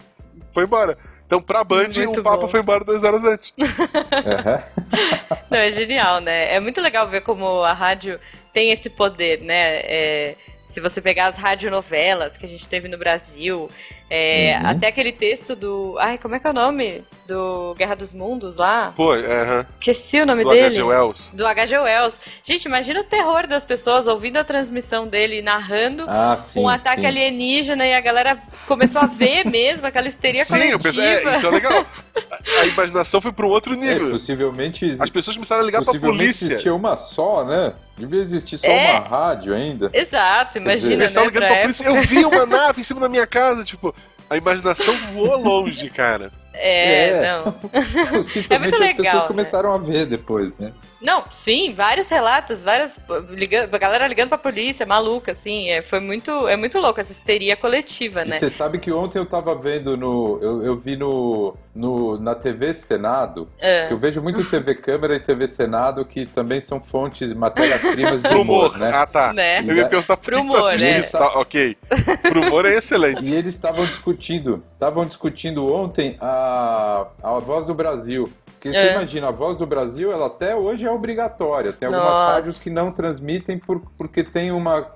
foi 0.53 0.63
embora. 0.63 0.97
Então, 1.25 1.41
pra 1.41 1.63
Band, 1.63 1.89
muito 1.95 2.19
o 2.19 2.23
Papa 2.23 2.41
bom. 2.41 2.47
foi 2.47 2.59
embora 2.59 2.83
duas 2.83 3.03
horas 3.03 3.25
antes. 3.25 3.51
Uhum. 3.57 3.65
Não, 5.49 5.57
é 5.57 5.71
genial, 5.71 6.19
né? 6.19 6.53
É 6.53 6.59
muito 6.59 6.79
legal 6.79 7.07
ver 7.07 7.21
como 7.21 7.63
a 7.63 7.73
rádio 7.73 8.19
tem 8.53 8.71
esse 8.71 8.89
poder, 8.89 9.41
né? 9.41 9.79
É, 9.79 10.35
se 10.65 10.79
você 10.79 11.01
pegar 11.01 11.27
as 11.27 11.37
radionovelas 11.37 12.37
que 12.37 12.45
a 12.45 12.49
gente 12.49 12.67
teve 12.67 12.87
no 12.87 12.97
Brasil, 12.97 13.69
é, 14.15 14.59
uhum. 14.59 14.69
Até 14.69 14.87
aquele 14.89 15.11
texto 15.11 15.55
do. 15.55 15.95
Ai, 15.97 16.19
como 16.19 16.35
é 16.35 16.39
que 16.39 16.45
é 16.45 16.51
o 16.51 16.53
nome? 16.53 17.03
Do 17.27 17.73
Guerra 17.75 17.95
dos 17.95 18.13
Mundos 18.13 18.57
lá? 18.57 18.93
Pô, 18.95 19.15
é. 19.15 19.65
Esqueci 19.79 20.21
o 20.21 20.25
nome 20.27 20.43
do 20.43 20.51
dele. 20.51 20.61
Do 20.61 20.65
H.G. 20.67 20.83
Wells. 20.83 21.31
Do 21.33 21.47
H.G. 21.47 21.79
Wells. 21.79 22.19
Gente, 22.43 22.65
imagina 22.65 22.99
o 22.99 23.03
terror 23.03 23.47
das 23.47 23.65
pessoas 23.65 24.05
ouvindo 24.05 24.37
a 24.37 24.43
transmissão 24.43 25.07
dele 25.07 25.41
narrando 25.41 26.05
ah, 26.07 26.37
sim, 26.37 26.59
um 26.59 26.69
ataque 26.69 27.01
sim. 27.01 27.07
alienígena 27.07 27.87
e 27.87 27.93
a 27.95 28.01
galera 28.01 28.37
começou 28.67 29.01
a 29.01 29.07
ver 29.07 29.45
mesmo 29.49 29.87
aquela 29.87 30.07
histeria 30.07 30.45
sim, 30.45 30.53
coletiva. 30.53 30.93
Sim, 30.93 31.01
é, 31.01 31.33
isso 31.33 31.47
é 31.47 31.49
legal. 31.49 31.83
A, 32.59 32.65
imaginação 32.67 33.19
foi 33.19 33.31
para 33.31 33.47
um 33.47 33.49
outro 33.49 33.73
nível. 33.73 34.09
É, 34.09 34.11
possivelmente. 34.11 34.95
As 34.99 35.09
pessoas 35.09 35.35
começaram 35.35 35.63
a 35.63 35.65
ligar 35.65 35.83
pra 35.83 35.99
polícia. 35.99 36.45
existia 36.45 36.75
uma 36.75 36.95
só, 36.95 37.43
né? 37.43 37.73
Devia 37.97 38.21
existir 38.21 38.57
só 38.57 38.67
é. 38.67 38.91
uma 38.91 39.07
rádio 39.07 39.53
ainda. 39.53 39.89
Exato, 39.93 40.57
imagina. 40.57 41.05
Dizer, 41.05 41.19
né, 41.19 41.29
pra 41.31 41.61
polícia. 41.61 41.87
Eu 41.87 42.01
vi 42.01 42.25
uma 42.25 42.45
nave 42.45 42.81
em 42.81 42.83
cima 42.83 42.99
da 42.99 43.07
minha 43.07 43.25
casa, 43.27 43.63
tipo. 43.63 43.93
A 44.33 44.37
imaginação 44.37 44.95
voou 45.13 45.37
longe, 45.37 45.89
cara. 45.91 46.31
É, 46.53 47.09
é, 47.09 47.21
não. 47.21 47.51
Possivelmente 47.51 48.47
é 48.49 48.59
muito 48.59 48.79
legal, 48.79 48.89
as 48.89 48.95
pessoas 48.95 49.21
né? 49.21 49.27
começaram 49.27 49.73
a 49.73 49.77
ver 49.77 50.05
depois, 50.07 50.51
né? 50.57 50.73
Não, 50.99 51.25
sim, 51.31 51.73
vários 51.73 52.09
relatos, 52.09 52.63
várias 52.63 52.99
ligando, 53.29 53.73
a 53.73 53.77
galera 53.77 54.07
ligando 54.07 54.29
pra 54.29 54.37
polícia, 54.37 54.85
maluca, 54.85 55.33
assim, 55.33 55.69
é, 55.69 55.81
foi 55.81 55.99
muito, 55.99 56.47
é 56.47 56.55
muito 56.55 56.79
louco 56.79 56.99
essa 56.99 57.11
histeria 57.11 57.55
coletiva, 57.55 58.23
né? 58.23 58.39
Você 58.39 58.49
sabe 58.49 58.79
que 58.79 58.91
ontem 58.91 59.19
eu 59.19 59.25
tava 59.25 59.53
vendo 59.53 59.97
no, 59.97 60.39
eu, 60.41 60.63
eu 60.63 60.77
vi 60.77 60.95
no, 60.95 61.55
no 61.75 62.19
na 62.19 62.35
TV 62.35 62.73
Senado, 62.73 63.47
é. 63.59 63.87
que 63.87 63.93
eu 63.93 63.97
vejo 63.97 64.21
muito 64.21 64.47
TV 64.47 64.75
Câmara 64.75 65.15
e 65.15 65.19
TV 65.19 65.47
Senado 65.47 66.05
que 66.05 66.25
também 66.25 66.61
são 66.61 66.79
fontes, 66.79 67.33
matérias-primas 67.33 68.21
de 68.21 68.27
humor, 68.35 68.67
humor, 68.71 68.77
né? 68.77 68.91
Ah, 68.93 69.07
tá. 69.07 69.33
Né? 69.33 69.59
Eu 69.61 69.75
ia 69.75 69.87
perguntar 69.87 70.17
pro 70.17 70.41
humor, 70.41 70.77
né? 70.77 71.01
Tá, 71.01 71.39
ok. 71.39 71.75
Pro 72.21 72.41
humor 72.41 72.65
é 72.65 72.75
excelente. 72.75 73.23
E 73.23 73.33
eles 73.33 73.55
estavam 73.55 73.85
discutindo, 73.85 74.63
estavam 74.73 75.05
discutindo 75.05 75.73
ontem 75.73 76.17
a, 76.21 77.07
a 77.23 77.39
Voz 77.39 77.65
do 77.65 77.73
Brasil. 77.73 78.31
Porque 78.45 78.69
é. 78.69 78.71
você 78.71 78.91
imagina, 78.93 79.27
a 79.27 79.31
Voz 79.31 79.57
do 79.57 79.65
Brasil, 79.65 80.11
ela 80.11 80.27
até 80.27 80.55
hoje 80.55 80.85
é 80.85 80.91
obrigatória. 80.91 81.73
Tem 81.73 81.87
algumas 81.87 82.07
Nossa. 82.07 82.33
rádios 82.33 82.57
que 82.57 82.69
não 82.69 82.91
transmitem 82.91 83.57
por, 83.57 83.81
porque 83.97 84.23
tem 84.23 84.51
uma, 84.51 84.87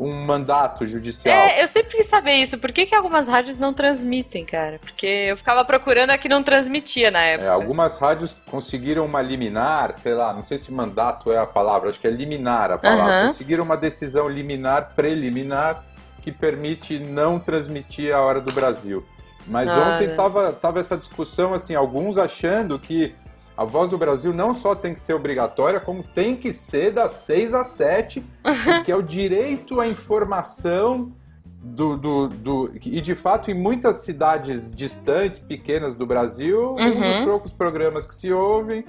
um 0.00 0.24
mandato 0.24 0.86
judicial. 0.86 1.36
É, 1.36 1.62
eu 1.62 1.68
sempre 1.68 1.96
quis 1.96 2.06
saber 2.06 2.34
isso. 2.34 2.56
Por 2.56 2.72
que, 2.72 2.86
que 2.86 2.94
algumas 2.94 3.28
rádios 3.28 3.58
não 3.58 3.72
transmitem, 3.72 4.44
cara? 4.46 4.78
Porque 4.78 5.06
eu 5.06 5.36
ficava 5.36 5.62
procurando 5.64 6.10
a 6.10 6.18
que 6.18 6.28
não 6.28 6.42
transmitia 6.42 7.10
na 7.10 7.20
época. 7.20 7.48
É, 7.48 7.52
algumas 7.52 7.98
rádios 7.98 8.34
conseguiram 8.50 9.04
uma 9.04 9.20
liminar, 9.20 9.92
sei 9.94 10.14
lá, 10.14 10.32
não 10.32 10.42
sei 10.42 10.56
se 10.56 10.72
mandato 10.72 11.30
é 11.30 11.38
a 11.38 11.46
palavra, 11.46 11.90
acho 11.90 12.00
que 12.00 12.06
é 12.06 12.10
liminar 12.10 12.70
a 12.70 12.78
palavra. 12.78 13.20
Uhum. 13.20 13.26
Conseguiram 13.28 13.64
uma 13.64 13.76
decisão 13.76 14.26
liminar, 14.26 14.92
preliminar, 14.96 15.84
que 16.22 16.32
permite 16.32 16.98
não 16.98 17.38
transmitir 17.38 18.14
a 18.14 18.20
hora 18.20 18.40
do 18.40 18.52
Brasil. 18.52 19.04
Mas 19.46 19.70
ontem 19.70 20.14
tava, 20.14 20.52
tava 20.52 20.80
essa 20.80 20.96
discussão, 20.96 21.54
assim, 21.54 21.74
alguns 21.74 22.18
achando 22.18 22.78
que 22.78 23.14
a 23.60 23.64
Voz 23.66 23.90
do 23.90 23.98
Brasil 23.98 24.32
não 24.32 24.54
só 24.54 24.74
tem 24.74 24.94
que 24.94 25.00
ser 25.00 25.12
obrigatória, 25.12 25.78
como 25.78 26.02
tem 26.02 26.34
que 26.34 26.50
ser 26.50 26.92
das 26.92 27.12
6 27.12 27.52
às 27.52 27.66
7, 27.66 28.24
que 28.86 28.90
é 28.90 28.96
o 28.96 29.02
direito 29.02 29.78
à 29.78 29.86
informação 29.86 31.12
do, 31.44 31.94
do, 31.94 32.28
do, 32.28 32.70
e 32.74 33.02
de 33.02 33.14
fato 33.14 33.50
em 33.50 33.54
muitas 33.54 33.96
cidades 33.98 34.72
distantes, 34.72 35.38
pequenas 35.40 35.94
do 35.94 36.06
Brasil, 36.06 36.70
uhum. 36.70 36.76
um 36.76 37.00
dos 37.02 37.16
uhum. 37.16 37.24
poucos 37.26 37.52
programas 37.52 38.06
que 38.06 38.14
se 38.14 38.32
ouvem 38.32 38.82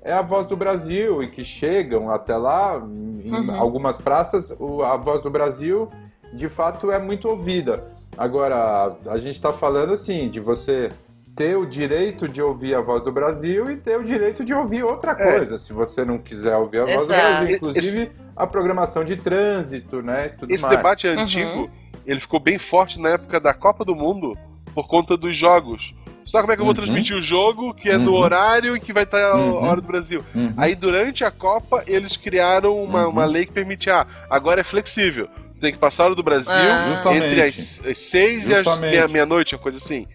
é 0.00 0.14
a 0.14 0.22
Voz 0.22 0.46
do 0.46 0.56
Brasil 0.56 1.22
e 1.22 1.28
que 1.28 1.44
chegam 1.44 2.10
até 2.10 2.34
lá, 2.34 2.78
em 2.78 3.30
uhum. 3.30 3.54
algumas 3.54 3.98
praças, 3.98 4.56
a 4.86 4.96
Voz 4.96 5.20
do 5.20 5.28
Brasil 5.28 5.90
de 6.32 6.48
fato 6.48 6.90
é 6.90 6.98
muito 6.98 7.28
ouvida. 7.28 7.92
Agora, 8.16 8.96
a 9.06 9.18
gente 9.18 9.34
está 9.34 9.52
falando 9.52 9.92
assim, 9.92 10.30
de 10.30 10.40
você 10.40 10.90
ter 11.34 11.56
o 11.56 11.66
direito 11.66 12.28
de 12.28 12.40
ouvir 12.40 12.74
a 12.74 12.80
voz 12.80 13.02
do 13.02 13.10
Brasil 13.10 13.70
e 13.70 13.76
ter 13.76 13.98
o 13.98 14.04
direito 14.04 14.44
de 14.44 14.54
ouvir 14.54 14.84
outra 14.84 15.12
é. 15.12 15.14
coisa, 15.14 15.56
é. 15.56 15.58
se 15.58 15.72
você 15.72 16.04
não 16.04 16.18
quiser 16.18 16.56
ouvir 16.56 16.80
a 16.80 16.84
voz 16.84 17.02
Exato. 17.02 17.06
do 17.06 17.38
Brasil. 17.38 17.56
Inclusive 17.56 18.02
esse, 18.02 18.12
a 18.36 18.46
programação 18.46 19.04
de 19.04 19.16
trânsito, 19.16 20.00
né? 20.00 20.32
esse 20.48 20.62
mais. 20.62 20.76
debate 20.76 21.06
é 21.06 21.14
uhum. 21.14 21.22
antigo, 21.22 21.70
ele 22.06 22.20
ficou 22.20 22.38
bem 22.38 22.58
forte 22.58 23.00
na 23.00 23.10
época 23.10 23.40
da 23.40 23.52
Copa 23.52 23.84
do 23.84 23.94
Mundo 23.94 24.38
por 24.74 24.86
conta 24.86 25.16
dos 25.16 25.36
jogos. 25.36 25.94
Só 26.24 26.40
como 26.40 26.52
é 26.52 26.56
que 26.56 26.62
eu 26.62 26.64
vou 26.64 26.72
uhum. 26.72 26.82
transmitir 26.82 27.16
o 27.16 27.20
jogo, 27.20 27.74
que 27.74 27.90
é 27.90 27.96
uhum. 27.96 28.04
no 28.04 28.14
horário 28.14 28.76
em 28.76 28.80
que 28.80 28.92
vai 28.92 29.02
estar 29.02 29.22
a 29.22 29.36
uhum. 29.36 29.56
hora 29.56 29.80
do 29.80 29.86
Brasil. 29.86 30.24
Uhum. 30.34 30.54
Aí 30.56 30.74
durante 30.74 31.24
a 31.24 31.30
Copa 31.30 31.82
eles 31.86 32.16
criaram 32.16 32.82
uma, 32.82 33.06
uma 33.08 33.24
lei 33.24 33.44
que 33.44 33.52
permitia, 33.52 34.02
ah, 34.02 34.06
agora 34.30 34.60
é 34.60 34.64
flexível. 34.64 35.28
Tem 35.60 35.72
que 35.72 35.78
passar 35.78 36.04
a 36.04 36.06
hora 36.06 36.14
do 36.14 36.22
Brasil 36.22 36.52
ah. 36.52 37.14
entre 37.14 37.42
as, 37.42 37.82
as 37.86 37.98
seis 37.98 38.46
Justamente. 38.46 38.94
e 38.94 38.98
as 38.98 39.10
meia-noite, 39.10 39.52
meia 39.52 39.58
uma 39.58 39.62
coisa 39.62 39.78
assim. 39.78 40.06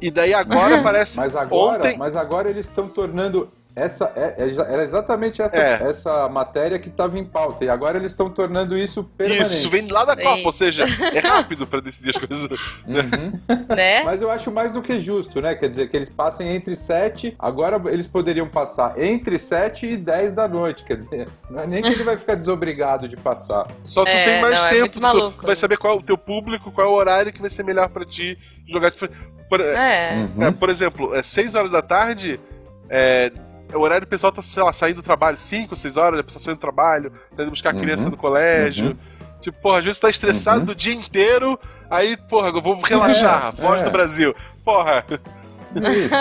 E 0.00 0.10
daí 0.10 0.34
agora 0.34 0.82
parece. 0.82 1.16
Mas 1.16 1.34
agora, 1.36 1.80
ontem... 1.80 1.98
mas 1.98 2.16
agora 2.16 2.48
eles 2.48 2.66
estão 2.66 2.88
tornando 2.88 3.50
essa 3.74 4.12
é, 4.16 4.34
é 4.38 4.72
era 4.72 4.82
exatamente 4.82 5.40
essa, 5.40 5.56
é. 5.56 5.82
essa 5.82 6.28
matéria 6.28 6.78
que 6.78 6.88
estava 6.88 7.18
em 7.18 7.24
pauta. 7.24 7.64
E 7.64 7.68
agora 7.68 7.98
eles 7.98 8.12
estão 8.12 8.28
tornando 8.28 8.76
isso 8.76 9.04
permanente. 9.04 9.44
Isso, 9.44 9.56
isso 9.56 9.70
vem 9.70 9.86
lá 9.88 10.04
da 10.04 10.16
Copa, 10.16 10.42
ou 10.44 10.52
seja, 10.52 10.84
é 11.14 11.18
rápido 11.20 11.66
para 11.66 11.80
decidir 11.80 12.10
as 12.10 12.18
coisas. 12.18 12.50
Uhum. 12.86 13.32
né? 13.74 14.02
Mas 14.04 14.20
eu 14.20 14.30
acho 14.30 14.50
mais 14.50 14.70
do 14.70 14.82
que 14.82 14.98
justo, 14.98 15.40
né? 15.40 15.54
Quer 15.54 15.68
dizer, 15.68 15.88
que 15.88 15.96
eles 15.96 16.08
passem 16.08 16.48
entre 16.54 16.74
7, 16.74 17.36
agora 17.38 17.80
eles 17.90 18.06
poderiam 18.06 18.48
passar 18.48 19.00
entre 19.00 19.38
7 19.38 19.86
e 19.86 19.96
10 19.96 20.32
da 20.32 20.48
noite. 20.48 20.84
Quer 20.84 20.96
dizer, 20.96 21.28
não 21.48 21.60
é 21.60 21.66
nem 21.66 21.82
que 21.82 21.88
ele 21.88 22.04
vai 22.04 22.16
ficar 22.16 22.34
desobrigado 22.34 23.08
de 23.08 23.16
passar. 23.16 23.68
Só 23.84 24.04
tu 24.04 24.08
é, 24.08 24.24
tem 24.24 24.40
mais 24.40 24.60
não, 24.60 24.66
é 24.66 24.70
tempo, 24.70 25.06
é 25.06 25.30
tu 25.30 25.46
vai 25.46 25.56
saber 25.56 25.76
qual 25.76 25.94
é 25.94 25.98
o 25.98 26.02
teu 26.02 26.18
público, 26.18 26.72
qual 26.72 26.86
é 26.86 26.90
o 26.90 26.94
horário 26.94 27.32
que 27.32 27.40
vai 27.40 27.50
ser 27.50 27.62
melhor 27.62 27.88
para 27.88 28.04
ti 28.04 28.36
jogar. 28.66 28.92
Por, 29.50 29.60
é. 29.60 30.28
Uhum. 30.36 30.44
é. 30.44 30.50
por 30.52 30.70
exemplo, 30.70 31.12
é 31.12 31.22
6 31.22 31.56
horas 31.56 31.72
da 31.72 31.82
tarde. 31.82 32.38
É, 32.88 33.32
o 33.74 33.80
horário 33.80 34.06
do 34.06 34.08
pessoal 34.08 34.32
tá, 34.32 34.40
sei 34.40 34.62
lá, 34.62 34.72
saindo 34.72 34.96
do 34.96 35.02
trabalho, 35.02 35.36
5, 35.36 35.74
6 35.74 35.96
horas, 35.96 36.20
o 36.20 36.24
pessoal 36.24 36.42
saindo 36.42 36.58
do 36.58 36.60
trabalho, 36.60 37.12
tá 37.36 37.42
indo 37.42 37.50
buscar 37.50 37.70
a 37.70 37.78
criança 37.78 38.04
uhum. 38.04 38.10
no 38.10 38.16
colégio. 38.16 38.90
Uhum. 38.90 38.96
Tipo, 39.40 39.60
porra, 39.60 39.78
às 39.78 39.84
vezes 39.84 39.98
tá 39.98 40.08
estressado 40.08 40.60
uhum. 40.60 40.66
do 40.66 40.74
dia 40.74 40.94
inteiro, 40.94 41.58
aí, 41.90 42.16
porra, 42.16 42.48
eu 42.48 42.62
vou 42.62 42.80
relaxar, 42.80 43.54
é, 43.56 43.60
voz 43.60 43.80
é. 43.80 43.84
do 43.84 43.90
Brasil. 43.90 44.34
Porra. 44.64 45.04
Isso. 45.74 46.14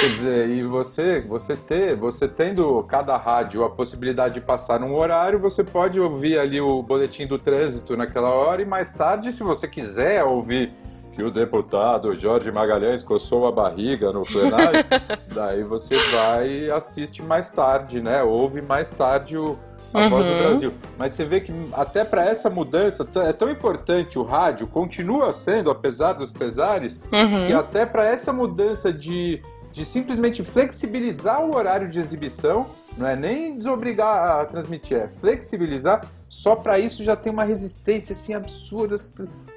Quer 0.00 0.08
dizer, 0.08 0.48
e 0.48 0.62
você, 0.64 1.20
você 1.20 1.54
ter, 1.54 1.94
você 1.94 2.26
tendo 2.26 2.82
cada 2.84 3.16
rádio 3.16 3.62
a 3.64 3.70
possibilidade 3.70 4.34
de 4.34 4.40
passar 4.40 4.82
um 4.82 4.94
horário, 4.94 5.38
você 5.38 5.62
pode 5.62 6.00
ouvir 6.00 6.38
ali 6.38 6.60
o 6.60 6.82
boletim 6.82 7.26
do 7.26 7.38
trânsito 7.38 7.96
naquela 7.96 8.30
hora 8.30 8.60
e 8.60 8.64
mais 8.64 8.90
tarde, 8.92 9.32
se 9.32 9.44
você 9.44 9.68
quiser 9.68 10.24
ouvir 10.24 10.72
que 11.16 11.22
o 11.22 11.30
deputado 11.30 12.14
Jorge 12.14 12.52
Magalhães 12.52 13.02
coçou 13.02 13.46
a 13.46 13.50
barriga 13.50 14.12
no 14.12 14.22
plenário, 14.22 14.84
daí 15.34 15.64
você 15.64 15.96
vai 16.10 16.48
e 16.48 16.70
assiste 16.70 17.22
mais 17.22 17.50
tarde, 17.50 18.02
né? 18.02 18.22
Ouve 18.22 18.60
mais 18.60 18.92
tarde 18.92 19.38
o, 19.38 19.58
a 19.94 20.02
uhum. 20.02 20.10
voz 20.10 20.26
do 20.26 20.32
Brasil. 20.34 20.74
Mas 20.98 21.14
você 21.14 21.24
vê 21.24 21.40
que 21.40 21.50
até 21.72 22.04
para 22.04 22.26
essa 22.26 22.50
mudança 22.50 23.08
é 23.24 23.32
tão 23.32 23.50
importante 23.50 24.18
o 24.18 24.22
rádio, 24.22 24.66
continua 24.66 25.32
sendo, 25.32 25.70
apesar 25.70 26.12
dos 26.12 26.30
pesares, 26.30 27.00
uhum. 27.10 27.46
que 27.46 27.52
até 27.54 27.86
para 27.86 28.04
essa 28.04 28.30
mudança 28.30 28.92
de, 28.92 29.40
de 29.76 29.84
simplesmente 29.84 30.42
flexibilizar 30.42 31.44
o 31.44 31.54
horário 31.54 31.86
de 31.86 32.00
exibição, 32.00 32.70
não 32.96 33.06
é 33.06 33.14
nem 33.14 33.58
desobrigar 33.58 34.40
a 34.40 34.44
transmitir, 34.46 34.96
é 34.96 35.08
flexibilizar, 35.08 36.10
só 36.30 36.56
para 36.56 36.78
isso 36.78 37.04
já 37.04 37.14
tem 37.14 37.30
uma 37.30 37.44
resistência 37.44 38.14
assim 38.14 38.32
absurda. 38.32 38.96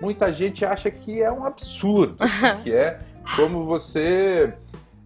Muita 0.02 0.34
gente 0.34 0.66
acha 0.66 0.92
que 0.92 1.22
é 1.22 1.32
um 1.32 1.46
absurdo, 1.46 2.18
que 2.64 2.74
é 2.74 3.00
como 3.38 3.64
você 3.64 4.54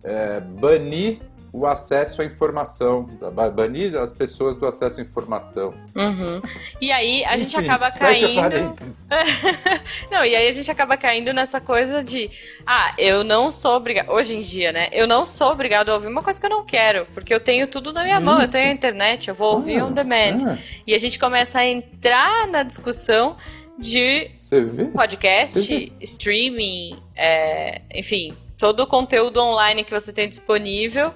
é, 0.02 0.42
banir 0.42 1.22
o 1.54 1.68
acesso 1.68 2.24
à 2.24 2.26
informação, 2.26 3.08
banir 3.54 3.96
as 3.96 4.12
pessoas 4.12 4.56
do 4.56 4.66
acesso 4.66 5.00
à 5.00 5.04
informação. 5.04 5.72
Uhum. 5.96 6.42
E 6.82 6.92
aí 6.92 7.24
a 7.24 7.38
Enfim, 7.38 7.42
gente 7.42 7.58
acaba 7.58 7.92
caindo. 7.92 8.74
não, 10.10 10.26
e 10.26 10.36
aí 10.36 10.48
a 10.48 10.52
gente 10.52 10.72
acaba 10.72 10.98
caindo 10.98 11.32
nessa 11.32 11.62
coisa 11.62 12.04
de, 12.04 12.32
ah, 12.66 12.96
eu 12.98 13.24
não 13.24 13.52
sou 13.52 13.76
obrigado. 13.76 14.10
Hoje 14.10 14.36
em 14.36 14.42
dia, 14.42 14.72
né? 14.72 14.90
Eu 14.92 15.06
não 15.06 15.28
sou 15.28 15.52
obrigado 15.52 15.90
a 15.90 15.94
ouvir 15.94 16.08
uma 16.08 16.24
coisa 16.24 16.40
que 16.40 16.46
eu 16.48 16.50
não 16.50 16.66
quero, 16.66 17.06
porque 17.14 17.32
eu 17.32 17.40
tenho 17.40 17.68
tudo 17.68 17.94
na 17.94 18.04
minha 18.04 18.16
Isso. 18.16 18.26
mão, 18.26 18.42
eu 18.42 18.50
tenho 18.50 18.70
a 18.70 18.74
internet, 18.74 19.28
eu 19.28 19.36
vou 19.36 19.54
ouvir 19.54 19.78
ah, 19.78 19.86
on 19.86 19.92
demand. 19.92 20.38
Ah. 20.48 20.58
E 20.88 20.96
a 20.96 20.98
gente 20.98 21.20
começa 21.20 21.60
a 21.60 21.66
entrar 21.66 22.48
na 22.48 22.64
discussão 22.64 23.38
de 23.78 24.32
podcast, 24.94 25.94
streaming, 26.00 26.98
é, 27.16 27.82
enfim, 27.94 28.36
todo 28.64 28.80
o 28.84 28.88
conteúdo 28.88 29.42
online 29.42 29.84
que 29.84 29.92
você 29.92 30.14
tem 30.14 30.30
disponível, 30.30 31.14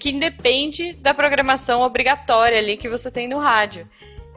que 0.00 0.10
independe 0.10 0.92
da 0.94 1.14
programação 1.14 1.82
obrigatória 1.82 2.58
ali 2.58 2.76
que 2.76 2.88
você 2.88 3.12
tem 3.12 3.28
no 3.28 3.38
rádio. 3.38 3.86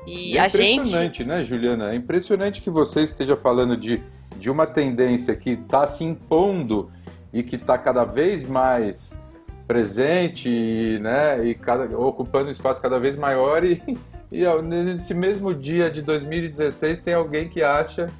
E 0.05 0.37
é 0.37 0.41
a 0.41 0.45
impressionante, 0.45 1.17
gente... 1.17 1.23
né, 1.23 1.43
Juliana? 1.43 1.93
É 1.93 1.95
impressionante 1.95 2.61
que 2.61 2.69
você 2.69 3.01
esteja 3.01 3.35
falando 3.35 3.75
de, 3.75 4.03
de 4.37 4.51
uma 4.51 4.67
tendência 4.67 5.35
que 5.35 5.53
está 5.53 5.87
se 5.87 6.03
impondo 6.03 6.91
e 7.33 7.41
que 7.41 7.55
está 7.55 7.75
cada 7.75 8.05
vez 8.05 8.47
mais 8.47 9.19
presente, 9.67 10.99
né, 11.01 11.43
e 11.43 11.55
cada, 11.55 11.97
ocupando 11.97 12.49
um 12.49 12.51
espaço 12.51 12.79
cada 12.79 12.99
vez 12.99 13.15
maior 13.15 13.63
e, 13.63 13.81
e 14.31 14.45
nesse 14.61 15.15
mesmo 15.15 15.55
dia 15.55 15.89
de 15.89 16.03
2016 16.03 16.99
tem 16.99 17.15
alguém 17.15 17.49
que 17.49 17.63
acha 17.63 18.11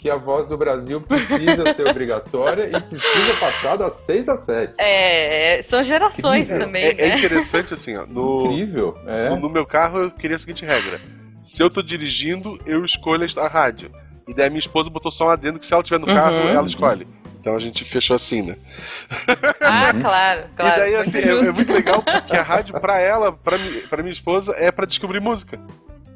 que 0.00 0.08
a 0.08 0.16
voz 0.16 0.46
do 0.46 0.56
Brasil 0.56 0.98
precisa 1.02 1.74
ser 1.74 1.86
obrigatória 1.86 2.70
e 2.74 2.80
precisa 2.80 3.34
passar 3.38 3.76
das 3.76 3.92
6 3.94 4.28
às 4.30 4.40
7. 4.40 4.74
É, 4.78 5.60
são 5.62 5.82
gerações 5.82 6.50
é, 6.50 6.58
também. 6.58 6.84
É, 6.84 6.94
né? 6.94 7.02
é, 7.02 7.16
interessante 7.16 7.74
assim, 7.74 7.96
ó. 7.96 8.06
No, 8.06 8.46
Incrível. 8.46 8.98
É. 9.06 9.28
No, 9.28 9.36
no, 9.36 9.50
meu 9.50 9.66
carro 9.66 9.98
eu 10.04 10.10
queria 10.10 10.36
a 10.36 10.38
seguinte 10.38 10.64
regra: 10.64 10.98
se 11.42 11.62
eu 11.62 11.68
tô 11.68 11.82
dirigindo, 11.82 12.58
eu 12.64 12.82
escolho 12.82 13.26
a 13.36 13.46
rádio. 13.46 13.92
E 14.26 14.32
daí 14.32 14.46
a 14.46 14.50
minha 14.50 14.58
esposa 14.60 14.88
botou 14.88 15.10
só 15.10 15.26
um 15.26 15.30
adendo 15.30 15.58
que 15.58 15.66
se 15.66 15.74
ela 15.74 15.82
estiver 15.82 16.00
no 16.00 16.06
carro, 16.06 16.36
uhum. 16.36 16.48
ela 16.48 16.66
escolhe. 16.66 17.06
Então 17.38 17.54
a 17.54 17.58
gente 17.58 17.84
fechou 17.84 18.16
assim, 18.16 18.42
né? 18.42 18.56
Ah, 19.60 19.92
claro, 20.00 20.44
claro. 20.56 20.76
E 20.76 20.80
daí, 20.80 20.96
assim, 20.96 21.18
é, 21.18 21.28
é, 21.28 21.52
muito 21.52 21.72
legal 21.72 22.02
porque 22.02 22.36
a 22.36 22.42
rádio, 22.42 22.78
pra 22.80 22.98
ela, 22.98 23.32
pra, 23.32 23.58
mi, 23.58 23.80
pra 23.82 24.02
minha 24.02 24.12
esposa, 24.12 24.54
é 24.58 24.70
pra 24.70 24.86
descobrir 24.86 25.20
música. 25.20 25.58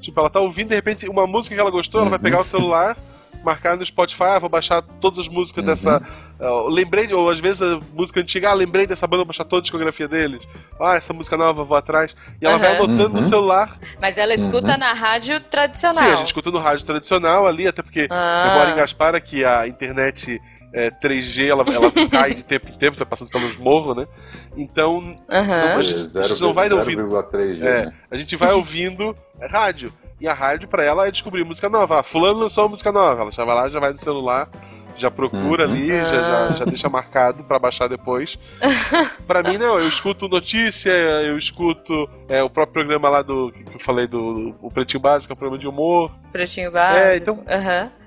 Tipo, 0.01 0.21
ela 0.21 0.31
tá 0.31 0.41
ouvindo, 0.41 0.69
de 0.69 0.75
repente, 0.75 1.09
uma 1.09 1.27
música 1.27 1.55
que 1.55 1.61
ela 1.61 1.71
gostou, 1.71 2.01
ela 2.01 2.11
vai 2.11 2.19
pegar 2.19 2.41
o 2.41 2.45
celular 2.45 2.97
marcar 3.45 3.77
no 3.77 3.85
Spotify, 3.85 4.25
ah, 4.25 4.39
vou 4.39 4.49
baixar 4.49 4.83
todas 4.83 5.19
as 5.21 5.29
músicas 5.29 5.63
uhum. 5.63 5.71
dessa. 5.71 6.03
Uh, 6.41 6.69
lembrei, 6.69 7.13
ou 7.13 7.31
às 7.31 7.39
vezes 7.39 7.63
a 7.63 7.79
música 7.93 8.21
antiga, 8.21 8.51
ah, 8.51 8.55
lembrei 8.55 8.87
dessa 8.87 9.07
banda, 9.07 9.19
vou 9.19 9.27
baixar 9.27 9.45
toda 9.45 9.61
a 9.61 9.63
discografia 9.63 10.09
deles. 10.09 10.43
Ah, 10.81 10.97
essa 10.97 11.13
música 11.13 11.37
nova, 11.37 11.65
vou 11.65 11.77
atrás. 11.77 12.17
E 12.41 12.47
ela 12.47 12.55
uhum. 12.55 12.61
vai 12.61 12.77
anotando 12.77 13.03
uhum. 13.05 13.15
no 13.15 13.23
celular. 13.23 13.79
Mas 14.01 14.19
ela 14.19 14.35
escuta 14.35 14.73
uhum. 14.73 14.79
na 14.79 14.93
rádio 14.93 15.39
tradicional. 15.41 16.03
Sim, 16.03 16.11
a 16.11 16.17
gente 16.17 16.27
escuta 16.27 16.51
no 16.51 16.59
rádio 16.59 16.85
tradicional 16.85 17.47
ali, 17.47 17.69
até 17.69 17.83
porque 17.83 18.09
ah. 18.11 18.47
eu 18.49 18.59
moro 18.59 18.71
em 18.71 18.77
Gaspar, 18.77 19.23
que 19.23 19.45
a 19.45 19.69
internet. 19.69 20.41
É, 20.77 20.91
3G, 20.91 21.47
ela, 21.47 21.65
ela 21.73 21.89
cai 22.11 22.35
de 22.35 22.43
tempo 22.43 22.69
em 22.69 22.77
tempo, 22.77 22.97
tá 22.97 23.07
passando 23.07 23.31
pelos 23.31 23.57
morros, 23.59 23.97
né? 23.97 24.09
Então, 24.57 24.97
uhum. 24.97 25.17
não, 25.29 25.79
a, 25.79 25.83
gente, 25.85 26.19
a 26.19 26.23
gente 26.23 26.43
não 26.43 26.53
vai 26.53 26.69
ouvindo. 26.73 27.07
3G, 27.07 27.63
é, 27.63 27.85
né? 27.85 27.93
A 28.11 28.17
gente 28.17 28.35
vai 28.35 28.51
ouvindo 28.55 29.17
rádio. 29.49 29.93
E 30.21 30.29
a 30.29 30.33
rádio, 30.33 30.69
pra 30.69 30.85
ela, 30.85 31.07
é 31.07 31.11
descobrir 31.11 31.45
música 31.45 31.69
nova. 31.69 32.01
Ah, 32.01 32.03
fulano 32.03 32.41
lançou 32.41 32.65
uma 32.65 32.71
música 32.71 32.93
nova. 32.93 33.23
Ela 33.23 33.31
já 33.31 33.45
vai 33.45 33.55
lá, 33.55 33.69
já 33.69 33.81
vai 33.81 33.93
no 33.93 33.99
celular, 33.99 34.49
já 34.97 35.11
procura 35.11 35.67
uhum. 35.67 35.73
ali, 35.73 35.89
já, 35.89 36.07
já, 36.07 36.51
já, 36.53 36.65
deixa 36.65 36.89
marcado 36.89 37.45
para 37.45 37.59
baixar 37.59 37.89
depois. 37.89 38.39
para 39.27 39.43
mim, 39.43 39.59
não, 39.59 39.79
eu 39.79 39.89
escuto 39.89 40.29
notícia, 40.29 40.91
eu 40.91 41.37
escuto 41.37 42.09
é, 42.29 42.43
o 42.43 42.51
próprio 42.51 42.75
programa 42.75 43.09
lá 43.09 43.23
do 43.23 43.53
que 43.53 43.75
eu 43.75 43.81
falei 43.81 44.07
do 44.07 44.55
o 44.63 44.71
Pretinho 44.71 45.01
Básico, 45.01 45.33
é 45.33 45.35
um 45.35 45.37
programa 45.37 45.61
de 45.61 45.67
humor. 45.67 46.11
Pretinho 46.33 46.71
Básico. 46.71 47.07
É, 47.07 47.17
então. 47.17 47.35
Uhum. 47.35 48.04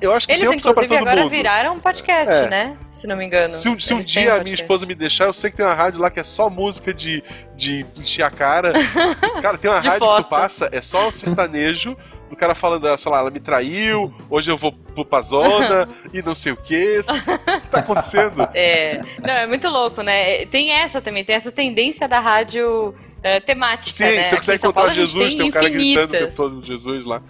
Eu 0.00 0.12
acho 0.12 0.26
que 0.26 0.32
Eles, 0.32 0.48
tem 0.48 0.58
inclusive, 0.58 0.96
agora 0.96 1.22
mundo. 1.22 1.30
viraram 1.30 1.74
um 1.74 1.80
podcast, 1.80 2.34
é. 2.34 2.48
né? 2.48 2.76
Se 2.90 3.06
não 3.06 3.16
me 3.16 3.24
engano. 3.24 3.48
Se, 3.48 3.80
se 3.80 3.94
um 3.94 4.00
dia 4.00 4.34
um 4.34 4.40
a 4.40 4.42
minha 4.42 4.54
esposa 4.54 4.84
me 4.84 4.94
deixar, 4.94 5.26
eu 5.26 5.32
sei 5.32 5.50
que 5.50 5.56
tem 5.56 5.64
uma 5.64 5.74
rádio 5.74 6.00
lá 6.00 6.10
que 6.10 6.20
é 6.20 6.24
só 6.24 6.50
música 6.50 6.92
de, 6.92 7.22
de 7.54 7.86
encher 7.96 8.22
a 8.22 8.30
cara. 8.30 8.72
cara, 9.40 9.56
tem 9.56 9.70
uma 9.70 9.80
rádio 9.80 9.98
fossa. 9.98 10.22
que 10.22 10.28
tu 10.28 10.30
passa, 10.30 10.68
é 10.72 10.80
só 10.80 11.10
sertanejo. 11.10 11.96
O 12.30 12.36
cara 12.36 12.54
falando, 12.54 12.98
sei 12.98 13.12
lá, 13.12 13.20
ela 13.20 13.30
me 13.30 13.38
traiu, 13.38 14.12
hoje 14.28 14.50
eu 14.50 14.56
vou 14.56 14.72
pra 15.04 15.20
zona 15.20 15.88
e 16.12 16.20
não 16.22 16.34
sei 16.34 16.52
o 16.52 16.56
que. 16.56 17.00
O 17.00 17.60
que 17.60 17.68
tá 17.68 17.78
acontecendo? 17.78 18.48
É. 18.52 19.00
Não, 19.20 19.34
é 19.34 19.46
muito 19.46 19.68
louco, 19.68 20.02
né? 20.02 20.44
Tem 20.46 20.72
essa 20.72 21.00
também, 21.00 21.24
tem 21.24 21.36
essa 21.36 21.52
tendência 21.52 22.08
da 22.08 22.18
rádio 22.20 22.88
uh, 22.88 23.40
temática. 23.44 23.96
Sim, 23.96 24.16
né? 24.16 24.22
se 24.24 24.30
você 24.30 24.36
quiser 24.36 24.54
encontrar 24.56 24.92
Jesus, 24.92 25.34
tem, 25.34 25.38
tem 25.38 25.48
um 25.48 25.50
cara 25.50 25.68
gritando 25.68 26.14
o 26.14 26.18
tempo 26.18 26.36
todo 26.36 26.62
Jesus 26.64 27.04
lá. 27.04 27.22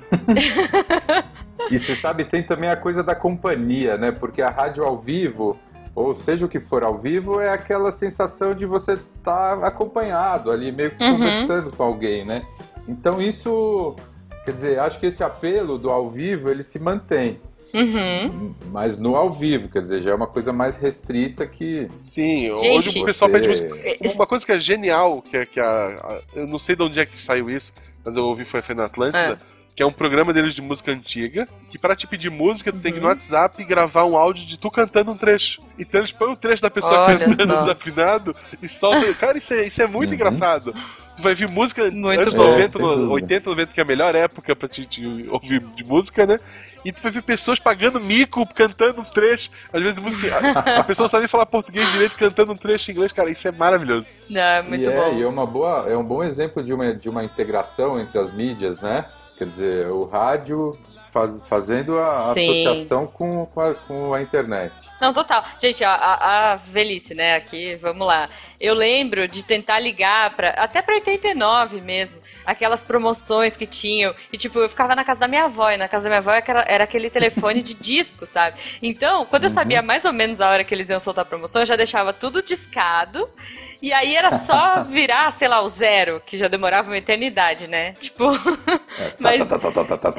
E 1.71 1.79
você 1.79 1.97
sabe, 1.97 2.25
tem 2.25 2.43
também 2.43 2.71
a 2.71 2.77
coisa 2.77 3.03
da 3.03 3.15
companhia, 3.15 3.97
né? 3.97 4.13
Porque 4.13 4.43
a 4.43 4.51
rádio 4.51 4.85
ao 4.85 4.99
vivo, 4.99 5.59
ou 5.95 6.15
seja 6.15 6.45
o 6.47 6.49
que 6.49 6.61
for 6.61 6.85
ao 6.85 6.99
vivo, 6.99 7.41
é 7.41 7.51
aquela 7.51 7.93
sensação 7.93 8.55
de 8.55 8.67
você 8.67 8.93
estar 8.93 9.57
tá 9.57 9.67
acompanhado 9.67 10.51
ali, 10.51 10.71
meio 10.71 10.91
que 10.93 11.03
uhum. 11.03 11.13
conversando 11.13 11.75
com 11.75 11.83
alguém, 11.83 12.25
né? 12.25 12.47
Então 12.87 13.21
isso, 13.21 13.97
quer 14.45 14.53
dizer, 14.53 14.79
acho 14.79 15.01
que 15.01 15.07
esse 15.07 15.25
apelo 15.25 15.79
do 15.79 15.91
ao 15.91 16.11
vivo, 16.11 16.51
ele 16.51 16.63
se 16.63 16.79
mantém. 16.79 17.41
Uhum. 17.75 18.55
Mas 18.71 18.97
no 18.97 19.17
ao 19.17 19.31
vivo, 19.31 19.69
quer 19.69 19.81
dizer, 19.81 20.01
já 20.01 20.13
é 20.13 20.15
uma 20.15 20.27
coisa 20.27 20.53
mais 20.53 20.77
restrita 20.79 21.47
que. 21.47 21.89
Sim, 21.95 22.55
Gente, 22.57 22.89
hoje 22.89 23.03
o 23.03 23.05
pessoal 23.05 23.31
você... 23.31 23.39
pede 23.39 23.49
música. 23.49 24.15
Uma 24.15 24.27
coisa 24.27 24.47
que 24.47 24.53
é 24.53 24.61
genial, 24.61 25.21
que 25.21 25.37
é 25.37 25.45
que 25.45 25.61
a, 25.61 25.65
a, 25.67 26.21
Eu 26.35 26.47
não 26.47 26.59
sei 26.59 26.75
de 26.75 26.83
onde 26.83 26.99
é 26.99 27.05
que 27.05 27.21
saiu 27.21 27.51
isso, 27.51 27.75
mas 28.05 28.17
eu 28.17 28.25
ouvi 28.25 28.45
foi, 28.45 28.63
foi 28.63 28.75
na 28.75 28.85
Atlântida. 28.87 29.39
É 29.43 29.56
que 29.77 29.83
é 29.83 29.87
um 29.87 29.93
programa 29.93 30.33
deles 30.33 30.55
de 30.55 30.62
música 30.62 30.91
antiga, 30.91 31.47
que 31.70 31.79
para 31.79 31.95
te 31.95 32.07
pedir 32.07 32.31
música, 32.31 32.72
tu 32.72 32.77
uhum. 32.77 32.81
tem 32.81 32.93
que 32.93 32.99
ir 32.99 33.03
no 33.03 33.09
uhum. 33.09 33.12
WhatsApp 33.12 33.62
gravar 33.62 34.07
um 34.07 34.16
áudio 34.16 34.47
de 34.47 34.59
tu 34.59 34.70
cantando 34.70 35.11
um 35.11 35.16
trecho. 35.16 35.61
Então 35.79 36.01
eles 36.01 36.11
põem 36.11 36.33
o 36.33 36.37
trecho 36.37 36.62
da 36.62 36.70
pessoa 36.70 37.01
Olha 37.01 37.18
cantando 37.18 37.53
só. 37.53 37.61
desafinado 37.61 38.35
e 38.62 38.68
solta. 38.70 39.12
Cara, 39.12 39.37
isso 39.37 39.53
é, 39.53 39.66
isso 39.66 39.83
é 39.83 39.87
muito 39.87 40.09
uhum. 40.09 40.14
engraçado. 40.14 40.74
Tu 41.14 41.22
vai 41.22 41.35
vir 41.35 41.47
música 41.47 41.91
muito 41.91 42.20
anos 42.20 42.35
bom. 42.35 42.47
90, 42.47 42.79
no, 42.79 43.11
80, 43.11 43.51
90, 43.51 43.72
que 43.72 43.81
é 43.81 43.83
a 43.83 43.87
melhor 43.87 44.14
época 44.14 44.57
pra 44.57 44.66
te, 44.66 44.87
te, 44.87 45.27
ouvir 45.31 45.61
de 45.61 45.85
música, 45.85 46.27
né? 46.27 46.41
E 46.83 46.91
tu 46.91 47.03
vai 47.03 47.12
ver 47.12 47.22
pessoas 47.22 47.59
pagando 47.59 48.01
mico, 48.01 48.47
cantando 48.55 49.03
um 49.03 49.05
trecho. 49.05 49.51
Às 49.72 49.83
vezes 49.83 49.99
música. 49.99 50.39
A, 50.39 50.81
a 50.81 50.85
pessoa 50.85 51.07
sabe 51.07 51.29
falar 51.29 51.45
português 51.45 51.91
direito 51.93 52.16
cantando 52.16 52.53
um 52.53 52.57
trecho 52.57 52.91
em 52.91 52.95
inglês, 52.95 53.12
cara. 53.12 53.31
Isso 53.31 53.47
é 53.47 53.53
maravilhoso. 53.53 54.09
Não, 54.29 54.41
é 54.41 54.62
muito 54.62 54.89
e 54.89 54.95
bom. 54.95 55.03
É, 55.03 55.14
e 55.16 55.22
é 55.22 55.27
uma 55.27 55.47
boa, 55.47 55.87
é 55.87 55.97
um 55.97 56.05
bom 56.05 56.24
exemplo 56.24 56.62
de 56.62 56.72
uma, 56.72 56.95
de 56.95 57.11
uma 57.11 57.22
integração 57.22 58.01
entre 58.01 58.18
as 58.18 58.33
mídias, 58.33 58.81
né? 58.81 59.05
Quer 59.37 59.47
dizer, 59.47 59.91
o 59.91 60.05
rádio 60.05 60.76
faz, 61.16 61.43
fazendo 61.49 61.99
a 61.99 62.34
Sim. 62.34 62.51
associação 62.51 63.07
com, 63.07 63.47
com 63.47 63.61
a, 63.61 63.74
com, 63.74 64.12
a, 64.12 64.20
internet. 64.20 64.72
Não, 65.01 65.12
total. 65.12 65.43
Gente, 65.59 65.82
a, 65.82 65.95
a, 65.95 66.55
velhice, 66.57 67.14
né, 67.14 67.37
aqui, 67.37 67.76
vamos 67.76 68.07
lá. 68.07 68.28
Eu 68.61 68.74
lembro 68.74 69.26
de 69.26 69.43
tentar 69.43 69.78
ligar 69.78 70.34
para 70.37 70.51
até 70.51 70.82
para 70.82 70.95
89 70.97 71.80
mesmo, 71.80 72.18
aquelas 72.45 72.82
promoções 72.82 73.57
que 73.57 73.66
tinham. 73.66 74.14
E 74.32 74.37
tipo, 74.37 74.59
eu 74.59 74.68
ficava 74.68 74.95
na 74.95 75.05
casa 75.05 75.20
da 75.20 75.28
minha 75.28 75.45
avó, 75.45 75.70
e 75.70 75.76
na 75.76 75.89
casa 75.89 76.05
da 76.05 76.11
minha 76.11 76.18
avó 76.18 76.32
era, 76.32 76.64
era 76.68 76.84
aquele 76.84 77.09
telefone 77.09 77.62
de 77.62 77.72
disco, 77.80 78.26
sabe? 78.26 78.59
Então, 78.82 79.24
quando 79.26 79.45
eu 79.45 79.51
sabia 79.51 79.80
uhum. 79.80 79.87
mais 79.87 80.05
ou 80.05 80.12
menos 80.12 80.41
a 80.41 80.51
hora 80.51 80.64
que 80.64 80.74
eles 80.74 80.91
iam 80.91 81.01
soltar 81.01 81.22
a 81.22 81.28
promoção, 81.28 81.62
eu 81.62 81.66
já 81.66 81.76
deixava 81.76 82.12
tudo 82.12 82.43
discado. 82.43 83.28
E 83.83 83.93
aí 83.93 84.16
era 84.16 84.39
só 84.39 84.85
virar, 84.85 85.31
sei 85.33 85.49
lá, 85.49 85.61
o 85.62 85.68
zero, 85.68 86.22
que 86.24 86.37
já 86.37 86.49
demorava 86.49 86.89
uma 86.89 86.97
eternidade, 86.97 87.68
né? 87.68 87.93
Tipo. 87.93 88.31
Mas. 89.18 89.41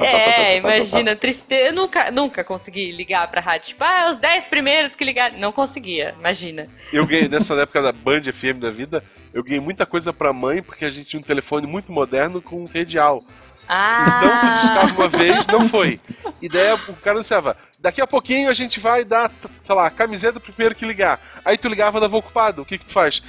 É, 0.00 0.58
imagina, 0.58 1.16
tristeza. 1.16 1.68
Eu 1.68 1.72
nunca, 1.72 2.10
nunca 2.10 2.44
consegui 2.44 2.92
ligar 2.92 3.28
pra 3.28 3.40
rádio. 3.40 3.68
Tipo, 3.68 3.84
ah, 3.84 4.08
os 4.10 4.18
10 4.18 4.46
primeiros 4.46 4.94
que 4.94 5.04
ligaram. 5.04 5.38
Não 5.38 5.52
conseguia, 5.52 6.14
imagina. 6.18 6.68
Eu 6.92 7.06
ganhei 7.06 7.28
nessa 7.28 7.54
época 7.54 7.82
da 7.82 7.92
Band 7.92 8.22
FM 8.22 8.58
da 8.60 8.70
vida, 8.70 9.02
eu 9.32 9.42
ganhei 9.42 9.60
muita 9.60 9.84
coisa 9.84 10.12
pra 10.12 10.32
mãe, 10.32 10.62
porque 10.62 10.84
a 10.84 10.90
gente 10.90 11.08
tinha 11.08 11.20
um 11.20 11.22
telefone 11.22 11.66
muito 11.66 11.92
moderno 11.92 12.40
com 12.40 12.64
radial. 12.64 13.24
Ah. 13.68 14.20
Então 14.22 14.40
tu 14.40 14.60
discava 14.60 14.94
uma 14.94 15.08
vez, 15.08 15.46
não 15.46 15.68
foi. 15.68 16.00
E 16.40 16.48
daí 16.48 16.72
o 16.72 16.94
cara 16.94 17.16
anunciava, 17.16 17.56
daqui 17.78 18.00
a 18.00 18.06
pouquinho 18.06 18.48
a 18.48 18.54
gente 18.54 18.80
vai 18.80 19.04
dar, 19.04 19.30
sei 19.60 19.74
lá, 19.74 19.90
camiseta 19.90 20.40
pro 20.40 20.52
primeiro 20.52 20.74
que 20.74 20.86
ligar. 20.86 21.20
Aí 21.44 21.58
tu 21.58 21.68
ligava, 21.68 22.00
dava 22.00 22.16
ocupado. 22.16 22.62
O 22.62 22.64
que 22.64 22.78
que 22.78 22.86
tu 22.86 22.92
faz? 22.92 23.22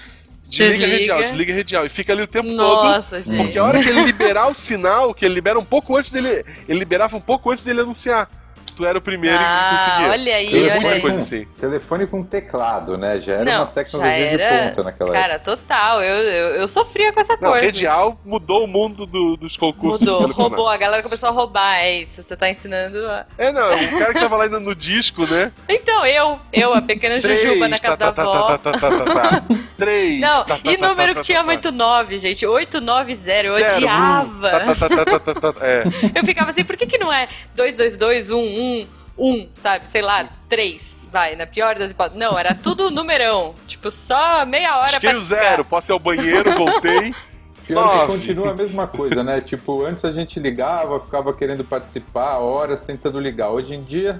Desliga, 0.49 0.87
desliga. 0.87 1.13
radial, 1.13 1.21
desliga 1.21 1.55
radial. 1.55 1.85
E 1.85 1.89
fica 1.89 2.13
ali 2.13 2.23
o 2.23 2.27
tempo 2.27 2.49
Nossa, 2.49 3.17
todo. 3.17 3.23
Gente. 3.23 3.43
Porque 3.43 3.57
a 3.59 3.63
hora 3.63 3.83
que 3.83 3.89
ele 3.89 4.03
liberar 4.03 4.49
o 4.49 4.55
sinal, 4.55 5.13
que 5.13 5.25
ele 5.25 5.35
libera 5.35 5.59
um 5.59 5.65
pouco 5.65 5.95
antes 5.95 6.11
dele. 6.11 6.43
Ele 6.67 6.79
liberava 6.79 7.15
um 7.15 7.21
pouco 7.21 7.51
antes 7.51 7.63
dele 7.63 7.81
anunciar 7.81 8.27
tu 8.76 8.86
era 8.86 8.97
o 8.97 9.01
primeiro 9.01 9.38
ah, 9.38 9.70
que 9.70 9.78
conseguia. 9.78 10.10
Olha 10.10 10.36
aí, 10.36 10.49
telefone 10.49 10.86
olha 10.86 10.95
aí. 10.95 11.01
Coisa 11.01 11.20
assim. 11.20 11.45
Telefone 11.60 12.07
com 12.07 12.24
teclado, 12.24 12.97
né? 12.97 13.20
Já 13.20 13.34
era 13.34 13.45
Não, 13.45 13.64
uma 13.64 13.68
tecnologia 13.68 14.14
era... 14.14 14.62
de 14.62 14.70
ponta 14.70 14.84
naquela 14.84 15.14
Cara, 15.14 15.34
época. 15.34 15.57
total. 15.57 16.01
Eu, 16.01 16.16
eu, 16.16 16.47
eu, 16.55 16.68
sofria 16.68 17.12
com 17.12 17.20
essa 17.20 17.34
Não, 17.34 17.51
coisa. 17.51 17.66
Redial 17.66 18.20
mudou 18.26 18.64
o 18.64 18.68
mundo 18.68 19.05
do, 19.05 19.36
dos 19.36 19.57
concursos. 19.57 19.99
Mudou, 19.99 20.28
roubou. 20.32 20.70
A 20.70 20.78
galera 20.78 21.03
começou 21.03 21.30
a 21.30 21.32
roubar, 21.32 21.80
é 21.80 22.01
isso. 22.01 22.24
Você 22.24 22.36
tá 22.36 22.49
ensinando 22.49 23.05
a... 23.07 23.26
É, 23.38 23.51
não, 23.51 23.74
o 23.74 23.99
cara 23.99 24.14
que 24.14 24.20
tava 24.20 24.38
lá 24.38 24.47
no, 24.47 24.60
no 24.60 24.76
disco, 24.76 25.26
né? 25.26 25.51
Então, 25.68 26.05
eu, 26.05 26.39
eu, 26.53 26.74
a 26.74 26.82
pequena 26.82 27.20
Três, 27.20 27.41
Jujuba 27.41 27.68
na 27.68 27.78
casa 27.78 27.97
tá, 27.97 28.12
da 28.12 28.22
avó. 28.22 28.57
Tá, 28.57 28.57
tá, 28.57 28.72
tá, 28.72 28.89
tá, 28.91 29.05
tá. 29.05 29.43
Três. 29.78 30.20
Não, 30.20 30.43
tá, 30.43 30.60
e 30.64 30.78
número 30.78 31.16
que 31.16 31.22
tinha 31.22 31.43
muito 31.43 31.72
nove, 31.72 32.18
gente. 32.18 32.45
890, 32.45 33.10
eu 33.12 33.16
Zero. 33.16 33.53
odiava. 33.53 34.49
É. 35.62 35.84
Eu 36.20 36.26
ficava 36.26 36.49
assim, 36.49 36.64
por 36.64 36.78
que 36.78 36.86
que 36.86 36.97
não 36.97 37.12
é 37.12 37.28
222, 37.55 38.30
1, 38.49 38.81
1? 38.81 38.87
um, 39.19 39.47
sabe? 39.53 39.89
Sei 39.89 40.01
lá, 40.01 40.29
três, 40.47 41.07
vai, 41.11 41.35
na 41.35 41.45
pior 41.45 41.75
das 41.75 41.91
hipóteses. 41.91 42.17
Não, 42.17 42.37
era 42.39 42.55
tudo 42.55 42.89
numerão. 42.89 43.53
Tipo, 43.67 43.91
só 43.91 44.45
meia 44.45 44.77
hora 44.77 44.89
Cheguei 44.89 45.11
pra 45.11 45.19
o 45.19 45.21
zero, 45.21 45.65
posso 45.65 45.91
ir 45.91 45.93
ao 45.93 45.99
banheiro, 45.99 46.55
voltei. 46.55 47.13
Pior 47.67 47.99
que 47.99 48.07
continua 48.07 48.49
a 48.49 48.53
mesma 48.55 48.87
coisa, 48.87 49.23
né? 49.23 49.41
Tipo, 49.41 49.85
antes 49.85 50.03
a 50.03 50.11
gente 50.11 50.39
ligava, 50.39 50.99
ficava 50.99 51.31
querendo 51.31 51.63
participar, 51.63 52.39
horas 52.39 52.81
tentando 52.81 53.19
ligar. 53.19 53.51
Hoje 53.51 53.75
em 53.75 53.83
dia, 53.83 54.19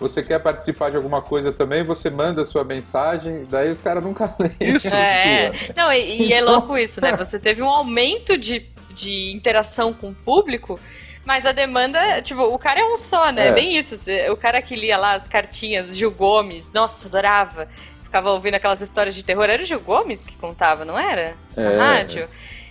você 0.00 0.22
quer 0.22 0.38
participar 0.38 0.90
de 0.90 0.96
alguma 0.96 1.20
coisa 1.20 1.52
também, 1.52 1.84
você 1.84 2.08
manda 2.08 2.40
a 2.40 2.44
sua 2.46 2.64
mensagem, 2.64 3.46
daí 3.50 3.70
os 3.70 3.78
caras 3.78 4.02
nunca 4.02 4.34
leem 4.40 4.74
isso. 4.74 4.88
É. 4.88 5.52
Sua. 5.52 5.74
Não, 5.76 5.92
e, 5.92 6.28
e 6.28 6.32
é 6.32 6.40
louco 6.40 6.78
isso, 6.78 6.98
né? 7.02 7.14
Você 7.14 7.38
teve 7.38 7.60
um 7.60 7.68
aumento 7.68 8.38
de, 8.38 8.64
de 8.92 9.32
interação 9.32 9.92
com 9.92 10.08
o 10.08 10.14
público 10.14 10.80
mas 11.28 11.44
a 11.44 11.52
demanda, 11.52 12.22
tipo, 12.22 12.40
o 12.40 12.58
cara 12.58 12.80
é 12.80 12.84
um 12.86 12.96
só, 12.96 13.30
né? 13.30 13.48
É. 13.48 13.52
Bem 13.52 13.76
isso. 13.76 13.94
O 14.32 14.36
cara 14.36 14.62
que 14.62 14.74
lia 14.74 14.96
lá 14.96 15.12
as 15.12 15.28
cartinhas, 15.28 15.94
Gil 15.94 16.10
Gomes, 16.10 16.72
nossa, 16.72 17.06
adorava. 17.06 17.68
Ficava 18.02 18.30
ouvindo 18.30 18.54
aquelas 18.54 18.80
histórias 18.80 19.14
de 19.14 19.22
terror. 19.22 19.44
Era 19.44 19.62
o 19.62 19.66
Gil 19.66 19.78
Gomes 19.78 20.24
que 20.24 20.34
contava, 20.36 20.86
não 20.86 20.98
era? 20.98 21.34
É. 21.54 21.62
Na 21.62 21.92
rádio. 21.92 22.26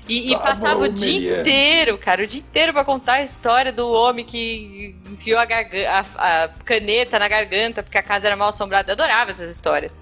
E, 0.10 0.32
e, 0.32 0.36
passava 0.40 0.86
o 0.86 0.88
dia 0.88 1.42
inteiro, 1.42 2.00
cara, 2.00 2.24
o 2.24 2.26
dia 2.26 2.40
inteiro 2.40 2.74
pra 2.74 2.84
contar 2.84 3.16
a 3.16 3.24
história 3.24 3.72
do 3.72 3.92
homem 3.92 4.26
que 4.26 4.96
enfiou 5.12 5.38
a, 5.38 5.44
a, 5.44 6.46
a, 6.46 6.50
caneta 6.64 7.20
na 7.20 7.28
garganta 7.28 7.84
porque 7.84 7.98
a 7.98 8.02
casa 8.02 8.26
era 8.26 8.36
mal 8.36 8.50
assombrada. 8.50 8.90
Eu 8.90 8.94
adorava 8.94 9.30
essas 9.30 9.54
histórias. 9.54 9.96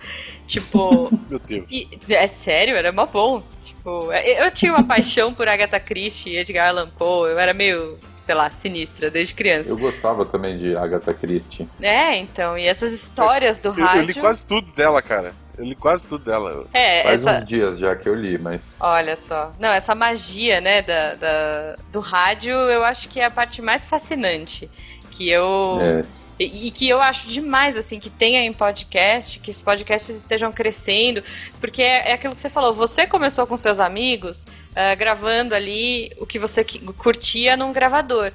Tipo. 0.47 1.11
Meu 1.27 1.39
Deus. 1.39 1.65
E, 1.69 1.89
é 2.07 2.27
sério, 2.29 2.77
era 2.77 2.93
mó 2.93 3.05
bom. 3.05 3.43
Tipo, 3.59 4.13
eu 4.13 4.49
tinha 4.51 4.71
uma 4.71 4.83
paixão 4.83 5.33
por 5.33 5.49
Agatha 5.49 5.79
Christie 5.79 6.35
e 6.35 6.37
Edgar 6.37 6.69
Allan 6.69 6.89
Poe. 6.89 7.31
Eu 7.31 7.39
era 7.39 7.53
meio 7.53 7.99
sei 8.25 8.33
lá, 8.33 8.49
sinistra 8.49 9.11
desde 9.11 9.35
criança. 9.35 9.69
Eu 9.69 9.77
gostava 9.77 10.25
também 10.25 10.57
de 10.57 10.75
Agatha 10.75 11.13
Christie. 11.13 11.69
É, 11.79 12.17
então, 12.17 12.57
e 12.57 12.65
essas 12.65 12.91
histórias 12.91 13.59
do 13.59 13.69
eu, 13.69 13.73
rádio. 13.73 14.01
Eu 14.01 14.07
li 14.07 14.13
quase 14.15 14.45
tudo 14.45 14.71
dela, 14.71 14.99
cara. 14.99 15.31
Eu 15.55 15.63
li 15.63 15.75
quase 15.75 16.07
tudo 16.07 16.25
dela. 16.25 16.65
É, 16.73 17.03
Faz 17.03 17.25
essa... 17.25 17.39
uns 17.39 17.45
dias 17.45 17.77
já 17.77 17.95
que 17.95 18.09
eu 18.09 18.15
li, 18.15 18.37
mas. 18.39 18.73
Olha 18.79 19.15
só. 19.15 19.53
Não, 19.59 19.69
essa 19.69 19.93
magia, 19.93 20.59
né, 20.59 20.81
da, 20.81 21.13
da, 21.13 21.75
do 21.91 21.99
rádio, 21.99 22.53
eu 22.53 22.83
acho 22.83 23.07
que 23.09 23.19
é 23.19 23.25
a 23.25 23.31
parte 23.31 23.61
mais 23.61 23.85
fascinante. 23.85 24.69
Que 25.11 25.29
eu. 25.29 25.77
É 25.81 26.24
e, 26.39 26.67
e, 26.67 26.71
que 26.71 26.87
eu 26.87 27.01
acho 27.01 27.27
demais, 27.27 27.77
assim, 27.77 27.99
que 27.99 28.09
tenha 28.09 28.43
em 28.43 28.51
podcast, 28.51 29.39
que 29.39 29.49
os 29.49 29.61
podcasts 29.61 30.15
estejam 30.15 30.51
crescendo, 30.51 31.23
porque 31.59 31.81
é, 31.81 32.09
é 32.09 32.13
aquilo 32.13 32.33
que 32.33 32.41
você 32.41 32.49
falou, 32.49 32.73
você 32.73 33.07
começou 33.07 33.47
com 33.47 33.55
seus 33.55 33.79
amigos 33.79 34.43
uh, 34.43 34.97
gravando 34.97 35.55
ali 35.55 36.11
o 36.19 36.25
que 36.25 36.37
você 36.37 36.65
curtia 36.97 37.55
num 37.55 37.71
gravador. 37.71 38.33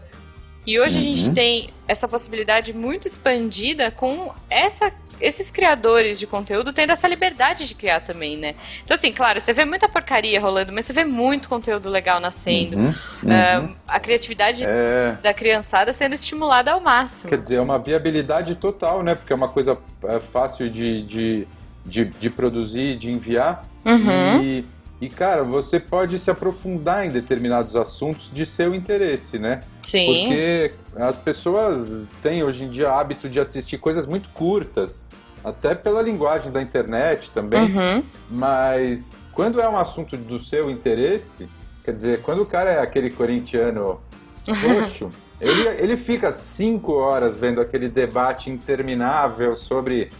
E 0.66 0.78
hoje 0.78 0.98
uhum. 0.98 1.00
a 1.00 1.04
gente 1.04 1.28
uhum. 1.28 1.34
tem 1.34 1.70
essa 1.86 2.08
possibilidade 2.08 2.72
muito 2.72 3.06
expandida 3.06 3.90
com 3.90 4.32
essa 4.48 4.92
esses 5.20 5.50
criadores 5.50 6.18
de 6.18 6.26
conteúdo 6.26 6.72
tendo 6.72 6.90
essa 6.90 7.06
liberdade 7.06 7.66
de 7.66 7.74
criar 7.74 8.00
também, 8.00 8.36
né? 8.36 8.54
Então, 8.84 8.94
assim, 8.94 9.12
claro, 9.12 9.40
você 9.40 9.52
vê 9.52 9.64
muita 9.64 9.88
porcaria 9.88 10.40
rolando, 10.40 10.72
mas 10.72 10.86
você 10.86 10.92
vê 10.92 11.04
muito 11.04 11.48
conteúdo 11.48 11.88
legal 11.88 12.20
nascendo. 12.20 12.76
Uhum, 12.76 12.94
uhum. 13.22 13.64
Uh, 13.66 13.76
a 13.86 14.00
criatividade 14.00 14.64
é... 14.66 15.16
da 15.22 15.34
criançada 15.34 15.92
sendo 15.92 16.14
estimulada 16.14 16.72
ao 16.72 16.80
máximo. 16.80 17.30
Quer 17.30 17.38
dizer, 17.38 17.56
é 17.56 17.60
uma 17.60 17.78
viabilidade 17.78 18.54
total, 18.54 19.02
né? 19.02 19.14
Porque 19.14 19.32
é 19.32 19.36
uma 19.36 19.48
coisa 19.48 19.78
é, 20.04 20.18
fácil 20.18 20.68
de, 20.70 21.02
de, 21.02 21.48
de, 21.84 22.04
de 22.04 22.30
produzir, 22.30 22.96
de 22.96 23.10
enviar. 23.10 23.64
Uhum. 23.84 24.42
E 24.42 24.64
e, 25.00 25.08
cara, 25.08 25.42
você 25.42 25.80
pode 25.80 26.18
se 26.18 26.30
aprofundar 26.30 27.06
em 27.06 27.10
determinados 27.10 27.74
assuntos 27.74 28.30
de 28.32 28.44
seu 28.44 28.74
interesse, 28.74 29.38
né? 29.38 29.62
Sim. 29.82 30.04
Porque 30.06 30.72
as 30.94 31.16
pessoas 31.16 32.06
têm 32.22 32.42
hoje 32.42 32.64
em 32.64 32.68
dia 32.68 32.92
hábito 32.92 33.26
de 33.28 33.40
assistir 33.40 33.78
coisas 33.78 34.06
muito 34.06 34.28
curtas, 34.30 35.08
até 35.42 35.74
pela 35.74 36.02
linguagem 36.02 36.52
da 36.52 36.60
internet 36.60 37.30
também. 37.30 37.74
Uhum. 37.74 38.04
Mas 38.30 39.24
quando 39.32 39.58
é 39.58 39.66
um 39.66 39.78
assunto 39.78 40.18
do 40.18 40.38
seu 40.38 40.70
interesse, 40.70 41.48
quer 41.82 41.94
dizer, 41.94 42.20
quando 42.20 42.42
o 42.42 42.46
cara 42.46 42.70
é 42.70 42.80
aquele 42.80 43.10
corintiano 43.10 43.98
roxo, 44.46 45.10
ele, 45.40 45.66
ele 45.82 45.96
fica 45.96 46.30
cinco 46.30 46.92
horas 46.92 47.36
vendo 47.36 47.58
aquele 47.58 47.88
debate 47.88 48.50
interminável 48.50 49.56
sobre 49.56 50.10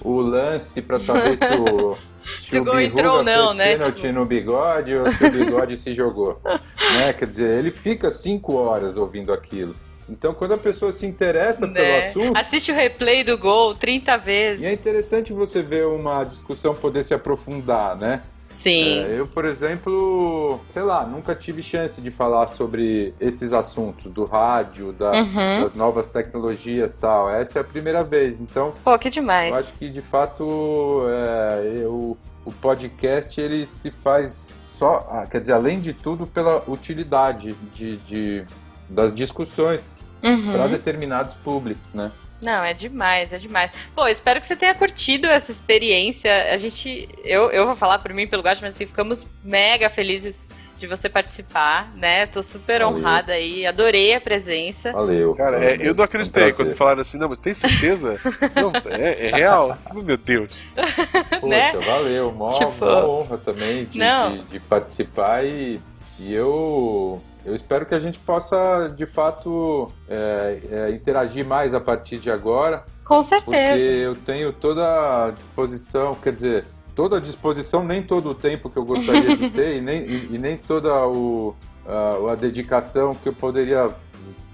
o 0.00 0.20
lance 0.20 0.80
para 0.80 1.00
saber 1.00 1.36
se 1.36 1.44
o 1.44 1.98
se, 2.38 2.50
se 2.50 2.58
o 2.58 2.64
gol 2.64 2.80
entrou 2.80 3.18
ou 3.18 3.24
não, 3.24 3.54
né? 3.54 3.72
pênalti 3.72 4.12
no 4.12 4.24
bigode 4.24 4.94
ou 4.94 5.10
se 5.10 5.24
o 5.24 5.30
bigode 5.30 5.76
se 5.76 5.92
jogou. 5.92 6.40
Né? 6.88 7.12
Quer 7.12 7.28
dizer, 7.28 7.52
ele 7.52 7.70
fica 7.70 8.10
cinco 8.10 8.54
horas 8.54 8.96
ouvindo 8.96 9.30
aquilo. 9.30 9.76
Então, 10.08 10.32
quando 10.32 10.54
a 10.54 10.58
pessoa 10.58 10.90
se 10.90 11.04
interessa 11.04 11.66
né? 11.66 11.74
pelo 11.74 11.98
assunto. 11.98 12.38
Assiste 12.38 12.72
o 12.72 12.74
replay 12.74 13.22
do 13.22 13.36
gol 13.36 13.74
30 13.74 14.16
vezes. 14.16 14.62
E 14.62 14.66
é 14.66 14.72
interessante 14.72 15.32
você 15.32 15.60
ver 15.60 15.86
uma 15.86 16.24
discussão 16.24 16.74
poder 16.74 17.04
se 17.04 17.12
aprofundar, 17.12 17.94
né? 17.94 18.22
Sim. 18.48 19.00
É, 19.00 19.20
eu, 19.20 19.26
por 19.26 19.44
exemplo, 19.44 20.58
sei 20.70 20.82
lá, 20.82 21.04
nunca 21.04 21.34
tive 21.34 21.62
chance 21.62 22.00
de 22.00 22.10
falar 22.10 22.46
sobre 22.46 23.14
esses 23.20 23.52
assuntos 23.52 24.10
do 24.10 24.24
rádio, 24.24 24.92
da, 24.92 25.12
uhum. 25.12 25.62
das 25.62 25.74
novas 25.74 26.08
tecnologias 26.08 26.94
tal. 26.94 27.30
Essa 27.30 27.58
é 27.58 27.60
a 27.60 27.64
primeira 27.64 28.02
vez. 28.02 28.40
Então. 28.40 28.72
Pô, 28.82 28.98
que 28.98 29.10
demais. 29.10 29.52
Eu 29.52 29.58
acho 29.58 29.72
que 29.74 29.90
de 29.90 30.00
fato 30.00 31.02
é, 31.10 31.82
eu, 31.82 32.16
o 32.44 32.52
podcast 32.52 33.38
ele 33.38 33.66
se 33.66 33.90
faz 33.90 34.54
só, 34.78 35.06
ah, 35.10 35.26
quer 35.26 35.40
dizer, 35.40 35.52
além 35.52 35.80
de 35.80 35.92
tudo, 35.92 36.26
pela 36.26 36.62
utilidade 36.66 37.54
de, 37.74 37.96
de 37.98 38.44
das 38.88 39.12
discussões 39.12 39.90
uhum. 40.22 40.52
para 40.52 40.68
determinados 40.68 41.34
públicos, 41.34 41.92
né? 41.92 42.10
Não, 42.40 42.64
é 42.64 42.72
demais, 42.72 43.32
é 43.32 43.38
demais. 43.38 43.70
Pô, 43.94 44.06
espero 44.06 44.40
que 44.40 44.46
você 44.46 44.56
tenha 44.56 44.74
curtido 44.74 45.26
essa 45.26 45.50
experiência. 45.50 46.52
A 46.52 46.56
gente, 46.56 47.08
eu, 47.24 47.50
eu 47.50 47.66
vou 47.66 47.76
falar 47.76 47.98
por 47.98 48.12
mim 48.12 48.26
pelo 48.26 48.42
gato, 48.42 48.60
mas 48.62 48.74
assim, 48.74 48.86
ficamos 48.86 49.26
mega 49.42 49.90
felizes 49.90 50.50
de 50.78 50.86
você 50.86 51.08
participar, 51.08 51.92
né? 51.96 52.26
Tô 52.26 52.42
super 52.42 52.80
Valeu. 52.80 52.96
honrada 52.96 53.32
aí, 53.32 53.66
adorei 53.66 54.14
a 54.14 54.20
presença. 54.20 54.92
Valeu. 54.92 55.34
Cara, 55.34 55.62
é, 55.64 55.76
eu 55.80 55.92
não 55.92 56.04
acreditei 56.04 56.52
um 56.52 56.54
quando 56.54 56.76
falaram 56.76 57.00
assim, 57.00 57.18
não, 57.18 57.28
mas 57.28 57.40
tem 57.40 57.52
certeza? 57.52 58.16
não, 58.54 58.72
é, 58.92 59.28
é 59.28 59.34
real? 59.34 59.72
Assim, 59.72 60.00
meu 60.00 60.16
Deus. 60.16 60.52
Poxa, 61.40 61.46
né? 61.46 61.72
valeu, 61.84 62.30
mó, 62.30 62.50
tipo... 62.50 62.84
mó 62.84 63.20
honra 63.20 63.38
também 63.38 63.86
de, 63.86 63.98
de, 63.98 64.44
de, 64.50 64.60
participar 64.60 65.44
e, 65.44 65.80
e 66.20 66.32
eu 66.32 67.20
eu 67.44 67.54
espero 67.54 67.86
que 67.86 67.94
a 67.94 67.98
gente 67.98 68.18
possa, 68.18 68.92
de 68.94 69.06
fato, 69.06 69.90
é, 70.08 70.60
é, 70.70 70.90
interagir 70.90 71.46
mais 71.46 71.74
a 71.74 71.80
partir 71.80 72.18
de 72.18 72.30
agora. 72.30 72.84
Com 73.04 73.22
certeza. 73.22 73.72
Porque 73.72 73.82
eu 73.82 74.16
tenho 74.16 74.52
toda 74.52 75.26
a 75.26 75.30
disposição, 75.30 76.14
quer 76.14 76.32
dizer, 76.32 76.66
toda 76.94 77.16
a 77.18 77.20
disposição, 77.20 77.84
nem 77.84 78.02
todo 78.02 78.30
o 78.30 78.34
tempo 78.34 78.68
que 78.68 78.76
eu 78.76 78.84
gostaria 78.84 79.36
de 79.36 79.48
ter 79.54 79.76
e, 79.76 79.80
nem, 79.80 80.02
e, 80.02 80.34
e 80.34 80.38
nem 80.38 80.56
toda 80.56 81.06
o, 81.06 81.54
a, 81.86 82.32
a, 82.32 82.34
dedicação 82.34 83.14
que 83.14 83.28
eu 83.28 83.32
poderia 83.32 83.88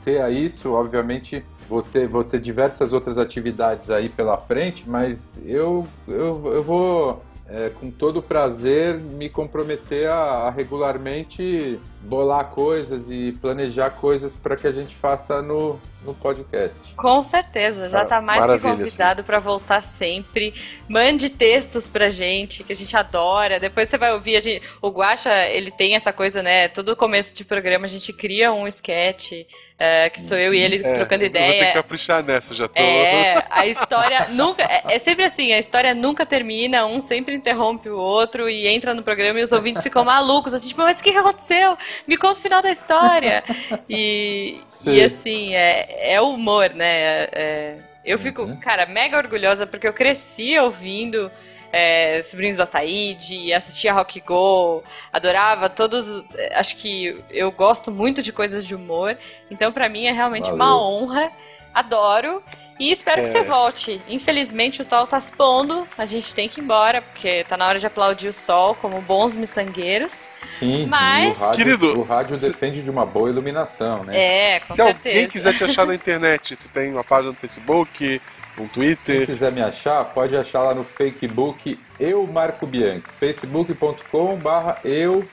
ter 0.05 0.21
a 0.21 0.31
isso. 0.31 0.73
Obviamente, 0.73 1.45
vou 1.69 1.83
ter, 1.83 2.07
vou 2.07 2.23
ter 2.23 2.39
diversas 2.41 2.93
outras 2.93 3.19
atividades 3.19 3.91
aí 3.91 4.09
pela 4.09 4.37
frente, 4.37 4.89
mas 4.89 5.39
eu, 5.45 5.87
eu, 6.07 6.53
eu 6.53 6.63
vou 6.63 7.23
é, 7.49 7.71
com 7.81 7.91
todo 7.91 8.23
prazer 8.23 8.99
me 8.99 9.29
comprometer 9.29 10.09
a, 10.09 10.47
a, 10.47 10.51
regularmente 10.51 11.79
bolar 12.05 12.51
coisas 12.51 13.11
e 13.11 13.33
planejar 13.41 13.91
coisas 13.91 14.37
para 14.37 14.57
que 14.57 14.67
a 14.67 14.73
gente 14.73 14.95
faça 14.95 15.41
no, 15.41 15.81
no 16.05 16.15
podcast. 16.15 16.95
Com 16.95 17.23
certeza, 17.23 17.89
já 17.89 18.03
está 18.03 18.21
mais 18.21 18.45
que 18.47 18.59
convidado 18.59 19.25
para 19.25 19.39
voltar 19.39 19.83
sempre. 19.83 20.55
Mande 20.89 21.31
textos 21.31 21.89
pra 21.89 22.11
gente, 22.11 22.63
que 22.63 22.73
a 22.73 22.77
gente 22.77 22.95
adora. 22.97 23.59
Depois 23.59 23.89
você 23.89 23.97
vai 23.97 24.13
ouvir, 24.13 24.41
gente, 24.43 24.63
o 24.83 24.91
Guaxa, 24.91 25.47
ele 25.49 25.71
tem 25.71 25.95
essa 25.95 26.13
coisa, 26.13 26.43
né? 26.43 26.69
Todo 26.69 26.95
começo 26.95 27.35
de 27.35 27.45
programa 27.45 27.87
a 27.87 27.89
gente 27.89 28.13
cria 28.13 28.53
um 28.53 28.69
sketch 28.69 29.33
é, 29.77 30.09
que 30.09 30.21
sou 30.21 30.39
eu 30.39 30.55
e 30.55 30.61
ele 30.61 30.77
é, 30.77 30.93
trocando 30.93 31.25
ideia. 31.25 31.51
Vou 31.51 31.59
ter 31.61 31.67
que 31.67 31.73
caprichar 31.73 32.23
nessa, 32.23 32.55
já 32.55 32.69
tô. 32.69 32.81
É, 32.81 33.45
a 33.51 33.67
história 33.67 34.29
nunca. 34.29 34.63
É, 34.63 34.95
é, 34.95 34.99
sempre 35.01 35.25
assim, 35.25 35.53
a 35.53 35.59
história 35.59 35.93
nunca 35.95 36.25
termina, 36.25 36.87
um 36.87 37.01
sempre 37.01 37.35
interrompe 37.35 37.89
o 37.89 37.99
outro 37.99 38.49
e 38.49 38.69
entra 38.69 38.95
no 38.95 39.03
programa 39.03 39.41
e 39.41 39.43
os 39.43 39.53
ouvintes 39.53 39.83
ficam 39.83 40.05
malucos, 40.05 40.55
assim, 40.55 40.69
tipo, 40.69 40.81
mas 40.83 41.01
o 41.01 41.03
que, 41.03 41.11
que 41.11 41.19
aconteceu? 41.19 41.77
Me 42.07 42.17
conta 42.17 42.39
o 42.39 42.43
final 42.43 42.63
da 42.63 42.71
história. 42.71 43.43
E, 43.89 44.61
e 44.87 45.03
assim, 45.03 45.55
é, 45.55 46.15
é 46.15 46.21
humor, 46.21 46.71
né? 46.71 47.29
É, 47.33 47.77
eu 48.05 48.19
fico, 48.19 48.43
uhum. 48.43 48.57
cara, 48.57 48.87
mega 48.87 49.17
orgulhosa 49.17 49.67
porque 49.67 49.87
eu 49.87 49.93
cresci 49.93 50.59
ouvindo 50.59 51.31
é, 51.73 52.23
Sobrinhos 52.23 52.59
do 52.59 52.63
Ataíde, 52.63 53.53
assistia 53.53 53.93
Rock 53.93 54.21
Go, 54.21 54.85
adorava 55.13 55.69
todos. 55.69 56.25
Acho 56.53 56.77
que 56.77 57.21
eu 57.31 57.51
gosto 57.51 57.91
muito 57.91 58.23
de 58.23 58.33
coisas 58.33 58.65
de 58.65 58.75
humor, 58.75 59.19
então 59.51 59.73
para 59.73 59.89
mim 59.89 60.07
é 60.07 60.13
realmente 60.13 60.45
Valeu. 60.45 60.57
uma 60.57 60.89
honra. 60.89 61.33
Adoro. 61.75 62.41
E 62.79 62.91
espero 62.91 63.21
é. 63.21 63.23
que 63.23 63.29
você 63.29 63.43
volte. 63.43 64.01
Infelizmente 64.09 64.81
o 64.81 64.85
sol 64.85 65.07
tá 65.07 65.21
se 65.21 65.33
pondo, 65.33 65.87
a 65.97 66.07
gente 66.07 66.35
tem 66.35 66.49
que 66.49 66.61
ir 66.61 66.65
embora, 66.65 67.01
porque 67.03 67.45
tá 67.45 67.57
na 67.57 67.67
hora 67.67 67.79
de 67.79 67.87
aplaudir 67.87 68.29
o 68.29 68.33
sol 68.33 68.75
como 68.75 69.01
bons 69.01 69.37
miçangueiros. 69.37 70.29
Sim, 70.45 70.87
mas. 70.87 71.41
O 71.41 71.45
rádio, 71.45 71.57
Querido, 71.57 71.99
o 72.01 72.03
rádio 72.03 72.35
se... 72.35 72.51
depende 72.51 72.83
de 72.83 72.91
uma 72.91 73.07
boa 73.07 73.31
iluminação, 73.31 74.05
né? 74.05 74.17
É, 74.17 74.61
com 74.61 74.67
Se 74.67 74.75
certeza. 74.75 75.09
alguém 75.09 75.29
quiser 75.29 75.55
te 75.57 75.65
achar 75.65 75.87
na 75.87 75.95
internet, 75.95 76.57
tu 76.57 76.69
tem 76.69 76.93
uma 76.93 77.05
página 77.05 77.31
no 77.31 77.37
Facebook, 77.37 78.21
um 78.59 78.67
Twitter. 78.69 79.19
Quem 79.19 79.27
quiser 79.27 79.53
me 79.53 79.63
achar, 79.63 80.05
pode 80.07 80.37
achar 80.37 80.63
lá 80.63 80.75
no 80.75 80.85
Facebook 80.85 81.79
Eu 81.99 82.27
Marco 82.27 82.67
Bianchi. 82.67 83.05
facebook.com 83.19 84.37
barra 84.37 84.79
eu, 84.85 85.27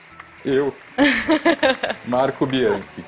eu, 0.44 0.74
Marco 2.06 2.46
Bianchi. 2.46 3.04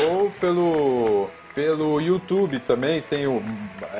Ou 0.00 0.30
pelo, 0.32 1.28
pelo 1.58 2.00
YouTube 2.00 2.60
também, 2.60 3.02
tem 3.02 3.26
o 3.26 3.42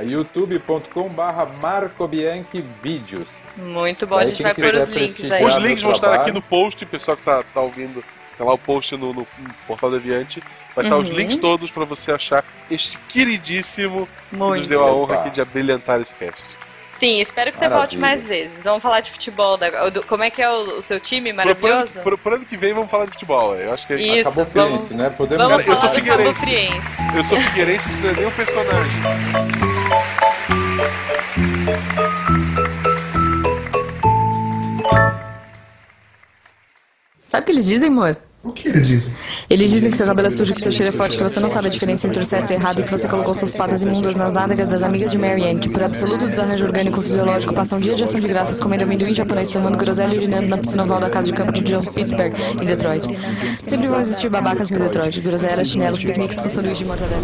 youtube.com 0.01 1.09
barra 1.09 1.45
Marco 1.61 2.07
Bianchi 2.07 2.65
Vídeos. 2.81 3.27
Muito 3.57 4.07
bom, 4.07 4.17
a 4.17 4.27
gente 4.27 4.41
vai 4.41 4.55
pôr 4.55 4.77
os 4.77 4.89
links 4.89 5.29
aí. 5.29 5.45
Os 5.45 5.57
links 5.57 5.83
vão 5.83 5.91
estar 5.91 6.15
aqui 6.15 6.31
no 6.31 6.41
post, 6.41 6.87
pessoal 6.87 7.17
que 7.17 7.25
tá, 7.25 7.43
tá 7.43 7.61
ouvindo, 7.61 8.05
tem 8.37 8.47
lá 8.47 8.55
o 8.55 8.59
post 8.59 8.97
no, 8.97 9.13
no 9.13 9.27
Portal 9.67 9.91
Deviante. 9.91 10.41
Vai 10.77 10.85
uhum. 10.85 11.01
estar 11.01 11.11
os 11.11 11.19
links 11.19 11.35
todos 11.35 11.69
para 11.69 11.85
você 11.85 12.13
achar 12.13 12.45
este 12.71 12.97
queridíssimo 13.09 14.09
Muito. 14.31 14.53
que 14.53 14.59
nos 14.61 14.69
deu 14.69 14.85
a 14.85 14.95
honra 14.95 15.17
aqui 15.17 15.31
de 15.31 15.41
abrilhantar 15.41 16.01
esse 16.01 16.15
cast. 16.15 16.57
Sim, 16.99 17.21
espero 17.21 17.53
que 17.53 17.59
você 17.59 17.69
Maravilha. 17.69 17.87
volte 17.87 17.97
mais 17.97 18.27
vezes. 18.27 18.65
Vamos 18.65 18.83
falar 18.83 18.99
de 18.99 19.13
futebol. 19.13 19.57
Da, 19.57 19.89
do, 19.89 20.03
como 20.03 20.25
é 20.25 20.31
que 20.31 20.43
é 20.43 20.51
o, 20.51 20.79
o 20.79 20.83
seu 20.83 20.99
time 20.99 21.33
maravilhoso? 21.33 22.01
Por, 22.01 22.19
por, 22.19 22.35
ano 22.35 22.45
que 22.45 22.57
vem 22.57 22.75
vamos 22.75 22.91
falar 22.91 23.05
de 23.05 23.13
futebol. 23.13 23.55
Eu 23.55 23.73
acho 23.73 23.87
que 23.87 23.95
Isso, 23.95 24.29
acabou 24.29 24.45
vamos, 24.47 24.91
né? 24.91 25.09
Podemos 25.17 25.47
vamos 25.47 25.65
Cara, 25.65 25.77
falar 25.77 25.77
eu 25.77 25.81
sou 25.81 25.95
figueirense. 25.95 26.51
Eu 27.17 27.25
sou 27.25 27.41
figueirense, 27.41 27.89
isso 27.89 28.01
não 28.01 28.11
é 28.11 28.13
nem 28.15 28.27
um 28.27 28.31
personagem. 28.33 29.03
Sabe 37.25 37.43
o 37.43 37.47
que 37.47 37.53
eles 37.53 37.67
dizem, 37.67 37.91
amor? 37.91 38.17
O 38.49 38.53
que 38.53 38.69
eles 38.69 38.87
dizem? 38.87 39.13
Eles 39.51 39.71
dizem 39.71 39.91
que 39.91 39.97
seu 39.99 40.07
cabelo 40.07 40.27
é 40.27 40.31
sujo, 40.31 40.55
que 40.55 40.63
seu 40.63 40.71
cheiro 40.71 40.91
é 40.91 40.97
forte, 40.97 41.19
que 41.19 41.23
você 41.23 41.39
não 41.39 41.51
sabe 41.51 41.69
a 41.69 41.71
diferença 41.71 42.07
entre 42.07 42.23
o 42.23 42.25
certo 42.25 42.51
e 42.51 42.55
o 42.55 42.59
errado, 42.59 42.81
e 42.81 42.83
que 42.83 42.91
você 42.91 43.07
colocou 43.07 43.35
suas 43.35 43.53
patas 43.53 43.83
imundas 43.83 44.15
nas 44.15 44.33
nádegas 44.33 44.67
das 44.67 44.83
amigas 44.83 45.11
de 45.11 45.19
Marianne, 45.19 45.61
que 45.61 45.69
por 45.69 45.83
absoluto 45.83 46.27
desarranjo 46.27 46.65
orgânico 46.65 47.03
fisiológico 47.03 47.53
passam 47.53 47.77
um 47.77 47.81
dia 47.81 47.95
de 47.95 48.05
ação 48.05 48.19
de 48.19 48.27
graças 48.27 48.59
comendo 48.59 48.85
amendoim 48.85 49.13
japonês, 49.13 49.51
tomando 49.51 49.77
groselha 49.77 50.15
e 50.15 50.17
urinando 50.17 50.49
na 50.49 50.57
piscina 50.57 50.83
oval 50.83 50.99
da 50.99 51.11
casa 51.11 51.27
de 51.27 51.35
campo 51.35 51.53
de 51.53 51.61
John 51.61 51.83
Pittsburgh, 51.93 52.33
em 52.59 52.65
Detroit. 52.65 53.07
Sempre 53.63 53.87
vão 53.87 54.01
existir 54.01 54.31
babacas 54.31 54.71
em 54.73 54.79
Detroit, 54.79 55.21
groselhas, 55.21 55.69
chinelos, 55.69 56.03
piqueniques 56.03 56.41
com 56.41 56.49
sanduíche 56.49 56.85
de 56.85 56.89
mortadela. 56.89 57.23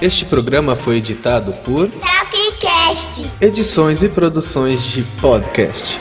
Este 0.00 0.24
programa 0.24 0.76
foi 0.76 0.98
editado 0.98 1.52
por 1.64 1.88
Tapcast. 1.88 3.28
Edições 3.40 4.04
e 4.04 4.08
produções 4.08 4.84
de 4.84 5.02
podcast. 5.20 5.98